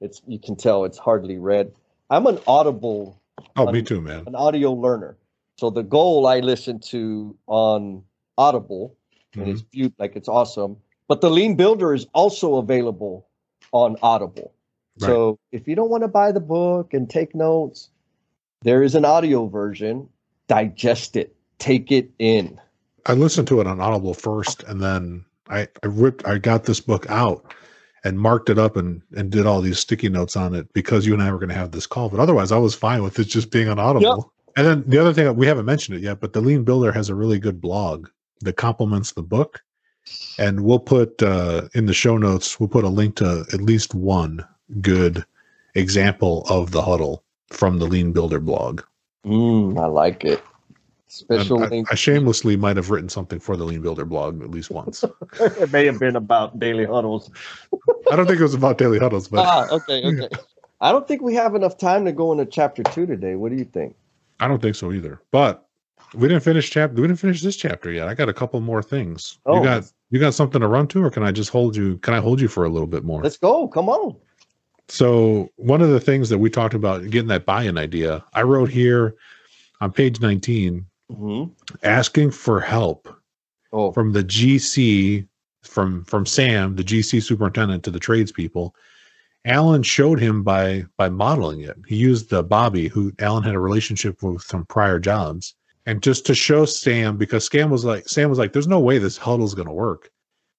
[0.00, 1.72] It's you can tell it's hardly read.
[2.10, 3.20] I'm an audible
[3.56, 4.24] Oh, me Um, too, man.
[4.26, 5.16] an audio learner.
[5.58, 8.02] So the goal I listen to on
[8.38, 8.94] Audible
[9.34, 10.76] and it's viewed like it's awesome.
[11.08, 13.26] But the Lean Builder is also available
[13.72, 14.52] on Audible.
[14.98, 17.90] So if you don't want to buy the book and take notes,
[18.62, 20.08] there is an audio version.
[20.48, 22.60] Digest it, take it in.
[23.06, 26.80] I listened to it on Audible first, and then I, I ripped, I got this
[26.80, 27.54] book out
[28.04, 31.12] and marked it up and and did all these sticky notes on it because you
[31.12, 32.08] and I were going to have this call.
[32.08, 34.32] But otherwise, I was fine with it just being on Audible.
[34.56, 37.08] And then the other thing we haven't mentioned it yet, but the Lean Builder has
[37.08, 38.08] a really good blog
[38.40, 39.62] that complements the book,
[40.38, 42.58] and we'll put uh, in the show notes.
[42.58, 44.46] We'll put a link to at least one
[44.80, 45.24] good
[45.74, 48.82] example of the huddle from the Lean Builder blog.
[49.26, 50.42] Mm, I like it.
[51.08, 51.88] Special I, link.
[51.90, 55.04] I shamelessly might have written something for the Lean Builder blog at least once.
[55.40, 57.30] it may have been about daily huddles.
[58.10, 60.28] I don't think it was about daily huddles, but ah, okay, okay.
[60.80, 63.34] I don't think we have enough time to go into chapter two today.
[63.34, 63.96] What do you think?
[64.40, 65.22] I don't think so either.
[65.30, 65.66] But
[66.14, 67.00] we didn't finish chapter.
[67.00, 68.08] We didn't finish this chapter yet.
[68.08, 69.38] I got a couple more things.
[69.46, 69.58] Oh.
[69.58, 71.98] You got you got something to run to, or can I just hold you?
[71.98, 73.22] Can I hold you for a little bit more?
[73.22, 73.66] Let's go.
[73.68, 74.16] Come on.
[74.88, 78.70] So one of the things that we talked about getting that buy-in idea, I wrote
[78.70, 79.14] here
[79.80, 81.52] on page 19, Mm-hmm.
[81.84, 83.08] asking for help
[83.72, 85.26] Oh, from the GC,
[85.62, 88.74] from from Sam, the GC superintendent, to the tradespeople.
[89.44, 91.76] Alan showed him by by modeling it.
[91.86, 95.54] He used the Bobby, who Alan had a relationship with from prior jobs,
[95.86, 98.98] and just to show Sam, because Sam was like, Sam was like, "There's no way
[98.98, 100.10] this huddle's going to work."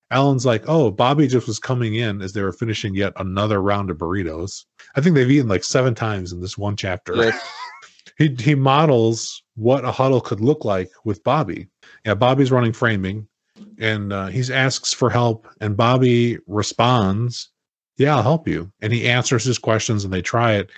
[0.09, 3.89] Alan's like, "Oh, Bobby just was coming in as they were finishing yet another round
[3.89, 4.65] of burritos.
[4.95, 7.53] I think they've eaten like seven times in this one chapter." yes.
[8.17, 11.67] he he models what a huddle could look like with Bobby.
[12.05, 13.27] Yeah, Bobby's running framing,
[13.79, 17.49] and uh, he asks for help, and Bobby responds,
[17.97, 20.69] "Yeah, I'll help you." And he answers his questions, and they try it.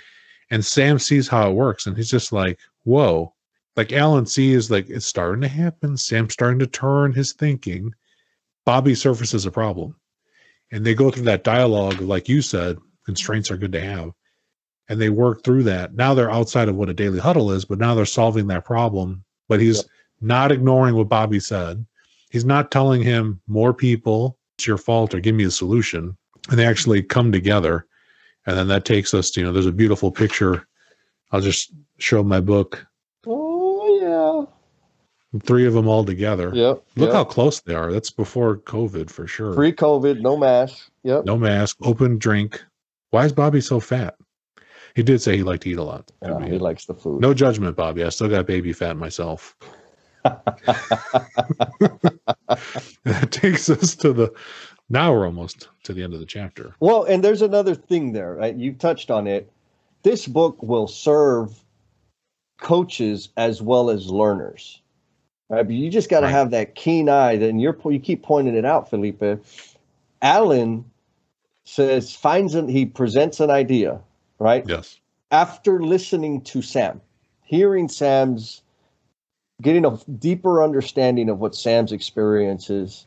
[0.50, 3.34] And Sam sees how it works, and he's just like, "Whoa!"
[3.76, 5.96] Like Alan sees, like it's starting to happen.
[5.96, 7.94] Sam's starting to turn his thinking.
[8.64, 9.96] Bobby surfaces a problem,
[10.70, 12.78] and they go through that dialogue, like you said.
[13.06, 14.12] Constraints are good to have
[14.90, 15.94] and they work through that.
[15.94, 19.24] Now they're outside of what a daily huddle is, but now they're solving that problem.
[19.48, 19.86] But he's Yep.
[20.20, 21.86] not ignoring what Bobby said.
[22.28, 26.16] He's not telling him more people, it's your fault or give me a solution.
[26.50, 27.86] And they actually come together.
[28.46, 30.66] And then that takes us to, you know, there's a beautiful picture.
[31.30, 32.84] I'll just show my book.
[35.42, 36.50] Three of them all together.
[36.52, 36.68] yeah.
[36.68, 36.82] Yep.
[36.96, 37.14] Look yep.
[37.14, 37.92] how close they are.
[37.92, 39.54] That's before COVID for sure.
[39.54, 40.90] Pre COVID, no mask.
[41.04, 41.24] Yep.
[41.24, 42.62] No mask, open drink.
[43.10, 44.16] Why is Bobby so fat?
[44.94, 46.10] He did say he liked to eat a lot.
[46.22, 47.20] Yeah, he likes the food.
[47.20, 48.02] No judgment, Bobby.
[48.02, 49.56] I still got baby fat myself.
[50.24, 50.58] that
[53.30, 54.32] takes us to the
[54.90, 56.74] now we're almost to the end of the chapter.
[56.80, 58.54] Well, and there's another thing there, right?
[58.54, 59.50] You touched on it.
[60.02, 61.54] This book will serve
[62.58, 64.82] coaches as well as learners.
[65.50, 65.66] Right?
[65.66, 66.32] But you just got to Right.
[66.32, 67.36] have that keen eye.
[67.36, 69.22] Then you're you keep pointing it out, Felipe.
[70.22, 70.84] Alan
[71.64, 74.00] says finds an he presents an idea,
[74.38, 74.64] right?
[74.66, 74.98] Yes.
[75.32, 77.00] After listening to Sam,
[77.44, 78.62] hearing Sam's
[79.60, 83.06] getting a deeper understanding of what Sam's experience is,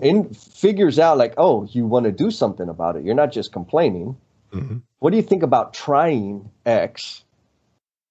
[0.00, 3.04] and figures out like, oh, you want to do something about it.
[3.04, 4.16] You're not just complaining.
[4.52, 4.82] Mhm.
[5.00, 7.24] What do you think about trying X?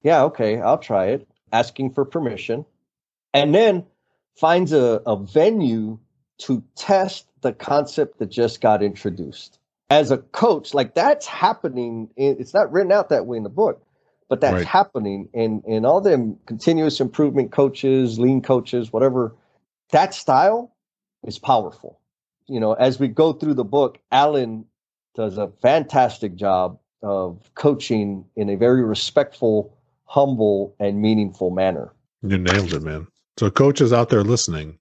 [0.03, 1.27] Yeah, okay, I'll try it.
[1.53, 2.65] Asking for permission.
[3.36, 3.86] And then
[4.38, 5.99] finds a, a venue
[6.40, 9.60] to test the concept that just got introduced.
[9.90, 12.10] As a coach, like that's happening.
[12.18, 13.86] In, it's not written out that way in the book,
[14.30, 14.66] but that's Right.
[14.66, 19.36] happening And in all them continuous improvement coaches, lean coaches, whatever.
[19.91, 20.76] That style
[21.24, 21.99] is powerful.
[22.48, 24.66] You know, as we go through the book, Alan
[25.16, 31.94] does a fantastic job of coaching in a very respectful, humble, and meaningful manner.
[32.24, 33.07] You nailed it, man.
[33.38, 34.80] So, coaches out there listening,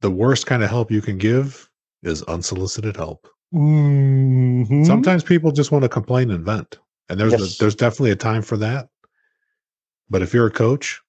[0.00, 1.68] the worst kind of help you can give
[2.02, 3.28] is unsolicited help.
[3.54, 4.84] Mm-hmm.
[4.84, 6.78] Sometimes people just want to complain and vent,
[7.08, 7.56] and there's Yes.
[7.56, 8.88] a, there's definitely a time for that.
[10.08, 11.00] But if you're a coach,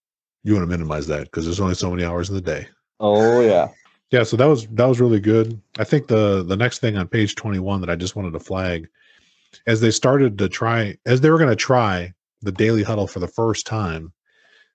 [0.43, 2.67] you want to minimize that because there's only so many hours in the day.
[2.99, 3.69] Oh yeah.
[4.11, 5.59] Yeah, so that was that was really good.
[5.79, 8.87] I think the the next thing on page 21 that I just wanted to flag
[9.67, 13.19] as they started to try as they were going to try the daily huddle for
[13.19, 14.13] the first time,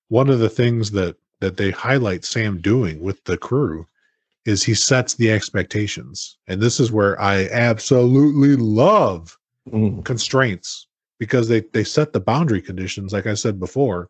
[0.08, 3.86] one of the things that that they highlight Sam doing with the crew
[4.44, 6.38] is he sets the expectations.
[6.48, 9.36] And this is where I absolutely love
[9.70, 10.02] Mm.
[10.02, 10.86] constraints
[11.18, 14.08] because they they set the boundary conditions like I said before.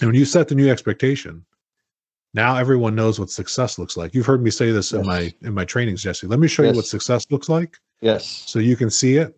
[0.00, 1.44] And when you set the new expectation,
[2.32, 4.14] now everyone knows what success looks like.
[4.14, 6.26] You've heard me say this in my in my trainings, Jesse.
[6.26, 8.44] Let me show you what success looks like Yes.
[8.46, 9.36] so you can see it.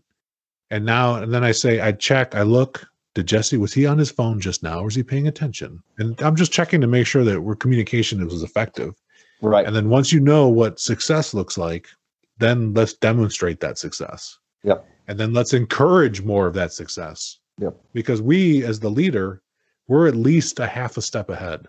[0.71, 3.99] And now and then I say I check, I look, did Jesse was he on
[3.99, 5.83] his phone just now or is he paying attention?
[5.99, 8.95] And I'm just checking to make sure that we're communication was effective.
[9.43, 9.67] Right.
[9.67, 11.89] And then once you know what success looks like,
[12.39, 14.39] then let's demonstrate that success.
[14.63, 14.87] Yep.
[15.09, 17.39] And then let's encourage more of that success.
[17.59, 17.75] Yep.
[17.93, 19.43] Because we, as the leader,
[19.89, 21.67] we're at least a half a step ahead.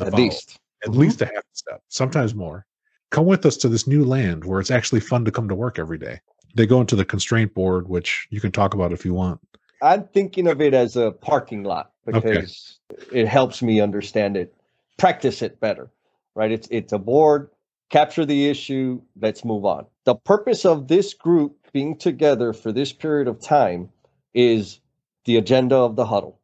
[0.00, 0.22] At follow.
[0.22, 0.60] least.
[0.84, 0.96] At Mhm.
[0.96, 2.66] least a half a step, sometimes more.
[3.10, 5.78] Come with us to this new land where it's actually fun to come to work
[5.78, 6.20] every day.
[6.54, 9.40] They go into the constraint board, which you can talk about if you want.
[9.82, 12.20] I'm thinking of it as a parking lot Okay.
[12.20, 12.78] because
[13.12, 14.54] it helps me understand it,
[14.96, 15.90] practice it better.
[16.34, 16.50] Right?
[16.52, 17.50] It's it's a board,
[17.90, 19.86] capture the issue, let's move on.
[20.04, 23.88] The purpose of this group being together for this period of time
[24.34, 24.80] is
[25.24, 26.38] the agenda of the huddle.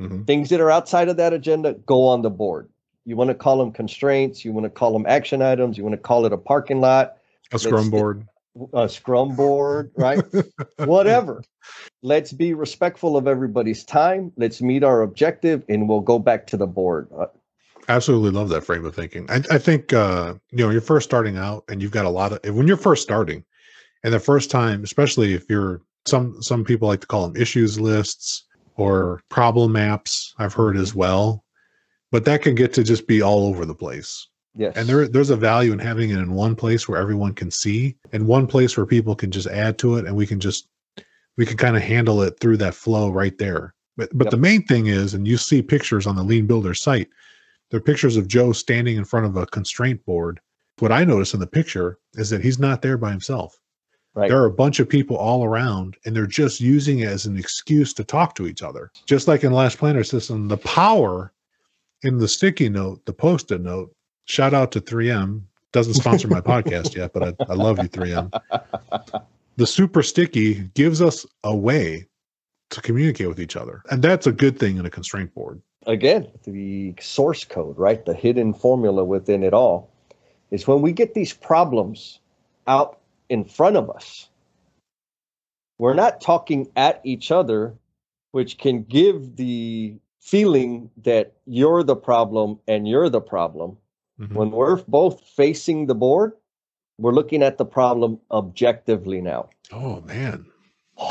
[0.00, 0.26] Mhm.
[0.26, 2.68] Things that are outside of that agenda go on the board.
[3.04, 5.94] You want to call them constraints, you want to call them action items, you want
[5.94, 7.18] to call it a parking lot,
[7.52, 8.26] A scrum board.
[8.72, 10.22] A scrum board, right?
[10.78, 11.42] Whatever.
[12.02, 14.32] Let's be respectful of everybody's time.
[14.36, 17.08] Let's meet our objective and we'll go back to the board.
[17.16, 17.26] Uh,
[17.88, 19.30] Absolutely love that frame of thinking.
[19.30, 22.32] I, I think uh, you know you're first starting out, and you've got a lot
[22.32, 23.44] of when you're first starting,
[24.02, 27.78] and the first time, especially if you're some some people like to call them issues
[27.78, 30.34] lists or problem maps.
[30.38, 31.44] I've heard as well,
[32.10, 34.26] but that can get to just be all over the place.
[34.56, 34.76] Yes.
[34.76, 37.96] And there there's a value in having it in one place where everyone can see,
[38.12, 40.68] and one place where people can just add to it, and we can just
[41.36, 43.74] we can kind of handle it through that flow right there.
[43.96, 44.30] But but Yep.
[44.32, 47.08] the main thing is, and you see pictures on the Lean Builder site,
[47.70, 50.40] they're pictures of Joe standing in front of a constraint board.
[50.78, 53.58] What I notice in the picture is that he's not there by himself.
[54.14, 54.28] right.
[54.28, 57.36] There are a bunch of people all around, and they're just using it as an
[57.38, 58.90] excuse to talk to each other.
[59.06, 61.32] Just like in Last Planner System, the power
[62.02, 63.90] in the sticky note, the post-it note.
[64.26, 65.42] Shout out to 3M.
[65.72, 68.30] Doesn't sponsor my podcast yet, but I, I love you, 3M.
[69.58, 72.06] The super sticky gives us a way
[72.68, 75.62] to communicate with each other, and that's a good thing in a constraint board.
[75.86, 78.04] Again, the source code, right?
[78.04, 79.90] The hidden formula within it all
[80.50, 82.20] is when we get these problems
[82.66, 83.00] out
[83.30, 84.28] in front of us,
[85.78, 87.74] we're not talking at each other,
[88.32, 93.78] which can give the feeling that you're the problem and you're the problem.
[94.20, 94.32] Mhm.
[94.34, 96.32] when we're both facing the board,
[96.98, 99.50] we're looking at the problem objectively now.
[99.72, 100.46] Oh man,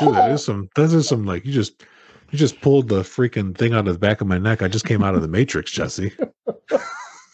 [0.00, 0.68] dude, that is some.
[0.74, 1.84] That is some like you just
[2.30, 4.62] you just pulled the freaking thing out of the back of my neck.
[4.62, 6.12] I just came out of the matrix, Jesse.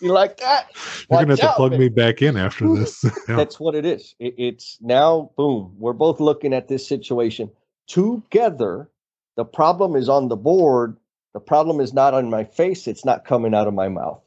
[0.02, 0.72] You like that?
[1.10, 1.80] You're gonna have Watch to plug man.
[1.80, 3.04] me back in after this.
[3.28, 3.36] Yeah.
[3.36, 4.14] That's what it is.
[4.18, 7.50] It, it's now, boom, we're both looking at this situation
[7.86, 8.90] together.
[9.36, 10.96] The problem is on the board.
[11.32, 12.88] The problem is not on my face.
[12.88, 14.20] It's not coming out of my mouth.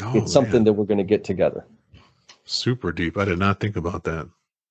[0.00, 0.64] Oh, it's something man.
[0.64, 1.66] that we're going to get together.
[2.44, 3.18] Super deep.
[3.18, 4.28] I did not think about that.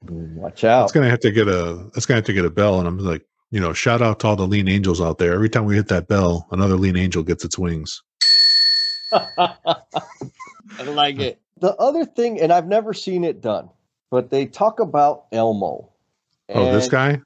[0.09, 0.83] Watch out.
[0.83, 1.89] It's gonna have to get a.
[1.95, 4.27] It's gonna have to get a bell, and I'm like, you know, shout out to
[4.27, 5.33] all the lean angels out there.
[5.33, 8.01] Every time we hit that bell, another lean angel gets its wings.
[9.13, 9.53] I
[10.85, 11.39] like it.
[11.59, 13.69] The other thing, and I've never seen it done,
[14.09, 15.91] but they talk about Elmo.
[16.49, 17.21] Oh, this guy?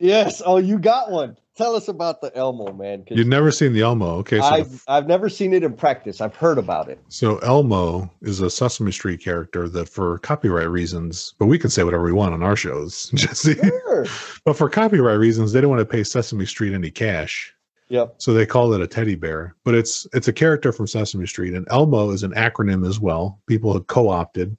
[0.00, 0.42] Yes.
[0.44, 1.36] Oh, you got one.
[1.60, 3.04] Tell us about the Elmo, man.
[3.10, 4.14] You've never seen the Elmo.
[4.16, 6.22] Okay, so I've I've never seen it in practice.
[6.22, 6.98] I've heard about it.
[7.08, 11.84] So Elmo is a Sesame Street character that, for copyright reasons, but we can say
[11.84, 13.56] whatever we want on our shows, Jesse.
[13.56, 14.06] Sure.
[14.46, 17.54] but for copyright reasons, they don't want to pay Sesame Street any cash,
[17.90, 18.14] yep.
[18.16, 19.54] so they call it a teddy bear.
[19.62, 23.38] But it's it's a character from Sesame Street, and Elmo is an acronym as well.
[23.46, 24.56] People have co-opted.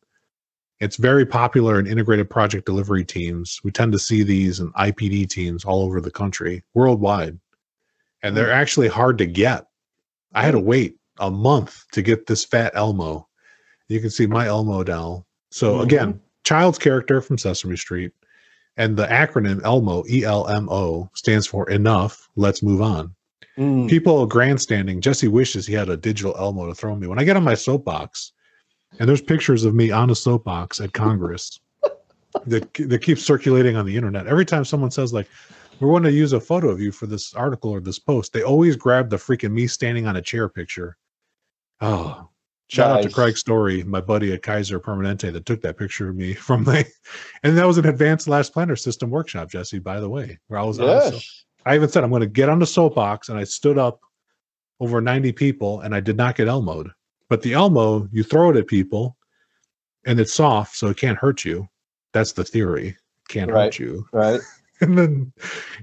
[0.82, 3.62] It's very popular in integrated project delivery teams.
[3.64, 7.40] We tend to see these in IPD teams all over the country, worldwide,
[8.24, 8.62] and they're hmm.
[8.62, 9.68] actually hard to get.
[10.34, 10.66] I had to hmm.
[10.66, 13.28] wait a month to get this fat Elmo.
[13.90, 15.28] You can see my Elmo doll.
[15.52, 16.20] So again, mm-hmm.
[16.46, 18.12] child's character from Sesame Street,
[18.76, 22.28] and the acronym Elmo E L M O stands for enough.
[22.36, 23.14] Let's move on.
[23.56, 23.88] Mm.
[23.88, 25.00] People grandstanding.
[25.00, 27.06] Jesse wishes he had a digital Elmo to throw me.
[27.06, 28.32] When I get on my soapbox,
[29.00, 31.60] and there's pictures of me on a soapbox at Congress
[32.46, 34.28] that that keeps circulating on the internet.
[34.28, 35.28] Every time someone says like,
[35.80, 38.44] "We want to use a photo of you for this article or this post," they
[38.44, 40.98] always grab the freaking me standing on a chair picture.
[41.82, 42.30] Oh,
[42.70, 43.14] shout out to Nice.
[43.16, 46.86] Craig Story, my buddy at Kaiser Permanente, that took that picture of me from the,
[47.44, 49.80] and that was an advanced last planner system workshop, Jesse.
[49.80, 51.46] By the way, where I was, on so- Yes.
[51.66, 54.00] I even said I'm going to get on the soapbox, and I stood up
[54.80, 56.90] over 90 people, and I did not get Elmoed.
[57.32, 59.16] But the Elmo, you throw it at people,
[60.06, 61.66] and it's soft, so it can't hurt you.
[62.12, 62.90] That's the theory.
[62.90, 62.98] It
[63.30, 63.64] can't Right.
[63.64, 64.42] hurt you, Right.
[64.82, 65.32] and then,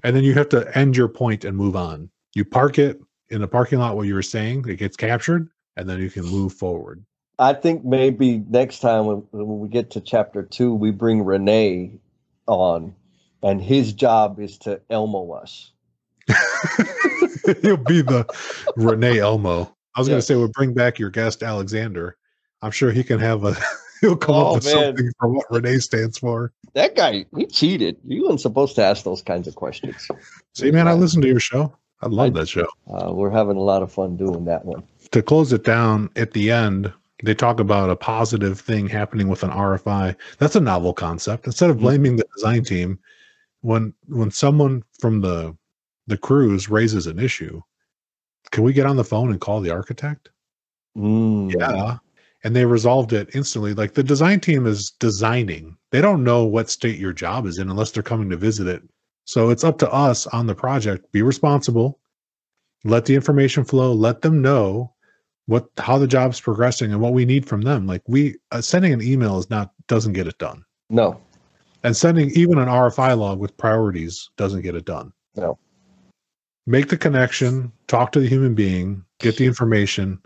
[0.04, 2.10] and then you have to end your point and move on.
[2.34, 3.00] You park it
[3.30, 5.48] in the parking lot where you were saying it gets captured,
[5.78, 7.02] and then you can move forward.
[7.38, 11.92] I think maybe next time when, when we get to chapter two, we bring Renee
[12.46, 12.94] on,
[13.42, 15.72] and his job is to Elmo us.
[17.62, 18.26] He'll be the
[18.76, 19.77] Renee Elmo.
[19.98, 22.16] I was going to say, we'll bring back your guest Alexander.
[22.62, 23.56] I'm sure he can have a.
[24.00, 24.74] He'll come Oh, up with man.
[24.74, 26.52] something for what Renee stands for.
[26.74, 27.96] That guy, he cheated.
[28.06, 30.06] You weren't supposed to ask those kinds of questions.
[30.54, 31.76] See, man, I listen to your show.
[32.00, 32.68] I love I- that show.
[32.88, 34.84] Uh, we're having a lot of fun doing that one.
[35.10, 36.92] To close it down at the end,
[37.24, 40.14] they talk about a positive thing happening with an RFI.
[40.38, 41.46] That's a novel concept.
[41.46, 41.80] Instead of Mhm.
[41.80, 43.00] blaming the design team,
[43.62, 45.56] when when someone from the
[46.06, 47.60] the crews raises an issue,
[48.50, 50.30] can we get on the phone and call the architect?
[50.96, 51.54] Mm.
[51.58, 51.98] Yeah.
[52.44, 53.74] And they resolved it instantly.
[53.74, 55.76] Like the design team is designing.
[55.90, 58.82] They don't know what state your job is in unless they're coming to visit it.
[59.24, 61.10] So it's up to us on the project.
[61.12, 61.98] Be responsible.
[62.84, 63.92] Let the information flow.
[63.92, 64.94] Let them know
[65.46, 67.86] what how the job's progressing and what we need from them.
[67.86, 70.64] Like we uh, sending an email is not doesn't get it done.
[70.90, 71.20] No.
[71.82, 75.12] And sending even an RFI log with priorities doesn't get it done.
[75.36, 75.58] No.
[76.68, 80.20] Make the connection, talk to the human being, get the information,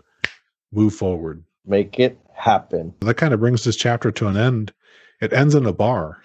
[0.73, 2.93] move forward Make it happen.
[2.99, 4.73] that kind of brings this chapter to an end.
[5.21, 6.21] It ends in a bar,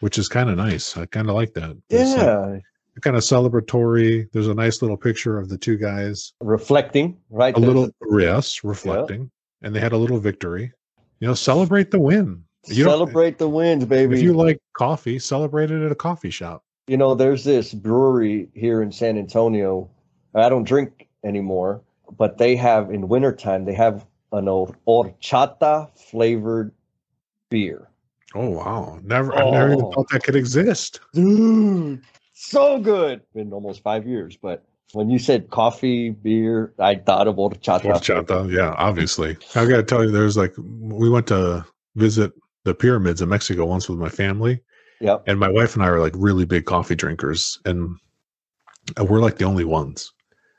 [0.00, 0.94] which is kind of nice.
[0.98, 1.74] I kind of like that.
[1.88, 2.58] It's, Yeah.
[3.00, 4.30] kind of celebratory.
[4.32, 7.56] There's a nice little picture of the two guys, Reflecting, right?
[7.56, 9.30] a little yes, reflecting,
[9.62, 10.70] and they had a little victory.
[11.20, 12.44] You know, celebrate the win.
[12.66, 14.16] You celebrate the wins, baby.
[14.16, 16.62] If you like coffee, celebrate it at a coffee shop.
[16.92, 19.88] You know, there's this brewery here in San Antonio.
[20.34, 21.80] I don't drink anymore,
[22.18, 26.70] but they have in wintertime, they have an old horchata flavored
[27.48, 27.88] beer.
[28.34, 28.98] Oh wow!
[29.04, 29.92] Never, I never even Oh.
[29.92, 31.00] thought that could exist.
[31.14, 32.02] Dude,
[32.34, 33.22] so good.
[33.34, 34.62] Been almost five years, but
[34.92, 37.84] when you said coffee, beer, I thought of horchata.
[37.84, 39.38] Horchata, yeah, obviously.
[39.54, 41.64] I got to tell you, there's like we went to
[41.96, 42.32] visit
[42.64, 44.60] the pyramids in Mexico once with my family,
[45.02, 45.24] Yep.
[45.26, 47.96] and my wife and I are like really big coffee drinkers, and
[48.98, 50.12] uh, we're like the only ones.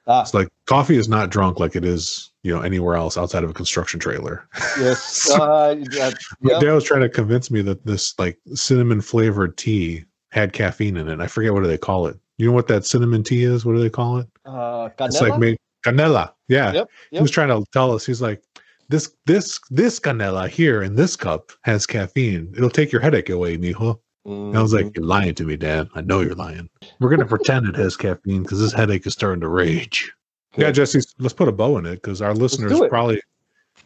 [0.05, 3.43] Ah, It's like coffee is not drunk like it is, you know, anywhere else outside
[3.45, 4.47] of a construction trailer.
[4.77, 5.29] yes.
[5.39, 6.61] Uh, that- My yep.
[6.61, 11.07] dad was trying to convince me that this like cinnamon flavored tea had caffeine in
[11.07, 11.21] it.
[11.21, 12.17] I forget what do they call it.
[12.37, 13.63] You know what that cinnamon tea is?
[13.65, 14.27] What do they call it?
[14.45, 15.39] Uh, It's like canela?
[15.39, 16.33] made canela.
[16.49, 16.73] Yeah.
[16.73, 18.05] Yep, He was trying to tell us.
[18.05, 18.43] He's like,
[18.89, 22.53] this this this canela here in this cup has caffeine.
[22.57, 23.99] It'll take your headache away, mijo.
[24.25, 24.91] And I was like, mm-hmm.
[24.95, 25.89] You're lying to me, Dad.
[25.95, 26.69] I know you're lying.
[26.99, 30.11] We're gonna pretend it has caffeine because this headache is starting to rage.
[30.55, 30.75] Yeah, Good.
[30.75, 33.21] Jesse, let's put a bow in it because our listeners probably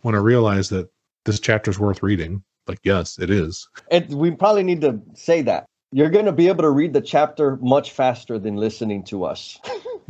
[0.04, 0.90] want to realize that
[1.26, 2.44] this chapter is worth reading.
[2.68, 3.68] Like, yes, it is.
[3.92, 5.66] And we probably need to say that.
[5.94, 9.58] You're going to be able to read the chapter much faster than listening to us.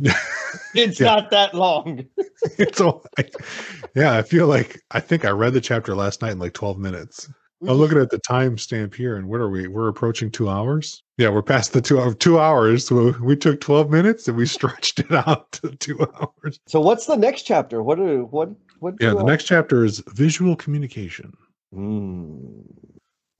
[0.74, 1.06] it's Yeah.
[1.06, 2.04] not that long.
[2.58, 3.32] it's all like,
[3.94, 6.78] yeah, I feel like I think I read the chapter last night in like 12
[6.78, 7.30] minutes.
[7.62, 9.66] I'm looking at the timestamp here, and what are we?
[9.66, 11.02] We're approaching two hours.
[11.16, 12.86] Yeah, we're past the two hour two hours.
[12.86, 16.60] So we took 12 minutes and we stretched it out to two hours.
[16.68, 17.82] So what's the next chapter?
[17.82, 18.94] What are what what?
[19.00, 21.32] Yeah, the I- next chapter is visual communication.
[21.74, 22.60] Hmm.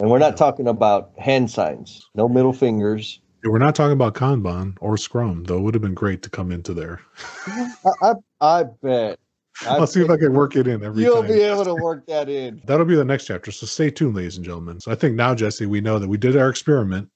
[0.01, 2.09] And we're not talking about hand signs.
[2.15, 3.20] No middle fingers.
[3.45, 5.59] Yeah, We're not talking about Kanban or Scrum, though.
[5.59, 7.01] It would have been great to come into there.
[7.47, 7.73] I
[8.03, 9.19] I, I bet.
[9.66, 11.32] I I'll see if I can work it in every You'll time.
[11.32, 12.62] be able to work that in.
[12.66, 13.51] That'll be the next chapter.
[13.51, 14.80] So stay tuned, ladies and gentlemen.
[14.80, 17.09] So I think now, Jesse, we know that we did our experiment.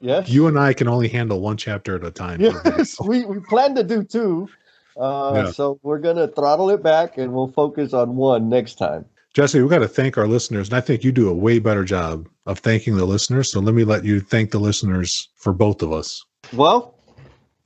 [0.00, 0.28] Yes.
[0.28, 2.40] You and I can only handle one chapter at a time.
[2.40, 4.48] Yes, we, we plan to do two.
[4.96, 5.50] Uh, Yeah.
[5.50, 9.04] So we're going to throttle it back and we'll focus on one next time.
[9.34, 11.84] Jesse, we've got to thank our listeners, and I think you do a way better
[11.84, 13.52] job of thanking the listeners.
[13.52, 16.24] So let me let you thank the listeners for both of us.
[16.52, 16.98] Well,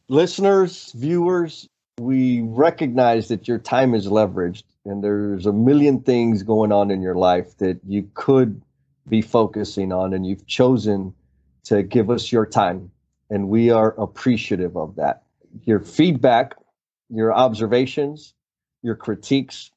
[0.09, 1.69] listeners, viewers,
[1.99, 7.03] we recognize that your time is leveraged and there's a million things going on in
[7.03, 8.63] your life that you could
[9.09, 11.15] be focusing on, and you've chosen
[11.65, 12.91] to give us your time.
[13.31, 15.25] And we are appreciative of that.
[15.65, 16.55] Your feedback,
[17.09, 18.33] your observations,
[18.83, 19.71] your critiques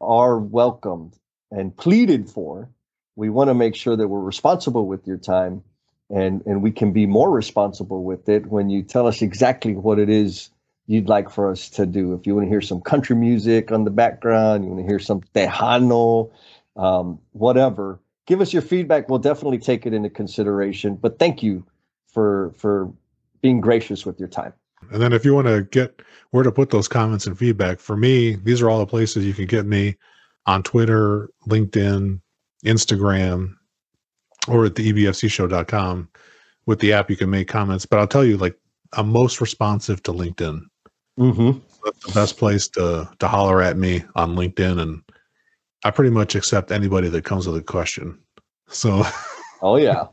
[0.00, 1.16] are welcomed
[1.50, 2.68] and pleaded for.
[3.16, 5.62] We want to make sure that we're responsible with your time
[6.08, 9.98] and and we can be more responsible with it when you tell us exactly what
[9.98, 10.50] it is
[10.90, 12.14] you'd like for us to do.
[12.14, 14.98] If you want to hear some country music on the background, you want to hear
[14.98, 16.32] some tejano,
[16.74, 19.08] um, whatever, give us your feedback.
[19.08, 20.96] We'll definitely take it into consideration.
[20.96, 21.64] But thank you
[22.08, 22.92] for for
[23.40, 24.52] being gracious with your time.
[24.90, 26.02] And then if you want to get
[26.32, 29.34] where to put those comments and feedback, for me, these are all the places you
[29.34, 29.94] can get me
[30.46, 32.20] on Twitter, LinkedIn,
[32.64, 33.54] Instagram,
[34.48, 36.08] or at the ebfcshow.com.
[36.66, 37.86] With the app, you can make comments.
[37.86, 38.56] But I'll tell you, like,
[38.94, 40.62] I'm most responsive to LinkedIn.
[41.18, 41.58] Mm-hmm.
[41.84, 45.02] That's the best place to to holler at me on LinkedIn, and
[45.84, 48.18] I pretty much accept anybody that comes with a question.
[48.68, 49.02] So
[49.62, 50.06] Oh yeah.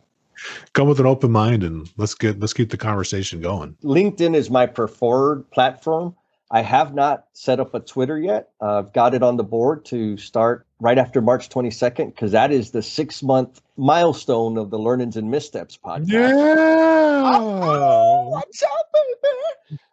[0.73, 3.75] come with an open mind, and let's get let's keep the conversation going.
[3.83, 6.15] LinkedIn is my preferred platform.
[6.49, 8.49] I have not set up a Twitter yet.
[8.61, 12.51] Uh, I've got it on the board to start right after March 22nd because that
[12.53, 16.07] is the six month milestone of the Learnings and Missteps podcast.
[16.07, 17.37] Yeah.
[18.29, 19.46] What's up, baby?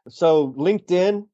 [0.08, 1.26] So LinkedIn,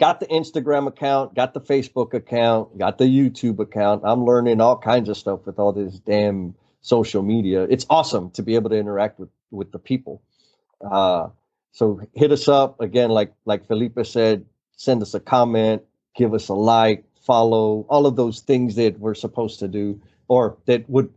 [0.00, 4.02] got the Instagram account, got the Facebook account, got the YouTube account.
[4.04, 7.62] I'm learning all kinds of stuff with all this damn social media.
[7.64, 10.22] It's awesome to be able to interact with with the people.
[10.80, 11.28] Uh,
[11.70, 14.44] so hit us up again, like like Felipe said.
[14.76, 15.82] Send us a comment,
[16.16, 20.56] give us a like, follow, all of those things that we're supposed to do or
[20.66, 21.12] that would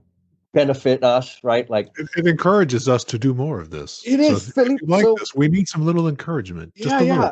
[0.55, 1.69] benefit us, right?
[1.69, 4.01] Like It, it encourages us to do more of this.
[4.05, 6.73] It So is, you like So- this, we need some little encouragement.
[6.75, 7.31] Just Yeah, a little yeah.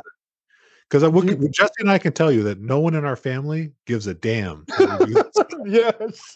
[0.89, 3.15] Because I would, You- Jesse and I can tell you that no one in our
[3.15, 4.65] family gives a damn.
[4.77, 5.23] that we do
[5.65, 6.35] this.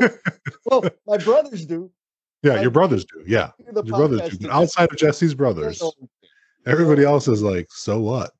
[0.00, 0.18] yes.
[0.66, 1.90] well, my brothers do.
[2.42, 3.22] yeah, I- your brothers do.
[3.26, 4.48] Yeah, your brothers do.
[4.48, 5.80] But outside of Jesse's brothers,
[6.66, 8.32] everybody else is like, so what?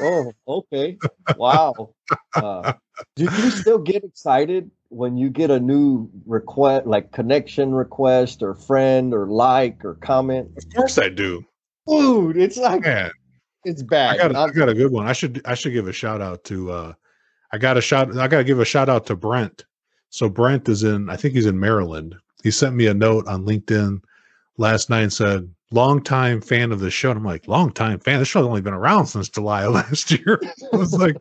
[0.00, 0.98] Oh, okay.
[1.36, 1.94] Wow.
[2.34, 2.72] Uh,
[3.16, 8.54] do you still get excited when you get a new request, like connection request or
[8.54, 10.50] friend or like or comment?
[10.56, 11.44] Of course I do.
[11.88, 13.10] Dude, it's like Man,
[13.64, 14.18] it's I bad.
[14.18, 15.06] got, a, I got a good one.
[15.06, 16.92] I should I should give a shout out to uh
[17.52, 19.64] I got a shout I got to give a shout out to Brent.
[20.10, 22.16] So Brent is in I think he's in Maryland.
[22.42, 24.02] He sent me a note on LinkedIn
[24.58, 27.98] last night and said, "Long time fan of the show." And I'm like, "Long time
[28.00, 28.18] fan?
[28.18, 30.40] This show's only been around since July of last year."
[30.72, 31.16] I was like,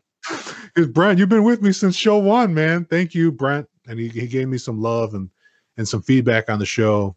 [0.75, 2.85] "Is Brent, you've been with me since show 1, man.
[2.85, 5.29] Thank you, Brent." And he, he gave me some love and
[5.77, 7.15] and some feedback on the show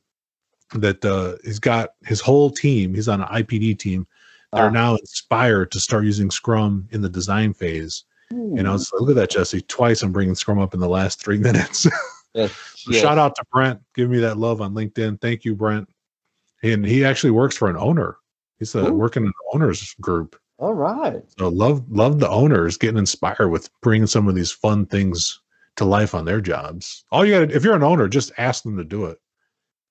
[0.75, 4.07] that uh he's got his whole team, he's on an IPD team
[4.53, 4.71] they're Ah.
[4.71, 8.05] now inspired to start using Scrum in the design phase.
[8.31, 9.61] You know, so look at that, Jesse.
[9.63, 11.87] Twice I'm bringing Scrum up in the last three minutes.
[12.35, 13.03] Yes, So yes.
[13.03, 13.81] Shout out to Brent.
[13.95, 15.21] Give me that love on LinkedIn.
[15.21, 15.89] Thank you, Brent.
[16.63, 18.17] And he actually works for an owner.
[18.59, 20.39] He's uh, working in an owners group.
[20.59, 21.23] All right.
[21.39, 25.41] So love love the owners getting inspired with bringing some of these fun things
[25.77, 27.05] to life on their jobs.
[27.13, 29.19] All you got to if you're an owner, just ask them to do it,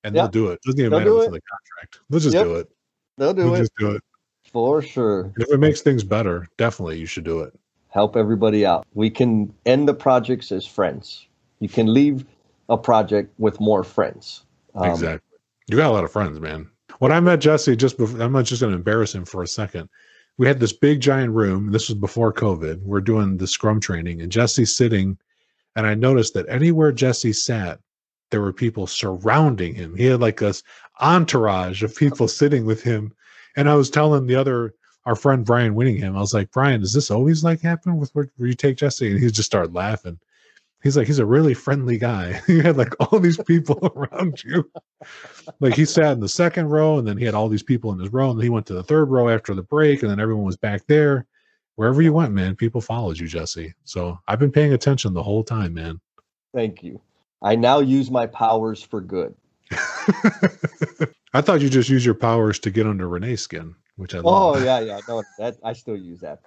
[0.04, 0.24] and Yeah.
[0.24, 0.60] they'll do it.
[0.64, 2.00] Doesn't even They'll matter what's in the contract.
[2.10, 2.46] They'll just Yep.
[2.46, 2.70] do it.
[3.18, 4.04] They'll do They'll it just do it.
[4.52, 5.32] for sure.
[5.38, 7.54] If it makes things better, definitely you should do it.
[7.90, 8.86] Help everybody out.
[8.94, 11.28] We can end the projects as friends.
[11.60, 12.26] You can leave
[12.70, 14.44] a project with more friends.
[14.76, 15.38] Um, exactly.
[15.68, 16.70] You got a lot of friends, man.
[17.00, 19.48] When I met Jesse, just before, I'm not just going to embarrass him for a
[19.48, 19.90] second.
[20.38, 21.72] We had this big giant room.
[21.72, 22.84] This was before COVID.
[22.84, 25.18] We're doing the Scrum training, and Jesse's sitting,
[25.76, 27.80] and I noticed that anywhere Jesse sat,
[28.30, 29.96] there were people surrounding him.
[29.96, 30.64] He had like this
[31.00, 33.14] entourage of people sitting with him.
[33.56, 36.94] And I was telling the other, our friend Brian Winningham, I was like, Brian, does
[36.94, 39.10] this always like happen with where, where you take Jesse?
[39.10, 40.20] And he just started laughing.
[40.84, 42.40] He's like, he's a really friendly guy.
[42.48, 44.70] you had like all these people around you.
[45.60, 48.00] Like he sat in the second row, and then he had all these people in
[48.00, 50.46] his row, and he went to the third row after the break, and then everyone
[50.46, 51.26] was back there.
[51.76, 53.74] Wherever you went, man, people followed you, Jesse.
[53.84, 56.00] So I've been paying attention the whole time, man.
[56.54, 57.00] Thank you.
[57.42, 59.36] I now use my powers for good.
[61.34, 64.22] I thought you just use your powers to get under Renee's skin, which I oh,
[64.22, 64.56] love.
[64.56, 65.00] Oh yeah, yeah.
[65.08, 66.40] No, that I still use that.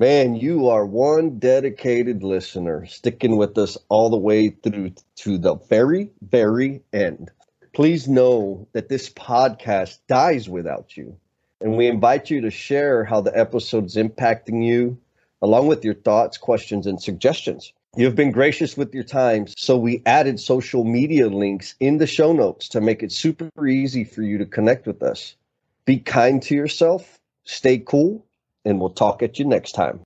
[0.00, 5.56] Man, you are one dedicated listener, sticking with us all the way through to the
[5.56, 7.32] very, very end.
[7.74, 11.16] Please know that this podcast dies without you.
[11.60, 14.98] And we invite you to share how the episode's impacting you,
[15.42, 17.72] along with your thoughts, questions, and suggestions.
[17.96, 22.32] You've been gracious with your time, so we added social media links in the show
[22.32, 25.34] notes to make it super easy for you to connect with us.
[25.86, 28.24] Be kind to yourself, stay cool,
[28.64, 30.00] and we'll talk at you next time.